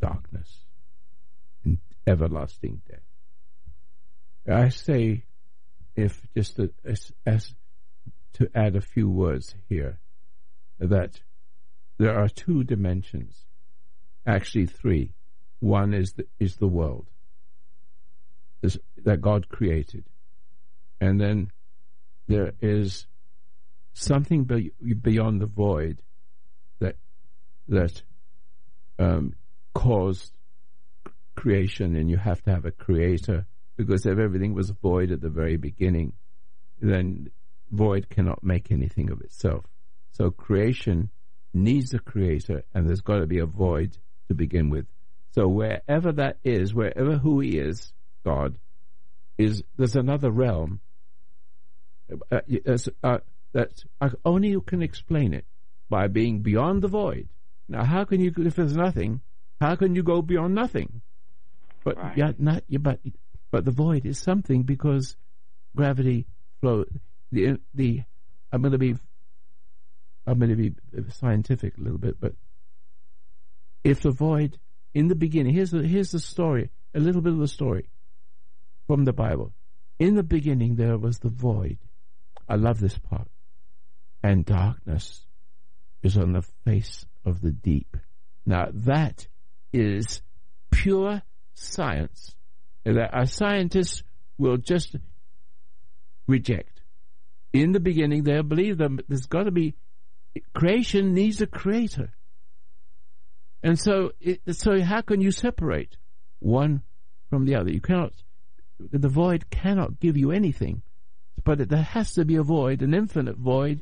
darkness 0.00 0.58
and 1.64 1.78
everlasting 2.06 2.82
death. 2.88 3.00
I 4.48 4.70
say, 4.70 5.24
if 5.94 6.20
just 6.34 6.58
as, 6.84 7.12
as 7.24 7.54
to 8.34 8.50
add 8.54 8.76
a 8.76 8.80
few 8.80 9.08
words 9.08 9.54
here, 9.68 9.98
that 10.78 11.20
there 11.98 12.16
are 12.18 12.28
two 12.28 12.64
dimensions, 12.64 13.46
actually 14.26 14.66
three. 14.66 15.14
One 15.60 15.94
is 15.94 16.14
the, 16.14 16.26
is 16.40 16.56
the 16.56 16.66
world 16.66 17.08
is, 18.62 18.78
that 19.04 19.20
God 19.20 19.48
created, 19.48 20.04
and 21.00 21.20
then 21.20 21.50
there 22.28 22.52
is 22.60 23.06
something 23.92 24.44
be, 24.44 24.72
beyond 25.00 25.40
the 25.40 25.46
void 25.46 26.00
that 26.78 26.96
that 27.68 28.02
um, 28.98 29.34
caused 29.74 30.32
creation, 31.34 31.96
and 31.96 32.08
you 32.08 32.16
have 32.16 32.42
to 32.42 32.50
have 32.50 32.64
a 32.64 32.70
creator 32.70 33.46
because 33.76 34.06
if 34.06 34.18
everything 34.18 34.54
was 34.54 34.70
void 34.70 35.10
at 35.10 35.20
the 35.20 35.30
very 35.30 35.56
beginning, 35.56 36.12
then 36.80 37.30
void 37.72 38.08
cannot 38.08 38.44
make 38.44 38.70
anything 38.70 39.10
of 39.10 39.20
itself. 39.20 39.64
So 40.12 40.30
creation 40.30 41.10
needs 41.54 41.92
a 41.94 41.98
creator, 41.98 42.62
and 42.74 42.86
there's 42.86 43.00
got 43.00 43.18
to 43.18 43.26
be 43.26 43.38
a 43.38 43.46
void 43.46 43.98
to 44.28 44.34
begin 44.34 44.70
with. 44.70 44.86
So 45.32 45.48
wherever 45.48 46.12
that 46.12 46.38
is, 46.44 46.74
wherever 46.74 47.16
who 47.16 47.40
he 47.40 47.58
is, 47.58 47.92
God, 48.24 48.58
is 49.38 49.62
there's 49.76 49.96
another 49.96 50.30
realm 50.30 50.80
uh, 52.30 52.40
uh, 53.02 53.18
that 53.52 53.84
only 54.24 54.48
you 54.48 54.60
can 54.60 54.82
explain 54.82 55.32
it 55.32 55.46
by 55.88 56.08
being 56.08 56.40
beyond 56.40 56.82
the 56.82 56.88
void. 56.88 57.28
Now, 57.68 57.84
how 57.84 58.04
can 58.04 58.20
you, 58.20 58.32
if 58.38 58.56
there's 58.56 58.76
nothing, 58.76 59.20
how 59.60 59.76
can 59.76 59.94
you 59.94 60.02
go 60.02 60.20
beyond 60.20 60.54
nothing? 60.54 61.00
But 61.84 61.96
right. 61.96 62.16
yeah, 62.16 62.32
not 62.38 62.64
but 62.80 63.00
but 63.50 63.64
the 63.64 63.70
void 63.70 64.06
is 64.06 64.18
something 64.18 64.62
because 64.62 65.16
gravity 65.74 66.26
flow. 66.60 66.84
The 67.32 67.58
the 67.74 68.02
I'm 68.52 68.62
going 68.62 68.72
to 68.72 68.78
be 68.78 68.94
I'm 70.26 70.38
going 70.38 70.50
to 70.50 70.56
be 70.56 70.74
scientific 71.10 71.76
a 71.78 71.80
little 71.80 71.98
bit, 71.98 72.20
but 72.20 72.34
if 73.82 74.02
the 74.02 74.10
void 74.10 74.58
in 74.94 75.08
the 75.08 75.14
beginning, 75.14 75.54
here's 75.54 75.70
the 75.70 75.82
here's 75.82 76.12
the 76.12 76.20
story, 76.20 76.70
a 76.94 77.00
little 77.00 77.22
bit 77.22 77.32
of 77.32 77.38
the 77.38 77.48
story 77.48 77.88
from 78.86 79.04
the 79.04 79.12
Bible. 79.12 79.52
In 79.98 80.14
the 80.14 80.22
beginning, 80.22 80.76
there 80.76 80.98
was 80.98 81.18
the 81.18 81.30
void. 81.30 81.78
I 82.48 82.56
love 82.56 82.78
this 82.78 82.98
part, 82.98 83.28
and 84.22 84.44
darkness 84.44 85.24
is 86.02 86.16
on 86.16 86.32
the 86.32 86.44
face 86.64 87.06
of 87.24 87.40
the 87.40 87.52
deep. 87.52 87.96
Now 88.44 88.68
that 88.72 89.26
is 89.72 90.20
pure 90.70 91.22
science 91.54 92.34
that 92.84 92.96
uh, 92.96 93.20
a 93.20 93.26
scientist 93.26 94.02
will 94.38 94.56
just 94.56 94.96
reject. 96.26 96.71
In 97.52 97.72
the 97.72 97.80
beginning, 97.80 98.24
they'll 98.24 98.42
believe 98.42 98.78
that 98.78 99.04
there's 99.08 99.26
got 99.26 99.44
to 99.44 99.50
be 99.50 99.74
creation 100.54 101.14
needs 101.14 101.40
a 101.40 101.46
creator. 101.46 102.12
And 103.62 103.78
so, 103.78 104.12
it, 104.20 104.40
so 104.56 104.80
how 104.80 105.02
can 105.02 105.20
you 105.20 105.30
separate 105.30 105.96
one 106.40 106.82
from 107.30 107.44
the 107.44 107.54
other? 107.54 107.70
You 107.70 107.80
cannot. 107.80 108.12
The 108.78 109.08
void 109.08 109.50
cannot 109.50 110.00
give 110.00 110.16
you 110.16 110.32
anything, 110.32 110.82
but 111.44 111.68
there 111.68 111.82
has 111.82 112.12
to 112.14 112.24
be 112.24 112.36
a 112.36 112.42
void, 112.42 112.82
an 112.82 112.94
infinite 112.94 113.36
void, 113.36 113.80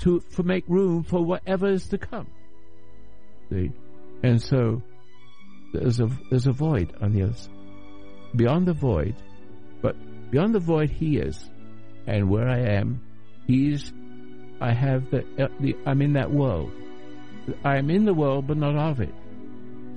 to 0.00 0.20
for 0.20 0.42
make 0.42 0.64
room 0.68 1.04
for 1.04 1.24
whatever 1.24 1.68
is 1.68 1.88
to 1.88 1.98
come. 1.98 2.26
See, 3.48 3.70
and 4.22 4.42
so 4.42 4.82
there's 5.72 6.00
a 6.00 6.10
there's 6.28 6.46
a 6.46 6.52
void 6.52 6.92
on 7.00 7.12
the 7.12 7.22
other 7.22 7.32
side. 7.32 7.54
Beyond 8.36 8.66
the 8.66 8.74
void, 8.74 9.14
but 9.80 9.96
beyond 10.30 10.54
the 10.54 10.58
void, 10.58 10.90
He 10.90 11.16
is, 11.16 11.50
and 12.06 12.28
where 12.28 12.48
I 12.48 12.58
am, 12.76 13.00
He's 13.46 13.92
I 14.60 14.72
have 14.72 15.10
the, 15.10 15.24
uh, 15.42 15.48
the 15.58 15.76
I'm 15.86 16.00
in 16.02 16.12
that 16.12 16.30
world. 16.30 16.70
I 17.64 17.78
am 17.78 17.90
in 17.90 18.04
the 18.04 18.14
world, 18.14 18.46
but 18.46 18.56
not 18.56 18.76
of 18.76 19.00
it. 19.00 19.12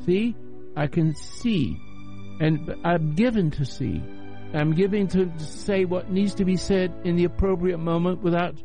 See, 0.05 0.35
I 0.75 0.87
can 0.87 1.13
see, 1.15 1.79
and 2.39 2.75
I'm 2.83 3.13
given 3.13 3.51
to 3.51 3.65
see. 3.65 4.01
I'm 4.53 4.73
given 4.73 5.07
to 5.09 5.31
say 5.37 5.85
what 5.85 6.09
needs 6.09 6.33
to 6.35 6.45
be 6.45 6.57
said 6.57 6.91
in 7.03 7.15
the 7.15 7.25
appropriate 7.25 7.77
moment 7.77 8.23
without 8.23 8.55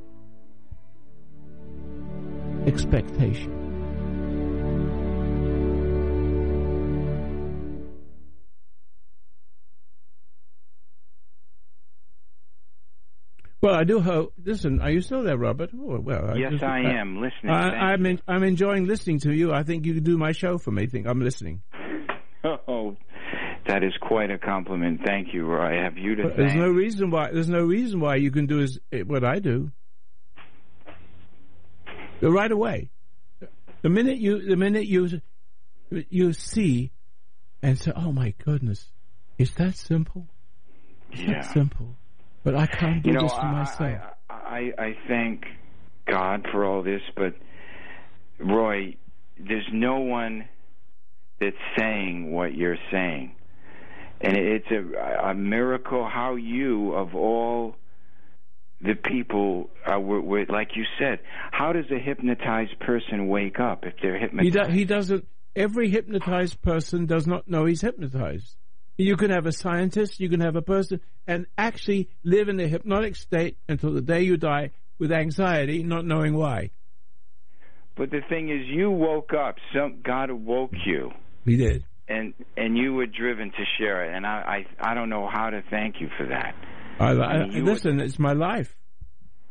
expectation. 2.67 3.60
Well, 13.63 13.75
I 13.75 13.85
do 13.85 14.01
hope. 14.01 14.33
Listen, 14.43 14.81
are 14.81 14.91
you 14.91 15.03
still 15.03 15.23
there, 15.23 15.37
Robert? 15.37 15.71
Oh, 15.75 16.01
well, 16.01 16.37
yes, 16.37 16.49
I, 16.49 16.51
just, 16.53 16.65
I 16.65 16.81
am 16.99 17.21
listening. 17.21 17.53
I, 17.53 17.93
am 17.93 18.07
in, 18.07 18.21
I'm 18.27 18.43
enjoying 18.43 18.87
listening 18.87 19.19
to 19.21 19.33
you. 19.33 19.53
I 19.53 19.65
think 19.65 19.85
you 19.85 19.93
could 19.95 20.05
do 20.05 20.17
my 20.17 20.33
show 20.33 20.57
for 20.57 20.71
me. 20.71 20.87
Think 20.87 21.07
I'm 21.07 21.21
listening. 21.21 21.63
Oh, 22.43 22.97
that 23.67 23.85
is 23.85 23.93
quite 24.01 24.31
a 24.31 24.39
compliment. 24.39 25.03
Thank 25.05 25.35
you. 25.35 25.53
I 25.53 25.75
have 25.85 25.99
you 25.99 26.15
to. 26.15 26.23
But 26.23 26.39
there's 26.39 26.55
no 26.55 26.71
reason 26.71 27.11
why. 27.11 27.31
There's 27.31 27.51
no 27.51 27.63
reason 27.63 28.01
why 28.01 28.17
you 28.17 28.31
can 28.31 28.47
do 28.47 28.61
as, 28.61 28.79
eh, 28.91 29.03
what 29.03 29.25
I 29.25 29.41
do. 29.41 29.71
Right 32.23 32.51
away, 32.51 32.91
the 33.83 33.91
minute 33.91 34.17
you, 34.17 34.43
the 34.49 34.57
minute 34.57 34.87
you, 34.87 35.21
you 35.91 36.33
see, 36.33 36.93
and 37.63 37.79
say, 37.79 37.93
"Oh 37.95 38.11
my 38.11 38.33
goodness, 38.43 38.87
is 39.37 39.53
that 39.57 39.77
simple? 39.77 40.27
Is 41.13 41.21
yeah. 41.21 41.43
that 41.43 41.53
simple?" 41.53 41.99
But 42.43 42.55
I 42.55 42.67
can't 42.67 43.03
do 43.03 43.11
you 43.11 43.15
know, 43.17 43.23
this 43.23 43.33
for 43.33 43.45
myself. 43.45 44.01
I, 44.29 44.35
I, 44.35 44.83
I 44.83 44.97
thank 45.07 45.45
God 46.07 46.47
for 46.51 46.65
all 46.65 46.83
this, 46.83 47.03
but 47.17 47.35
Roy, 48.39 48.97
there's 49.39 49.69
no 49.73 49.99
one 49.99 50.49
that's 51.41 51.57
saying 51.79 52.33
what 52.33 52.55
you're 52.55 52.79
saying. 52.91 53.33
And 54.21 54.37
it's 54.37 54.67
a, 54.71 55.31
a 55.31 55.35
miracle 55.35 56.07
how 56.07 56.35
you, 56.35 56.93
of 56.93 57.15
all 57.15 57.77
the 58.83 58.95
people, 58.95 59.71
uh, 59.91 59.99
were, 59.99 60.21
were, 60.21 60.45
like 60.47 60.71
you 60.77 60.85
said, 60.99 61.21
how 61.53 61.73
does 61.73 61.87
a 61.91 61.99
hypnotized 61.99 62.79
person 62.81 63.29
wake 63.29 63.59
up 63.59 63.85
if 63.85 63.95
they're 64.03 64.19
hypnotized? 64.19 64.55
He, 64.55 64.73
do, 64.73 64.79
he 64.79 64.85
doesn't. 64.85 65.27
Every 65.57 65.89
hypnotized 65.89 66.63
person 66.63 67.07
does 67.07 67.27
not 67.27 67.49
know 67.49 67.65
he's 67.65 67.81
hypnotized. 67.81 68.57
You 69.01 69.17
can 69.17 69.31
have 69.31 69.47
a 69.47 69.53
scientist, 69.53 70.21
you 70.21 70.29
can 70.29 70.41
have 70.41 70.57
a 70.57 70.63
person, 70.63 71.01
and 71.27 71.47
actually 71.57 72.11
live 72.23 72.51
in 72.51 72.61
a 72.61 72.69
hypnotic 72.69 73.17
state 73.17 73.57
until 73.67 73.95
the 73.95 74.03
day 74.03 74.21
you 74.23 74.37
die 74.37 74.73
with 74.99 75.11
anxiety, 75.11 75.83
not 75.83 76.05
knowing 76.05 76.35
why. 76.35 76.71
But 77.97 78.11
the 78.11 78.21
thing 78.29 78.51
is, 78.51 78.67
you 78.67 78.91
woke 78.91 79.33
up. 79.33 79.57
Some 79.75 80.03
God 80.05 80.31
woke 80.31 80.75
you. 80.85 81.13
He 81.47 81.57
did. 81.57 81.85
And 82.09 82.35
and 82.59 82.77
you 82.77 82.93
were 82.93 83.07
driven 83.07 83.51
to 83.53 83.65
share 83.79 84.05
it, 84.05 84.15
and 84.15 84.27
I 84.27 84.65
I, 84.81 84.91
I 84.91 84.95
don't 84.95 85.09
know 85.09 85.29
how 85.33 85.49
to 85.49 85.63
thank 85.71 86.01
you 86.01 86.09
for 86.19 86.27
that. 86.27 86.55
I, 86.99 87.13
I, 87.13 87.47
mean, 87.47 87.65
listen, 87.65 87.97
were... 87.97 88.05
it's 88.05 88.19
my 88.19 88.35
life. 88.35 88.77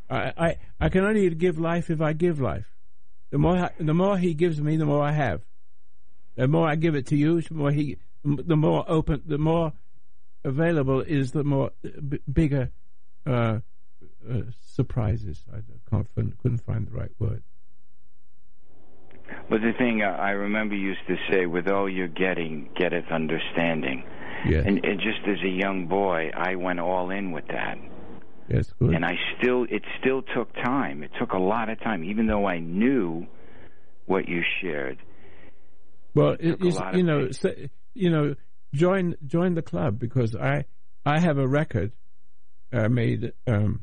I, 0.08 0.32
I 0.36 0.56
I 0.80 0.88
can 0.90 1.04
only 1.04 1.28
give 1.30 1.58
life 1.58 1.90
if 1.90 2.00
I 2.00 2.12
give 2.12 2.40
life. 2.40 2.68
The 3.30 3.38
more 3.38 3.70
the 3.80 3.94
more 3.94 4.16
He 4.16 4.34
gives 4.34 4.60
me, 4.60 4.76
the 4.76 4.86
more 4.86 5.02
I 5.02 5.12
have. 5.12 5.42
The 6.36 6.46
more 6.46 6.68
I 6.68 6.76
give 6.76 6.94
it 6.94 7.06
to 7.06 7.16
you, 7.16 7.40
the 7.40 7.54
more 7.54 7.72
He 7.72 7.96
the 8.24 8.56
more 8.56 8.84
open, 8.88 9.22
the 9.26 9.38
more 9.38 9.72
available 10.44 11.00
is, 11.00 11.32
the 11.32 11.44
more 11.44 11.70
b- 11.82 12.20
bigger 12.30 12.70
uh, 13.26 13.60
uh, 14.28 14.42
surprises. 14.66 15.44
I 15.52 15.58
can't 15.90 16.06
couldn't 16.14 16.62
find 16.64 16.86
the 16.86 16.92
right 16.92 17.12
word. 17.18 17.42
But 19.48 19.60
the 19.60 19.72
thing 19.78 20.02
I 20.02 20.30
remember 20.30 20.74
used 20.74 21.06
to 21.08 21.16
say, 21.30 21.46
with 21.46 21.68
all 21.68 21.88
you're 21.88 22.08
getting, 22.08 22.68
getteth 22.76 23.10
understanding. 23.12 24.04
Yes. 24.46 24.64
And, 24.66 24.84
and 24.84 25.00
just 25.00 25.20
as 25.28 25.38
a 25.44 25.48
young 25.48 25.86
boy, 25.86 26.30
I 26.34 26.56
went 26.56 26.80
all 26.80 27.10
in 27.10 27.30
with 27.30 27.46
that. 27.48 27.78
Yes, 28.48 28.72
good. 28.78 28.94
And 28.94 29.04
I 29.04 29.12
still, 29.38 29.64
it 29.64 29.82
still 30.00 30.22
took 30.34 30.52
time. 30.54 31.02
It 31.02 31.10
took 31.18 31.32
a 31.32 31.38
lot 31.38 31.68
of 31.68 31.78
time, 31.80 32.02
even 32.04 32.26
though 32.26 32.46
I 32.46 32.58
knew 32.58 33.26
what 34.06 34.28
you 34.28 34.42
shared. 34.60 34.98
Well, 36.14 36.36
it, 36.40 36.60
you 36.60 37.02
know, 37.04 37.28
you 37.94 38.10
know, 38.10 38.34
join 38.72 39.16
join 39.26 39.54
the 39.54 39.62
club 39.62 39.98
because 39.98 40.34
I 40.36 40.64
I 41.04 41.18
have 41.18 41.38
a 41.38 41.46
record 41.46 41.92
I 42.72 42.88
made 42.88 43.32
um, 43.46 43.80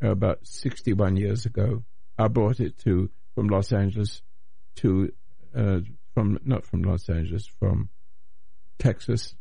about 0.00 0.46
61 0.46 1.16
years 1.16 1.46
ago. 1.46 1.84
I 2.18 2.28
brought 2.28 2.60
it 2.60 2.78
to 2.80 3.10
from 3.34 3.48
Los 3.48 3.72
Angeles 3.72 4.22
to 4.76 5.12
uh, 5.56 5.80
from 6.12 6.38
not 6.44 6.64
from 6.64 6.82
Los 6.82 7.08
Angeles, 7.08 7.46
from 7.58 7.88
Texas 8.78 9.34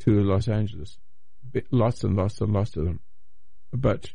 to 0.00 0.22
Los 0.22 0.48
Angeles. 0.48 0.98
Lots 1.70 2.04
and 2.04 2.16
lots 2.16 2.40
and 2.40 2.52
lots 2.52 2.76
of 2.76 2.84
them. 2.84 3.00
But 3.72 4.12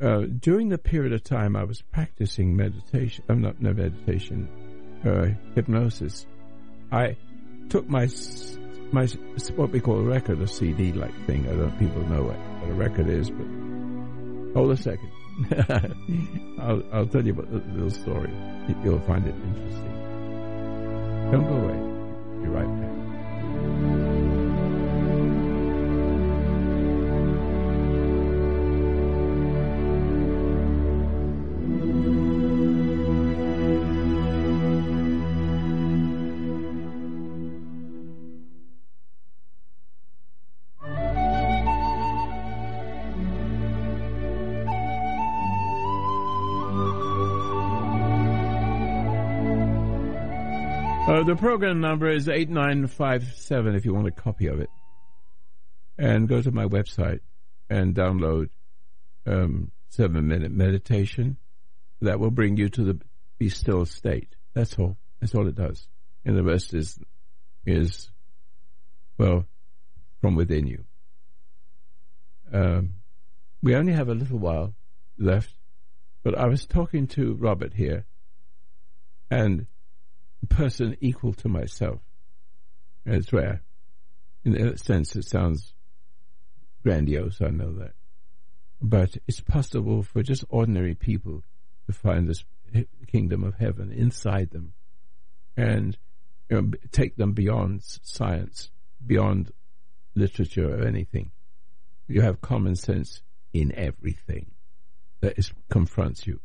uh, 0.00 0.22
during 0.38 0.68
the 0.68 0.78
period 0.78 1.12
of 1.12 1.22
time 1.22 1.56
I 1.56 1.64
was 1.64 1.82
practicing 1.82 2.56
meditation, 2.56 3.24
I'm 3.28 3.44
uh, 3.44 3.48
not 3.48 3.60
no 3.60 3.72
meditation, 3.74 4.48
uh, 5.04 5.26
hypnosis, 5.54 6.26
I 6.90 7.16
took 7.68 7.88
my 7.88 8.08
my 8.92 9.06
what 9.56 9.70
we 9.70 9.80
call 9.80 9.98
a 9.98 10.02
record, 10.02 10.40
a 10.40 10.46
CD 10.46 10.92
like 10.92 11.14
thing. 11.26 11.44
I 11.46 11.50
don't 11.50 11.58
know 11.58 11.66
if 11.66 11.78
people 11.78 12.02
know 12.08 12.22
what, 12.22 12.36
what 12.36 12.70
a 12.70 12.74
record 12.74 13.08
is, 13.08 13.30
but 13.30 13.46
hold 14.54 14.72
a 14.72 14.76
second. 14.76 15.10
I'll, 16.60 16.82
I'll 16.92 17.06
tell 17.06 17.24
you 17.24 17.32
about 17.32 17.50
the 17.50 17.58
little 17.72 17.90
story. 17.90 18.32
You'll 18.82 19.00
find 19.00 19.26
it 19.26 19.34
interesting. 19.34 19.94
Don't 21.30 21.44
go 21.44 21.54
away. 21.54 22.42
Be 22.42 22.48
right 22.48 22.80
back. 22.82 22.97
The 51.28 51.36
program 51.36 51.82
number 51.82 52.08
is 52.08 52.26
8957 52.26 53.74
if 53.74 53.84
you 53.84 53.92
want 53.92 54.06
a 54.06 54.10
copy 54.10 54.46
of 54.46 54.60
it. 54.60 54.70
And 55.98 56.26
go 56.26 56.40
to 56.40 56.50
my 56.50 56.64
website 56.64 57.20
and 57.68 57.94
download 57.94 58.48
um, 59.26 59.70
seven 59.90 60.26
minute 60.26 60.52
meditation. 60.52 61.36
That 62.00 62.18
will 62.18 62.30
bring 62.30 62.56
you 62.56 62.70
to 62.70 62.82
the 62.82 63.00
be 63.38 63.50
still 63.50 63.84
state. 63.84 64.36
That's 64.54 64.78
all. 64.78 64.96
That's 65.20 65.34
all 65.34 65.46
it 65.48 65.54
does. 65.54 65.86
And 66.24 66.34
the 66.34 66.42
rest 66.42 66.72
is, 66.72 66.98
is, 67.66 68.08
well, 69.18 69.46
from 70.22 70.34
within 70.34 70.66
you. 70.66 70.84
Um, 72.52 72.94
we 73.62 73.74
only 73.74 73.92
have 73.92 74.08
a 74.08 74.14
little 74.14 74.38
while 74.38 74.74
left, 75.18 75.52
but 76.22 76.38
I 76.38 76.46
was 76.46 76.64
talking 76.64 77.06
to 77.08 77.34
Robert 77.34 77.74
here, 77.74 78.06
and 79.30 79.66
person 80.46 80.96
equal 81.00 81.32
to 81.34 81.48
myself. 81.48 82.00
It's 83.04 83.32
rare. 83.32 83.62
In 84.44 84.52
that 84.52 84.80
sense, 84.80 85.16
it 85.16 85.28
sounds 85.28 85.74
grandiose, 86.82 87.40
I 87.40 87.48
know 87.48 87.72
that. 87.74 87.92
But 88.80 89.16
it's 89.26 89.40
possible 89.40 90.02
for 90.02 90.22
just 90.22 90.44
ordinary 90.48 90.94
people 90.94 91.42
to 91.86 91.92
find 91.92 92.28
this 92.28 92.44
kingdom 93.06 93.44
of 93.44 93.54
heaven 93.54 93.90
inside 93.92 94.50
them 94.50 94.74
and 95.56 95.96
you 96.48 96.60
know, 96.60 96.70
take 96.92 97.16
them 97.16 97.32
beyond 97.32 97.82
science, 97.82 98.70
beyond 99.04 99.52
literature 100.14 100.74
or 100.74 100.86
anything. 100.86 101.30
You 102.06 102.22
have 102.22 102.40
common 102.40 102.76
sense 102.76 103.22
in 103.52 103.74
everything 103.74 104.52
that 105.20 105.38
is, 105.38 105.52
confronts 105.68 106.26
you. 106.26 106.40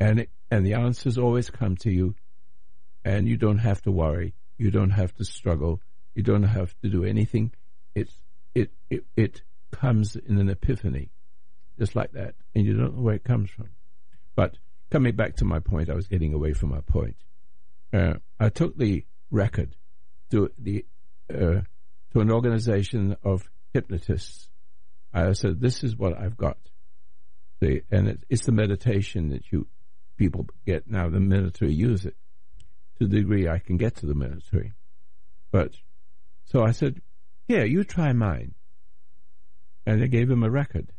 And, 0.00 0.20
it, 0.20 0.30
and 0.50 0.66
the 0.66 0.74
answers 0.74 1.18
always 1.18 1.50
come 1.50 1.76
to 1.76 1.90
you 1.90 2.14
and 3.04 3.28
you 3.28 3.36
don't 3.36 3.58
have 3.58 3.82
to 3.82 3.90
worry. 3.90 4.34
You 4.58 4.70
don't 4.70 4.90
have 4.90 5.14
to 5.16 5.24
struggle. 5.24 5.80
You 6.14 6.22
don't 6.22 6.42
have 6.44 6.74
to 6.82 6.88
do 6.88 7.04
anything. 7.04 7.52
It's 7.94 8.18
it 8.54 8.70
it 8.90 9.04
it 9.16 9.42
comes 9.70 10.16
in 10.16 10.38
an 10.38 10.48
epiphany, 10.48 11.10
just 11.78 11.96
like 11.96 12.12
that, 12.12 12.34
and 12.54 12.64
you 12.64 12.76
don't 12.76 12.96
know 12.96 13.02
where 13.02 13.14
it 13.14 13.24
comes 13.24 13.50
from. 13.50 13.70
But 14.34 14.58
coming 14.90 15.16
back 15.16 15.36
to 15.36 15.44
my 15.44 15.58
point, 15.58 15.90
I 15.90 15.94
was 15.94 16.06
getting 16.06 16.34
away 16.34 16.52
from 16.52 16.70
my 16.70 16.80
point. 16.80 17.16
Uh, 17.92 18.14
I 18.38 18.48
took 18.50 18.76
the 18.76 19.04
record 19.30 19.76
to 20.30 20.50
the 20.58 20.84
uh, 21.30 21.62
to 22.12 22.20
an 22.20 22.30
organization 22.30 23.16
of 23.24 23.50
hypnotists. 23.72 24.48
I 25.12 25.32
said, 25.32 25.60
"This 25.60 25.82
is 25.82 25.96
what 25.96 26.18
I've 26.18 26.36
got." 26.36 26.58
The, 27.60 27.82
and 27.90 28.08
it, 28.08 28.24
it's 28.28 28.44
the 28.44 28.52
meditation 28.52 29.30
that 29.30 29.50
you 29.50 29.66
people 30.16 30.46
get 30.66 30.90
now. 30.90 31.08
The 31.08 31.20
military 31.20 31.72
use 31.72 32.04
it 32.04 32.16
to 32.98 33.06
the 33.06 33.16
degree 33.16 33.48
I 33.48 33.58
can 33.58 33.76
get 33.76 33.96
to 33.96 34.06
the 34.06 34.14
military. 34.14 34.72
But 35.50 35.76
so 36.44 36.62
I 36.62 36.72
said, 36.72 37.02
"Here, 37.48 37.64
you 37.64 37.84
try 37.84 38.12
mine," 38.12 38.54
and 39.86 40.02
I 40.02 40.06
gave 40.06 40.30
him 40.30 40.42
a 40.42 40.50
record. 40.50 40.92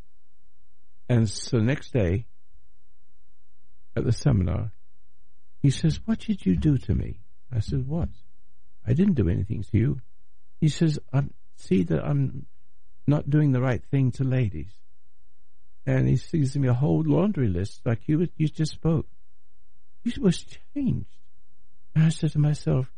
And 1.09 1.29
so 1.29 1.59
next 1.59 1.91
day 1.91 2.27
at 3.95 4.03
the 4.03 4.11
seminar, 4.11 4.71
he 5.61 5.69
says, 5.69 6.05
"What 6.05 6.19
did 6.19 6.45
you 6.45 6.55
do 6.55 6.77
to 6.77 6.95
me?" 6.95 7.19
I 7.51 7.59
said, 7.59 7.87
"What? 7.87 8.09
I 8.85 8.93
didn't 8.93 9.15
do 9.15 9.29
anything 9.29 9.63
to 9.63 9.77
you." 9.77 10.01
He 10.59 10.69
says, 10.69 10.99
"I 11.11 11.29
see 11.55 11.83
that 11.83 12.03
I'm 12.03 12.45
not 13.05 13.29
doing 13.29 13.51
the 13.51 13.61
right 13.61 13.83
thing 13.85 14.11
to 14.13 14.23
ladies." 14.23 14.79
And 15.85 16.07
he 16.07 16.15
gives 16.15 16.57
me 16.57 16.67
a 16.67 16.73
whole 16.73 17.03
laundry 17.03 17.49
list 17.49 17.85
like 17.85 18.07
you 18.07 18.27
you 18.37 18.47
just 18.47 18.73
spoke. 18.73 19.09
He 20.03 20.19
was 20.19 20.43
changed. 20.73 21.22
And 21.95 22.05
I 22.05 22.09
said 22.09 22.31
to 22.31 22.39
myself, 22.39 22.91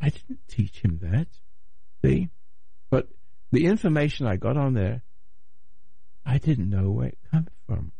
I 0.00 0.10
didn't 0.10 0.40
teach 0.48 0.80
him 0.80 0.98
that. 1.02 1.28
See? 2.02 2.28
But 2.90 3.08
the 3.50 3.66
information 3.66 4.26
I 4.26 4.36
got 4.36 4.56
on 4.56 4.74
there, 4.74 5.02
I 6.24 6.38
didn't 6.38 6.68
know 6.68 6.90
where 6.90 7.08
it 7.08 7.18
came 7.30 7.46
from. 7.66 7.92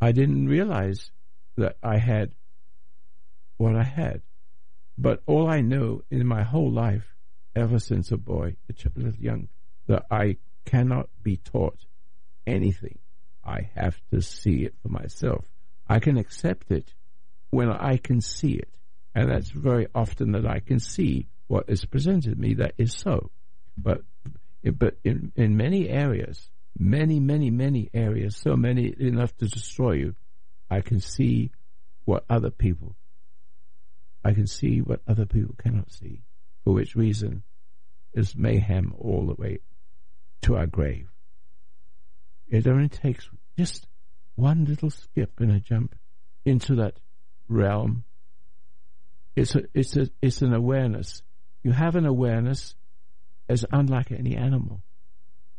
I 0.00 0.12
didn't 0.12 0.46
realize 0.46 1.10
that 1.56 1.76
I 1.82 1.98
had 1.98 2.32
what 3.56 3.74
I 3.74 3.82
had. 3.82 4.22
But 4.98 5.22
all 5.26 5.48
I 5.48 5.60
know 5.60 6.02
in 6.10 6.26
my 6.26 6.42
whole 6.42 6.70
life, 6.70 7.14
ever 7.54 7.78
since 7.78 8.12
a 8.12 8.16
boy, 8.16 8.56
a 8.68 8.98
little 8.98 9.20
young, 9.20 9.48
that 9.86 10.04
I 10.10 10.36
cannot 10.64 11.08
be 11.22 11.36
taught 11.38 11.84
anything. 12.46 12.98
I 13.44 13.70
have 13.74 14.00
to 14.12 14.20
see 14.20 14.64
it 14.64 14.74
for 14.82 14.88
myself. 14.88 15.46
I 15.88 15.98
can 16.00 16.18
accept 16.18 16.70
it 16.70 16.92
when 17.50 17.70
I 17.70 17.96
can 17.96 18.20
see 18.20 18.52
it. 18.54 18.68
And 19.14 19.30
that's 19.30 19.50
very 19.50 19.86
often 19.94 20.32
that 20.32 20.46
I 20.46 20.60
can 20.60 20.78
see 20.78 21.26
what 21.46 21.64
is 21.68 21.84
presented 21.84 22.34
to 22.34 22.40
me 22.40 22.54
that 22.54 22.74
is 22.76 22.92
so. 22.92 23.30
But 23.78 24.02
but 24.78 24.96
in, 25.04 25.32
in 25.36 25.56
many 25.56 25.88
areas, 25.88 26.50
many, 26.76 27.20
many, 27.20 27.50
many 27.50 27.88
areas, 27.94 28.36
so 28.36 28.56
many 28.56 28.92
enough 28.98 29.36
to 29.36 29.46
destroy 29.46 29.92
you, 29.92 30.16
I 30.68 30.80
can 30.80 31.00
see 31.00 31.52
what 32.04 32.24
other 32.28 32.50
people 32.50 32.96
I 34.26 34.32
can 34.32 34.48
see 34.48 34.80
what 34.80 35.02
other 35.06 35.24
people 35.24 35.54
cannot 35.56 35.92
see, 35.92 36.22
for 36.64 36.74
which 36.74 36.96
reason 36.96 37.44
is 38.12 38.34
mayhem 38.34 38.92
all 38.98 39.24
the 39.24 39.40
way 39.40 39.60
to 40.42 40.56
our 40.56 40.66
grave. 40.66 41.06
It 42.48 42.66
only 42.66 42.88
takes 42.88 43.30
just 43.56 43.86
one 44.34 44.64
little 44.64 44.90
skip 44.90 45.38
and 45.38 45.52
a 45.52 45.60
jump 45.60 45.94
into 46.44 46.74
that 46.74 46.98
realm 47.48 48.04
it's 49.36 49.54
a, 49.54 49.62
it's 49.74 49.96
a, 49.96 50.08
it's 50.22 50.40
an 50.40 50.54
awareness. 50.54 51.22
You 51.62 51.72
have 51.72 51.94
an 51.94 52.06
awareness 52.06 52.74
as 53.48 53.66
unlike 53.70 54.10
any 54.10 54.34
animal, 54.34 54.82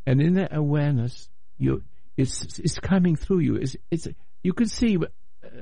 and 0.05 0.19
in 0.19 0.33
that 0.33 0.55
awareness, 0.55 1.29
you 1.59 1.83
it's 2.17 2.59
it's 2.59 2.79
coming 2.79 3.15
through 3.15 3.39
you. 3.39 3.55
It's 3.55 3.75
it's 3.91 4.07
you 4.41 4.53
can 4.53 4.67
see 4.67 4.97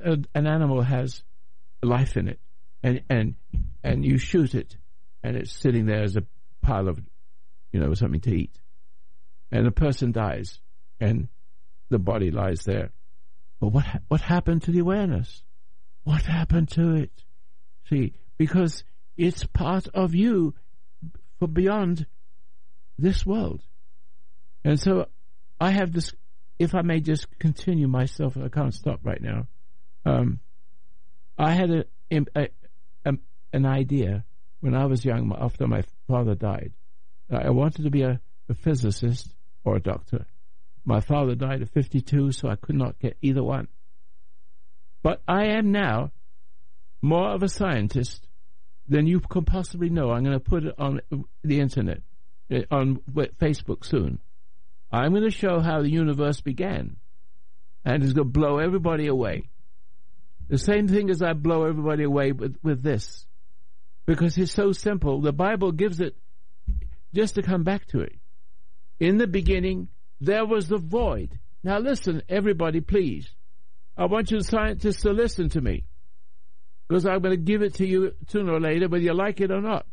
a, 0.06 0.18
an 0.34 0.48
animal 0.48 0.82
has 0.82 1.24
life 1.84 2.16
in 2.16 2.30
it, 2.30 2.40
and 2.82 3.02
and 3.10 3.36
and 3.84 4.06
you 4.06 4.18
shoot 4.18 4.56
it, 4.56 4.78
and 5.22 5.36
it's 5.36 5.52
sitting 5.52 5.86
there 5.86 6.04
as 6.04 6.16
a 6.16 6.24
pile 6.62 6.88
of, 6.88 7.00
you 7.74 7.82
know, 7.82 7.94
something 7.96 8.22
to 8.22 8.34
eat, 8.34 8.58
and 9.52 9.68
a 9.68 9.72
person 9.72 10.14
dies, 10.14 10.60
and 11.02 11.28
the 11.90 12.00
body 12.00 12.32
lies 12.32 12.62
there. 12.66 12.92
But 13.60 13.68
what 13.68 13.86
what 14.08 14.22
happened 14.22 14.64
to 14.64 14.72
the 14.72 14.80
awareness? 14.80 15.44
What 16.06 16.22
happened 16.22 16.70
to 16.74 16.96
it? 16.96 17.12
See, 17.90 18.14
because 18.38 18.84
it's 19.18 19.44
part 19.44 19.88
of 19.94 20.14
you 20.14 20.54
for 21.40 21.48
beyond 21.48 22.06
this 22.98 23.26
world. 23.26 23.62
And 24.64 24.80
so 24.80 25.08
I 25.60 25.72
have 25.72 25.92
this, 25.92 26.14
if 26.60 26.76
I 26.76 26.84
may 26.84 27.00
just 27.00 27.28
continue 27.40 27.88
myself, 27.88 28.38
I 28.38 28.50
can't 28.50 28.74
stop 28.74 29.00
right 29.04 29.22
now. 29.22 29.48
Um, 30.06 30.40
I 31.38 31.54
had 31.54 31.72
a, 31.72 31.86
a, 32.12 32.50
a, 33.04 33.14
an 33.52 33.66
idea 33.66 34.24
when 34.60 34.76
I 34.76 34.86
was 34.86 35.04
young, 35.04 35.36
after 35.38 35.68
my 35.68 35.84
father 36.08 36.36
died. 36.36 36.74
I 37.32 37.50
wanted 37.50 37.84
to 37.84 37.90
be 37.90 38.04
a, 38.04 38.22
a 38.48 38.54
physicist 38.54 39.30
or 39.64 39.76
a 39.76 39.82
doctor. 39.82 40.28
My 40.86 41.00
father 41.00 41.34
died 41.34 41.64
at 41.64 41.70
52, 41.70 42.32
so 42.32 42.48
I 42.48 42.56
could 42.56 42.76
not 42.76 43.00
get 43.00 43.18
either 43.24 43.44
one. 43.44 43.68
But 45.06 45.22
I 45.28 45.50
am 45.50 45.72
now 45.72 46.14
more 47.00 47.30
of 47.30 47.44
a 47.44 47.48
scientist 47.48 48.28
than 48.90 49.06
you 49.06 49.20
can 49.20 49.46
possibly 49.46 49.92
know. 49.92 50.10
I'm 50.10 50.24
going 50.24 50.34
to 50.34 50.40
put 50.40 50.64
it 50.64 50.74
on 50.80 51.00
the 51.44 51.60
internet, 51.60 52.02
eh, 52.50 52.64
on 52.72 53.02
Facebook 53.40 53.86
soon. 53.86 54.18
I'm 54.92 55.12
going 55.12 55.22
to 55.22 55.30
show 55.30 55.60
how 55.60 55.84
the 55.84 55.92
universe 55.92 56.42
began, 56.42 56.96
and 57.86 58.02
it's 58.02 58.14
going 58.14 58.30
to 58.30 58.40
blow 58.40 58.58
everybody 58.58 59.06
away. 59.06 59.44
The 60.48 60.58
same 60.58 60.88
thing 60.88 61.12
as 61.12 61.22
I 61.22 61.34
blow 61.34 61.66
everybody 61.66 62.04
away 62.04 62.32
with, 62.32 62.58
with 62.64 62.82
this. 62.82 63.28
Because 64.08 64.36
it's 64.40 64.54
so 64.54 64.72
simple. 64.72 65.22
The 65.22 65.32
Bible 65.32 65.72
gives 65.72 66.00
it 66.00 66.16
just 67.14 67.36
to 67.36 67.44
come 67.44 67.62
back 67.62 67.86
to 67.90 68.00
it. 68.00 68.16
In 69.00 69.20
the 69.20 69.28
beginning, 69.28 69.90
there 70.20 70.48
was 70.48 70.68
the 70.68 70.80
void. 70.80 71.38
Now 71.64 71.78
listen, 71.78 72.24
everybody, 72.28 72.82
please. 72.82 73.30
I 73.98 74.06
want 74.06 74.32
you 74.32 74.42
scientists 74.42 75.02
to 75.04 75.12
listen 75.12 75.50
to 75.50 75.62
me. 75.62 75.86
Because 76.88 77.06
I'm 77.06 77.20
going 77.22 77.36
to 77.36 77.42
give 77.42 77.62
it 77.62 77.76
to 77.76 77.88
you 77.88 78.14
sooner 78.28 78.54
or 78.54 78.60
later, 78.60 78.88
whether 78.88 79.04
you 79.04 79.14
like 79.14 79.42
it 79.42 79.52
or 79.52 79.62
not. 79.62 79.86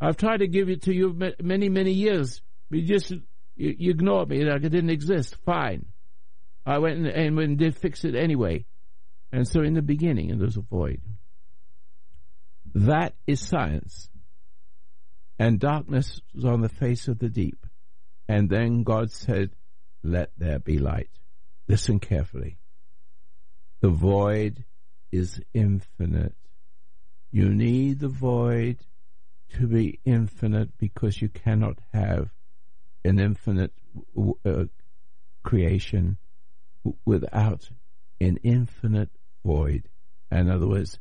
I've 0.00 0.16
tried 0.16 0.38
to 0.38 0.46
give 0.46 0.70
it 0.70 0.82
to 0.82 0.94
you 0.94 1.14
many, 1.42 1.68
many 1.68 1.92
years. 1.92 2.40
You 2.70 2.82
just 2.82 3.10
you, 3.10 3.74
you 3.78 3.90
ignored 3.90 4.30
me 4.30 4.42
like 4.44 4.64
it 4.64 4.70
didn't 4.70 4.90
exist. 4.90 5.36
Fine. 5.44 5.86
I 6.64 6.78
went 6.78 6.98
and, 6.98 7.06
and, 7.06 7.38
and 7.38 7.58
did 7.58 7.76
fix 7.76 8.04
it 8.04 8.14
anyway. 8.14 8.64
And 9.32 9.46
so 9.46 9.60
in 9.60 9.74
the 9.74 9.82
beginning, 9.82 10.36
there's 10.38 10.56
a 10.56 10.62
void. 10.62 11.02
That 12.74 13.14
is 13.26 13.40
science. 13.40 14.08
And 15.38 15.58
darkness 15.58 16.20
was 16.34 16.44
on 16.44 16.60
the 16.60 16.68
face 16.68 17.08
of 17.08 17.18
the 17.18 17.28
deep. 17.28 17.66
And 18.28 18.48
then 18.48 18.82
God 18.82 19.10
said, 19.10 19.50
Let 20.02 20.30
there 20.38 20.58
be 20.58 20.78
light. 20.78 21.10
Listen 21.68 21.98
carefully. 21.98 22.59
The 23.80 23.88
void 23.90 24.64
is 25.10 25.40
infinite. 25.54 26.34
You 27.32 27.48
need 27.48 28.00
the 28.00 28.08
void 28.08 28.78
to 29.54 29.66
be 29.66 30.00
infinite 30.04 30.76
because 30.78 31.20
you 31.20 31.28
cannot 31.28 31.78
have 31.92 32.30
an 33.04 33.18
infinite 33.18 33.72
uh, 34.44 34.64
creation 35.42 36.18
without 37.04 37.68
an 38.20 38.38
infinite 38.42 39.10
void. 39.44 39.88
In 40.30 40.50
other 40.50 40.68
words, 40.68 40.98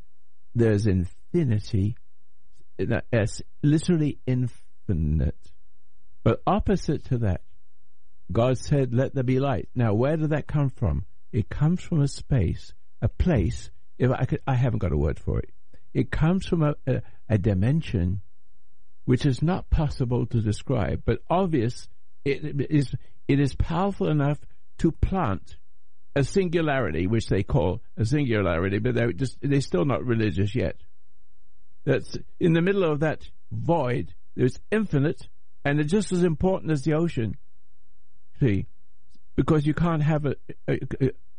there's 0.55 0.87
infinity, 0.87 1.95
it's 2.77 3.41
literally 3.61 4.19
infinite. 4.25 5.51
But 6.23 6.41
opposite 6.47 7.05
to 7.05 7.19
that, 7.19 7.41
God 8.31 8.57
said, 8.57 8.93
let 8.93 9.13
there 9.13 9.23
be 9.23 9.39
light. 9.39 9.69
Now, 9.75 9.93
where 9.93 10.17
did 10.17 10.29
that 10.29 10.47
come 10.47 10.69
from? 10.69 11.05
It 11.31 11.49
comes 11.49 11.81
from 11.81 12.01
a 12.01 12.07
space, 12.07 12.73
a 13.01 13.07
place, 13.07 13.69
if 13.97 14.11
I 14.11 14.25
could, 14.25 14.41
I 14.47 14.55
haven't 14.55 14.79
got 14.79 14.91
a 14.91 14.97
word 14.97 15.19
for 15.19 15.39
it. 15.39 15.51
It 15.93 16.11
comes 16.11 16.45
from 16.45 16.63
a, 16.63 16.75
a, 16.87 17.01
a 17.29 17.37
dimension 17.37 18.21
which 19.05 19.25
is 19.25 19.41
not 19.41 19.69
possible 19.69 20.25
to 20.27 20.41
describe, 20.41 21.01
but 21.05 21.21
obvious. 21.29 21.87
It 22.25 22.69
is, 22.69 22.93
it 23.27 23.39
is 23.39 23.55
powerful 23.55 24.07
enough 24.07 24.39
to 24.79 24.91
plant 24.91 25.57
a 26.15 26.23
singularity, 26.23 27.07
which 27.07 27.27
they 27.27 27.43
call 27.43 27.81
a 27.97 28.05
singularity, 28.05 28.79
but 28.79 28.95
they're 28.95 29.11
just 29.11 29.37
they're 29.41 29.61
still 29.61 29.85
not 29.85 30.05
religious 30.05 30.55
yet. 30.55 30.75
That's 31.85 32.17
in 32.39 32.53
the 32.53 32.61
middle 32.61 32.83
of 32.83 32.99
that 32.99 33.29
void. 33.51 34.13
There's 34.35 34.59
infinite, 34.71 35.27
and 35.65 35.79
it's 35.79 35.91
just 35.91 36.11
as 36.11 36.23
important 36.23 36.71
as 36.71 36.83
the 36.83 36.93
ocean. 36.93 37.37
See, 38.39 38.67
because 39.39 39.65
you 39.65 39.73
can't 39.73 40.03
have 40.03 40.25
a, 40.25 40.35
a, 40.67 40.79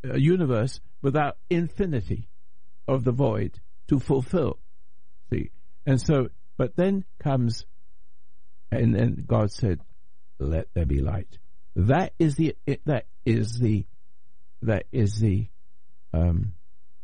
a 0.03 0.19
universe 0.19 0.81
without 1.03 1.37
infinity 1.51 2.27
of 2.87 3.03
the 3.03 3.11
void 3.11 3.59
to 3.87 3.99
fulfill. 3.99 4.57
See, 5.29 5.51
and 5.85 6.01
so, 6.01 6.29
but 6.57 6.75
then 6.75 7.05
comes, 7.19 7.67
and 8.71 8.95
then 8.95 9.23
God 9.27 9.51
said, 9.51 9.81
"Let 10.39 10.67
there 10.73 10.87
be 10.87 10.99
light." 10.99 11.37
That 11.75 12.13
is 12.17 12.33
the 12.37 12.55
that 12.85 13.05
is 13.23 13.59
the 13.59 13.85
that 14.63 14.85
is 14.91 15.19
the 15.19 15.45
um, 16.11 16.53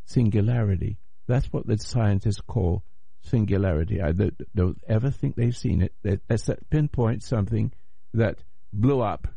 singularity. 0.06 0.98
That's 1.28 1.46
what 1.54 1.68
the 1.68 1.78
scientists 1.78 2.42
call 2.42 2.82
singularity. 3.22 4.02
I 4.02 4.14
don't, 4.14 4.56
don't 4.56 4.82
ever 4.88 5.12
think 5.12 5.36
they've 5.36 5.56
seen 5.56 5.84
it. 5.84 6.22
That's 6.28 6.46
that 6.46 6.68
pinpoint 6.72 7.22
something 7.22 7.72
that 8.16 8.40
blew 8.74 9.02
up. 9.02 9.28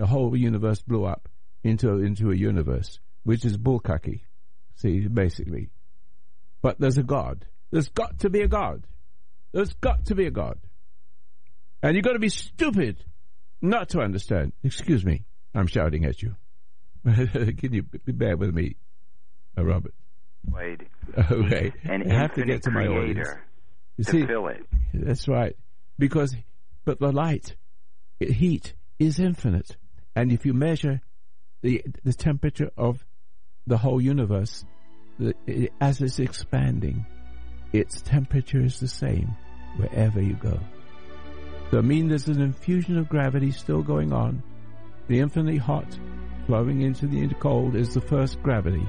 The 0.00 0.06
whole 0.06 0.34
universe 0.34 0.80
blew 0.80 1.04
up 1.04 1.28
into 1.62 1.98
into 1.98 2.30
a 2.30 2.34
universe, 2.34 2.98
which 3.22 3.44
is 3.44 3.58
bullcucky. 3.58 4.22
See, 4.76 5.06
basically. 5.06 5.68
But 6.62 6.80
there's 6.80 6.96
a 6.96 7.02
God. 7.02 7.44
There's 7.70 7.90
got 7.90 8.20
to 8.20 8.30
be 8.30 8.40
a 8.40 8.48
God. 8.48 8.86
There's 9.52 9.74
got 9.74 10.06
to 10.06 10.14
be 10.14 10.24
a 10.24 10.30
God. 10.30 10.58
And 11.82 11.96
you've 11.96 12.04
got 12.04 12.14
to 12.14 12.18
be 12.18 12.30
stupid 12.30 13.04
not 13.60 13.90
to 13.90 14.00
understand. 14.00 14.54
Excuse 14.64 15.04
me, 15.04 15.26
I'm 15.54 15.66
shouting 15.66 16.06
at 16.06 16.22
you. 16.22 16.34
Can 17.04 17.74
you 17.74 17.82
be 17.82 18.12
bear 18.12 18.38
with 18.38 18.54
me, 18.54 18.76
uh, 19.58 19.66
Robert? 19.66 19.92
Wait. 20.48 20.80
Okay. 21.30 21.72
An 21.84 22.10
I 22.10 22.14
have 22.22 22.34
to 22.36 22.44
get 22.46 22.62
to 22.62 22.70
my 22.70 22.86
audience. 22.86 23.28
You 23.98 24.04
see, 24.04 24.26
fill 24.26 24.48
it. 24.48 24.64
That's 24.94 25.28
right. 25.28 25.56
Because, 25.98 26.34
but 26.86 27.00
the 27.00 27.12
light, 27.12 27.54
heat 28.18 28.72
is 28.98 29.18
infinite, 29.18 29.76
and 30.14 30.32
if 30.32 30.44
you 30.46 30.54
measure 30.54 31.00
the 31.62 31.82
the 32.04 32.12
temperature 32.12 32.70
of 32.76 33.04
the 33.66 33.76
whole 33.76 34.00
universe, 34.00 34.64
the, 35.18 35.34
it, 35.46 35.72
as 35.80 36.00
it's 36.00 36.18
expanding, 36.18 37.06
its 37.72 38.02
temperature 38.02 38.60
is 38.60 38.80
the 38.80 38.88
same 38.88 39.36
wherever 39.76 40.20
you 40.20 40.34
go. 40.34 40.58
So 41.70 41.78
I 41.78 41.82
mean, 41.82 42.08
there's 42.08 42.28
an 42.28 42.40
infusion 42.40 42.98
of 42.98 43.08
gravity 43.08 43.50
still 43.50 43.82
going 43.82 44.12
on. 44.12 44.42
The 45.08 45.20
infinitely 45.20 45.58
hot 45.58 45.98
flowing 46.46 46.82
into 46.82 47.06
the 47.06 47.26
cold 47.34 47.76
is 47.76 47.94
the 47.94 48.00
first 48.00 48.42
gravity, 48.42 48.86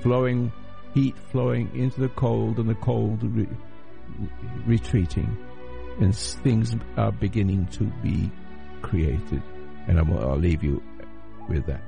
flowing 0.00 0.52
heat 0.94 1.16
flowing 1.16 1.70
into 1.74 2.00
the 2.00 2.08
cold 2.10 2.58
and 2.58 2.68
the 2.68 2.74
cold 2.76 3.22
re- 3.22 3.48
retreating, 4.66 5.36
and 6.00 6.14
things 6.14 6.76
are 6.96 7.12
beginning 7.12 7.66
to 7.66 7.84
be 8.02 8.30
created. 8.82 9.42
And 9.88 9.98
i 9.98 10.02
will 10.02 10.36
leave 10.36 10.62
you 10.62 10.82
with 11.48 11.66
that. 11.66 11.82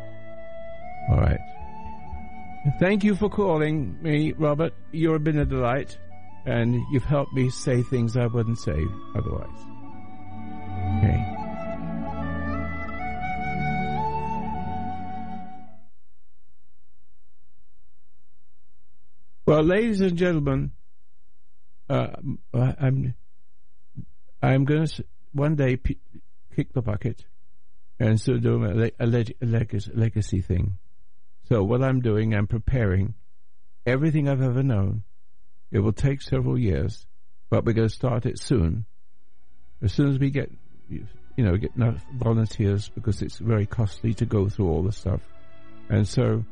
All 1.11 1.21
right. 1.21 1.41
Thank 2.79 3.05
you 3.05 3.15
for 3.15 3.29
calling 3.29 4.01
me, 4.03 4.33
Robert. 4.33 4.73
You've 4.91 5.23
been 5.23 5.39
a 5.39 5.45
delight, 5.45 5.99
and 6.47 6.75
you've 6.91 7.05
helped 7.05 7.35
me 7.35 7.51
say 7.51 7.83
things 7.83 8.17
I 8.17 8.27
wouldn't 8.27 8.59
say 8.59 8.79
otherwise. 9.15 9.61
Okay. 10.99 11.31
Well, 19.47 19.63
ladies 19.63 20.01
and 20.01 20.17
gentlemen, 20.17 20.73
uh, 21.91 22.09
I'm 22.55 23.15
I'm 24.43 24.65
going 24.65 24.87
to 24.87 25.05
one 25.33 25.55
day 25.55 25.77
p- 25.77 25.99
kick 26.57 26.73
the 26.73 26.81
bucket 26.81 27.27
and 27.99 28.21
so 28.21 28.39
do 28.39 28.65
a, 28.65 28.91
a 28.99 29.07
legacy, 29.07 29.91
legacy 29.95 30.41
thing. 30.41 30.79
So 31.49 31.63
what 31.63 31.83
I'm 31.83 32.01
doing, 32.01 32.35
I'm 32.35 32.47
preparing 32.47 33.15
everything 33.87 34.29
I've 34.29 34.43
ever 34.43 34.63
known. 34.63 35.03
It 35.71 35.81
will 35.81 35.93
take 35.93 36.23
several 36.23 36.59
years, 36.59 37.07
but 37.51 37.65
we're 37.65 37.73
going 37.73 37.89
to 37.89 37.95
start 37.95 38.27
it 38.27 38.39
soon. 38.39 38.87
As 39.83 39.93
soon 39.93 40.11
as 40.11 40.19
we 40.19 40.31
get, 40.31 40.51
you 40.89 41.07
know, 41.37 41.57
get 41.57 41.75
enough 41.77 42.05
volunteers 42.15 42.89
because 42.89 43.23
it's 43.23 43.39
very 43.39 43.67
costly 43.67 44.15
to 44.15 44.27
go 44.27 44.49
through 44.49 44.69
all 44.69 44.83
the 44.83 44.93
stuff, 44.93 45.21
and 45.89 46.07
so. 46.07 46.45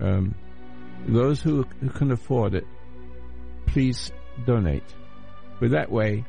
Um, 0.00 0.34
those 1.06 1.40
who, 1.40 1.64
who 1.80 1.90
can 1.90 2.10
afford 2.10 2.54
it, 2.54 2.66
please 3.66 4.12
donate. 4.46 4.94
But 5.60 5.70
that 5.70 5.90
way, 5.90 6.24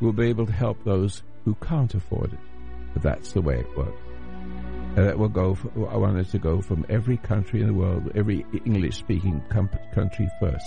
we'll 0.00 0.12
be 0.12 0.28
able 0.28 0.46
to 0.46 0.52
help 0.52 0.82
those 0.84 1.22
who 1.44 1.54
can't 1.56 1.94
afford 1.94 2.32
it. 2.32 2.38
But 2.94 3.02
that's 3.02 3.32
the 3.32 3.42
way 3.42 3.58
it 3.58 3.76
works. 3.76 4.00
And 4.96 5.06
that 5.08 5.18
will 5.18 5.28
go. 5.28 5.54
For, 5.54 5.90
I 5.90 5.96
want 5.96 6.18
it 6.18 6.30
to 6.30 6.38
go 6.38 6.62
from 6.62 6.86
every 6.88 7.16
country 7.18 7.60
in 7.60 7.66
the 7.66 7.74
world, 7.74 8.12
every 8.14 8.46
English-speaking 8.64 9.42
com- 9.50 9.68
country 9.92 10.30
first, 10.40 10.66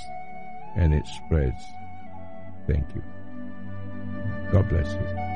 and 0.75 0.93
it 0.93 1.07
spreads. 1.07 1.63
Thank 2.67 2.93
you. 2.93 3.01
God 4.51 4.67
bless 4.67 4.91
you. 4.93 5.26